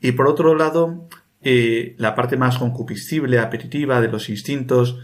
Y 0.02 0.14
por 0.14 0.28
otro 0.28 0.56
lado, 0.56 1.08
eh, 1.41 1.95
la 1.97 2.16
parte 2.16 2.38
más 2.38 2.58
concupiscible, 2.58 3.39
apetitiva 3.39 4.02
de 4.02 4.10
los 4.10 4.30
instintos, 4.30 5.00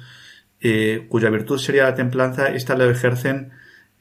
eh, 0.62 1.06
cuya 1.10 1.30
virtud 1.30 1.60
sería 1.60 1.84
la 1.84 1.96
templanza, 1.96 2.48
esta 2.50 2.76
la 2.76 2.86
ejercen 2.86 3.52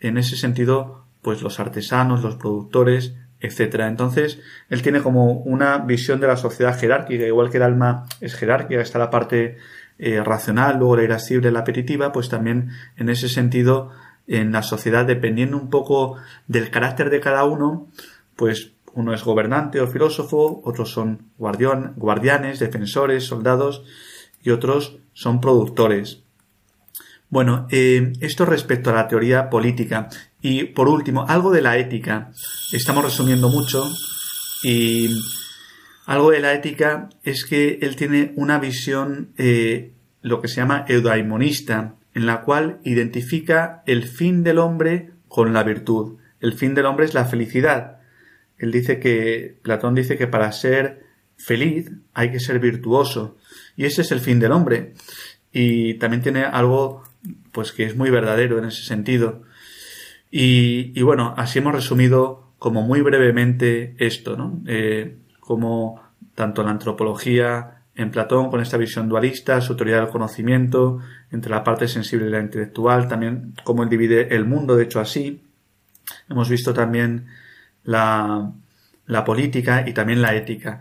en 0.01 0.19
ese 0.19 0.37
sentido, 0.37 1.05
pues 1.23 1.43
los 1.43 1.61
artesanos, 1.61 2.23
los 2.23 2.37
productores, 2.37 3.15
etcétera. 3.41 3.89
Entonces, 3.89 4.41
él 4.69 4.83
tiene 4.83 5.01
como 5.01 5.33
una 5.33 5.79
visión 5.79 6.21
de 6.21 6.27
la 6.27 6.37
sociedad 6.37 6.79
jerárquica, 6.79 7.27
igual 7.27 7.51
que 7.51 7.59
el 7.59 7.65
alma 7.65 8.07
es 8.21 8.35
jerárquica, 8.35 8.81
está 8.81 8.99
la 8.99 9.11
parte 9.11 9.59
eh, 9.99 10.23
racional, 10.25 10.79
luego 10.79 10.97
la 10.97 11.05
irascible, 11.05 11.51
la 11.51 11.61
apetitiva, 11.61 12.13
pues 12.13 12.29
también 12.29 12.71
en 12.97 13.09
ese 13.09 13.29
sentido, 13.29 13.91
en 14.27 14.53
la 14.53 14.63
sociedad, 14.63 15.05
dependiendo 15.05 15.57
un 15.57 15.71
poco 15.71 16.17
del 16.47 16.71
carácter 16.71 17.11
de 17.11 17.21
cada 17.21 17.45
uno, 17.45 17.89
pues 18.37 18.74
uno 18.95 19.13
es 19.13 19.25
gobernante 19.25 19.81
o 19.81 19.87
filósofo, 19.87 20.63
otros 20.65 20.91
son 20.91 21.31
guardianes, 21.37 22.59
defensores, 22.59 23.25
soldados, 23.25 23.85
y 24.43 24.51
otros 24.51 24.99
son 25.13 25.41
productores. 25.41 26.21
Bueno, 27.31 27.67
eh, 27.71 28.13
esto 28.21 28.45
respecto 28.45 28.91
a 28.91 28.95
la 28.95 29.09
teoría 29.09 29.51
política. 29.51 30.09
Y 30.41 30.65
por 30.65 30.89
último, 30.89 31.25
algo 31.27 31.51
de 31.51 31.63
la 31.63 31.79
ética. 31.79 32.31
Estamos 32.71 33.03
resumiendo 33.03 33.49
mucho 33.49 33.91
y 34.63 35.09
algo 36.07 36.31
de 36.31 36.41
la 36.41 36.53
ética 36.53 37.09
es 37.23 37.45
que 37.45 37.79
él 37.81 37.97
tiene 37.97 38.33
una 38.37 38.59
visión, 38.59 39.31
eh, 39.39 39.93
lo 40.21 40.41
que 40.41 40.49
se 40.49 40.57
llama 40.57 40.85
eudaimonista, 40.87 41.95
en 42.15 42.27
la 42.27 42.43
cual 42.43 42.79
identifica 42.85 43.83
el 43.87 44.05
fin 44.05 44.45
del 44.45 44.59
hombre 44.59 45.11
con 45.29 45.53
la 45.53 45.65
virtud. 45.65 46.19
El 46.41 46.53
fin 46.53 46.75
del 46.75 46.87
hombre 46.87 47.07
es 47.07 47.15
la 47.15 47.25
felicidad. 47.25 47.99
Él 48.65 48.73
dice 48.73 48.99
que, 48.99 49.59
Platón 49.63 49.95
dice 49.95 50.17
que 50.17 50.27
para 50.27 50.51
ser 50.51 51.05
feliz 51.37 51.91
hay 52.15 52.31
que 52.33 52.41
ser 52.41 52.59
virtuoso. 52.59 53.37
Y 53.77 53.85
ese 53.85 54.01
es 54.01 54.11
el 54.11 54.21
fin 54.21 54.41
del 54.41 54.53
hombre. 54.53 54.95
Y 55.53 55.95
también 55.95 56.23
tiene 56.23 56.45
algo, 56.45 57.05
pues 57.53 57.73
que 57.73 57.85
es 57.85 57.95
muy 57.95 58.09
verdadero 58.09 58.59
en 58.59 58.65
ese 58.65 58.83
sentido. 58.83 59.43
Y, 60.31 61.01
bueno, 61.03 61.35
así 61.37 61.59
hemos 61.59 61.75
resumido 61.75 62.53
como 62.59 62.83
muy 62.83 63.03
brevemente 63.03 63.95
esto, 63.99 64.37
¿no? 64.37 64.63
Eh, 64.67 65.19
como 65.39 66.03
tanto 66.35 66.63
la 66.63 66.71
antropología 66.71 67.83
en 67.95 68.11
Platón 68.11 68.51
con 68.51 68.61
esta 68.61 68.79
visión 68.79 69.11
dualista, 69.11 69.61
su 69.61 69.77
teoría 69.77 69.97
del 69.97 70.09
conocimiento, 70.09 71.01
entre 71.31 71.51
la 71.51 71.63
parte 71.63 71.87
sensible 71.87 72.27
y 72.29 72.31
la 72.31 72.41
intelectual, 72.41 73.07
también 73.09 73.55
cómo 73.63 73.83
él 73.83 73.91
divide 73.91 74.35
el 74.35 74.47
mundo, 74.47 74.75
de 74.75 74.85
hecho 74.85 75.01
así. 75.01 75.43
Hemos 76.29 76.49
visto 76.49 76.73
también 76.73 77.27
la, 77.85 78.53
la 79.07 79.25
política 79.25 79.85
y 79.87 79.93
también 79.93 80.23
la 80.23 80.35
ética. 80.35 80.81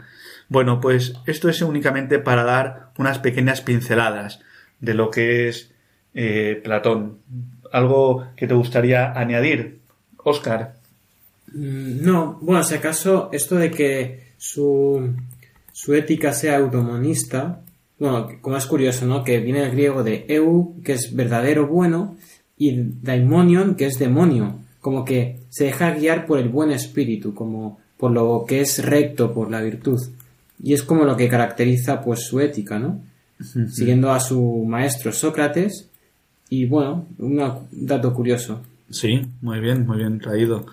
Bueno, 0.49 0.80
pues 0.80 1.16
esto 1.26 1.49
es 1.49 1.62
únicamente 1.62 2.20
para 2.20 2.43
dar 2.43 2.91
unas 2.97 3.20
pequeñas 3.20 3.62
pinceladas 3.62 4.41
de 4.80 4.93
lo 4.93 5.10
que 5.10 5.47
es 5.49 5.72
eh, 6.14 6.62
Platón. 6.64 7.20
¿Algo 7.72 8.28
que 8.36 8.47
te 8.47 8.54
gustaría 8.54 9.18
añadir, 9.18 9.80
Oscar? 10.18 10.76
Mm, 11.54 12.04
no, 12.04 12.38
bueno, 12.41 12.64
si 12.64 12.76
acaso 12.76 13.30
esto 13.32 13.56
de 13.56 13.72
que 13.72 14.34
su, 14.38 15.16
su 15.72 15.93
ética 15.93 16.34
sea 16.34 16.58
automonista, 16.58 17.62
bueno, 17.97 18.30
como 18.41 18.58
es 18.58 18.66
curioso, 18.66 19.06
¿no? 19.06 19.24
Que 19.24 19.39
viene 19.39 19.62
del 19.62 19.72
griego 19.72 20.04
de 20.04 20.26
eu, 20.28 20.76
que 20.84 20.93
es 20.93 21.16
verdadero 21.16 21.68
bueno, 21.68 22.18
y 22.58 22.74
daimonion, 23.01 23.76
que 23.76 23.86
es 23.86 23.97
demonio, 23.97 24.60
como 24.84 25.05
que 25.05 25.39
se 25.49 25.63
deja 25.63 25.91
guiar 25.91 26.25
por 26.25 26.39
el 26.39 26.49
buen 26.49 26.69
espíritu, 26.69 27.34
como 27.34 27.79
por 27.95 28.11
lo 28.11 28.43
que 28.45 28.59
es 28.59 28.84
recto, 28.84 29.34
por 29.34 29.49
la 29.49 29.61
virtud. 29.61 29.97
Y 30.61 30.73
es 30.73 30.84
como 30.84 31.05
lo 31.05 31.15
que 31.15 31.29
caracteriza 31.29 32.01
pues 32.01 32.25
su 32.27 32.41
ética, 32.41 32.79
¿no? 32.79 32.99
Siguiendo 33.71 34.11
a 34.11 34.19
su 34.19 34.65
maestro 34.67 35.13
Sócrates, 35.13 35.89
y 36.49 36.65
bueno, 36.65 37.07
un 37.17 37.41
dato 37.71 38.13
curioso. 38.13 38.61
Sí, 38.89 39.21
muy 39.39 39.61
bien, 39.61 39.88
muy 39.88 39.99
bien 39.99 40.19
traído. 40.19 40.65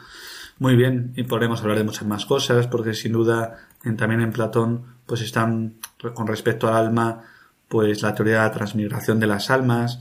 Muy 0.59 0.75
bien, 0.75 1.13
y 1.15 1.23
podemos 1.23 1.63
hablar 1.63 1.79
de 1.79 1.85
muchas 1.85 2.07
más 2.07 2.27
cosas, 2.27 2.67
porque 2.67 2.95
sin 2.95 3.13
duda 3.13 3.59
también 3.97 4.23
en 4.23 4.33
Platón 4.33 4.83
pues 5.07 5.21
están 5.21 5.75
con 6.15 6.27
respecto 6.27 6.67
al 6.67 6.75
alma 6.75 7.23
pues 7.69 8.03
la 8.03 8.13
teoría 8.13 8.35
de 8.35 8.41
la 8.41 8.51
transmigración 8.51 9.21
de 9.21 9.29
las 9.29 9.51
almas, 9.51 10.01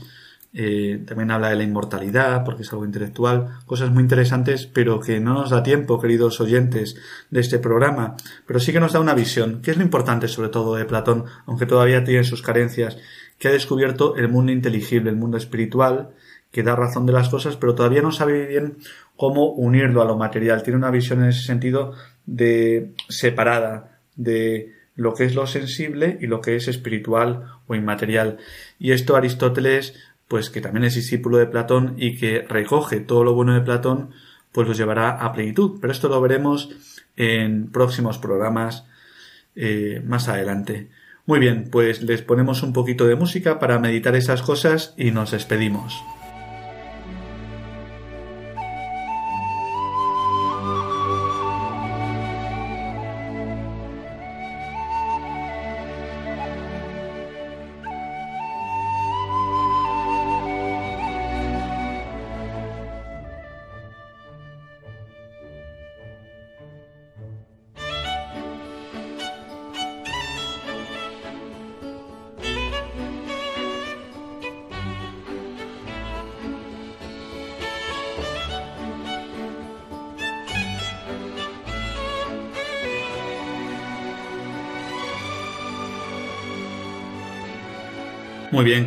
eh, 0.52 1.04
también 1.06 1.30
habla 1.30 1.50
de 1.50 1.56
la 1.56 1.62
inmortalidad, 1.62 2.44
porque 2.44 2.62
es 2.62 2.72
algo 2.72 2.84
intelectual, 2.84 3.58
cosas 3.66 3.90
muy 3.90 4.02
interesantes, 4.02 4.66
pero 4.66 4.98
que 4.98 5.20
no 5.20 5.34
nos 5.34 5.50
da 5.50 5.62
tiempo, 5.62 6.00
queridos 6.00 6.40
oyentes, 6.40 6.96
de 7.30 7.40
este 7.40 7.58
programa. 7.58 8.16
Pero 8.46 8.58
sí 8.58 8.72
que 8.72 8.80
nos 8.80 8.92
da 8.92 9.00
una 9.00 9.14
visión, 9.14 9.62
que 9.62 9.70
es 9.70 9.76
lo 9.76 9.84
importante 9.84 10.26
sobre 10.26 10.48
todo 10.48 10.74
de 10.74 10.84
Platón, 10.84 11.24
aunque 11.46 11.66
todavía 11.66 12.02
tiene 12.02 12.24
sus 12.24 12.42
carencias, 12.42 12.98
que 13.38 13.48
ha 13.48 13.52
descubierto 13.52 14.16
el 14.16 14.28
mundo 14.28 14.52
inteligible, 14.52 15.10
el 15.10 15.16
mundo 15.16 15.36
espiritual, 15.36 16.10
que 16.50 16.64
da 16.64 16.74
razón 16.74 17.06
de 17.06 17.12
las 17.12 17.28
cosas, 17.28 17.56
pero 17.56 17.76
todavía 17.76 18.02
no 18.02 18.10
sabe 18.10 18.46
bien 18.46 18.78
cómo 19.16 19.52
unirlo 19.52 20.02
a 20.02 20.04
lo 20.04 20.16
material. 20.16 20.62
Tiene 20.64 20.78
una 20.78 20.90
visión 20.90 21.22
en 21.22 21.28
ese 21.28 21.42
sentido 21.42 21.94
de 22.26 22.92
separada, 23.08 24.00
de 24.16 24.74
lo 24.96 25.14
que 25.14 25.24
es 25.24 25.34
lo 25.34 25.46
sensible 25.46 26.18
y 26.20 26.26
lo 26.26 26.40
que 26.40 26.56
es 26.56 26.68
espiritual 26.68 27.46
o 27.66 27.74
inmaterial. 27.74 28.38
Y 28.78 28.92
esto 28.92 29.16
Aristóteles 29.16 29.94
pues 30.30 30.48
que 30.48 30.60
también 30.60 30.84
es 30.84 30.94
discípulo 30.94 31.38
de 31.38 31.48
Platón 31.48 31.94
y 31.98 32.16
que 32.16 32.42
recoge 32.48 33.00
todo 33.00 33.24
lo 33.24 33.34
bueno 33.34 33.52
de 33.52 33.62
Platón, 33.62 34.10
pues 34.52 34.68
los 34.68 34.78
llevará 34.78 35.10
a 35.10 35.32
plenitud. 35.32 35.80
Pero 35.80 35.92
esto 35.92 36.08
lo 36.08 36.20
veremos 36.20 36.70
en 37.16 37.72
próximos 37.72 38.18
programas 38.18 38.86
eh, 39.56 40.00
más 40.06 40.28
adelante. 40.28 40.88
Muy 41.26 41.40
bien, 41.40 41.68
pues 41.72 42.02
les 42.02 42.22
ponemos 42.22 42.62
un 42.62 42.72
poquito 42.72 43.08
de 43.08 43.16
música 43.16 43.58
para 43.58 43.80
meditar 43.80 44.14
esas 44.14 44.40
cosas 44.40 44.94
y 44.96 45.10
nos 45.10 45.32
despedimos. 45.32 46.00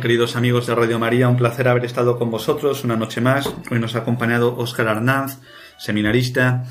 Queridos 0.00 0.36
amigos 0.36 0.66
de 0.66 0.74
Radio 0.74 0.98
María, 0.98 1.28
un 1.28 1.36
placer 1.36 1.68
haber 1.68 1.84
estado 1.84 2.18
con 2.18 2.30
vosotros 2.30 2.84
una 2.84 2.96
noche 2.96 3.20
más. 3.20 3.52
Hoy 3.70 3.78
nos 3.78 3.94
ha 3.94 4.00
acompañado 4.00 4.56
Óscar 4.56 4.88
Arnanz, 4.88 5.38
seminarista. 5.78 6.64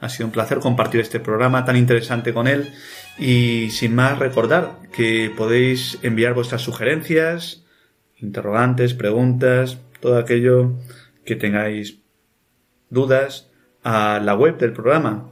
Ha 0.00 0.08
sido 0.08 0.26
un 0.26 0.32
placer 0.32 0.58
compartir 0.58 1.00
este 1.00 1.20
programa 1.20 1.64
tan 1.64 1.76
interesante 1.76 2.34
con 2.34 2.46
él. 2.46 2.72
Y 3.18 3.70
sin 3.70 3.94
más, 3.94 4.18
recordar 4.18 4.78
que 4.92 5.32
podéis 5.36 5.98
enviar 6.02 6.34
vuestras 6.34 6.62
sugerencias, 6.62 7.64
interrogantes, 8.16 8.94
preguntas, 8.94 9.78
todo 10.00 10.18
aquello 10.18 10.74
que 11.24 11.36
tengáis 11.36 12.00
dudas 12.90 13.50
a 13.82 14.20
la 14.22 14.34
web 14.34 14.58
del 14.58 14.72
programa, 14.72 15.30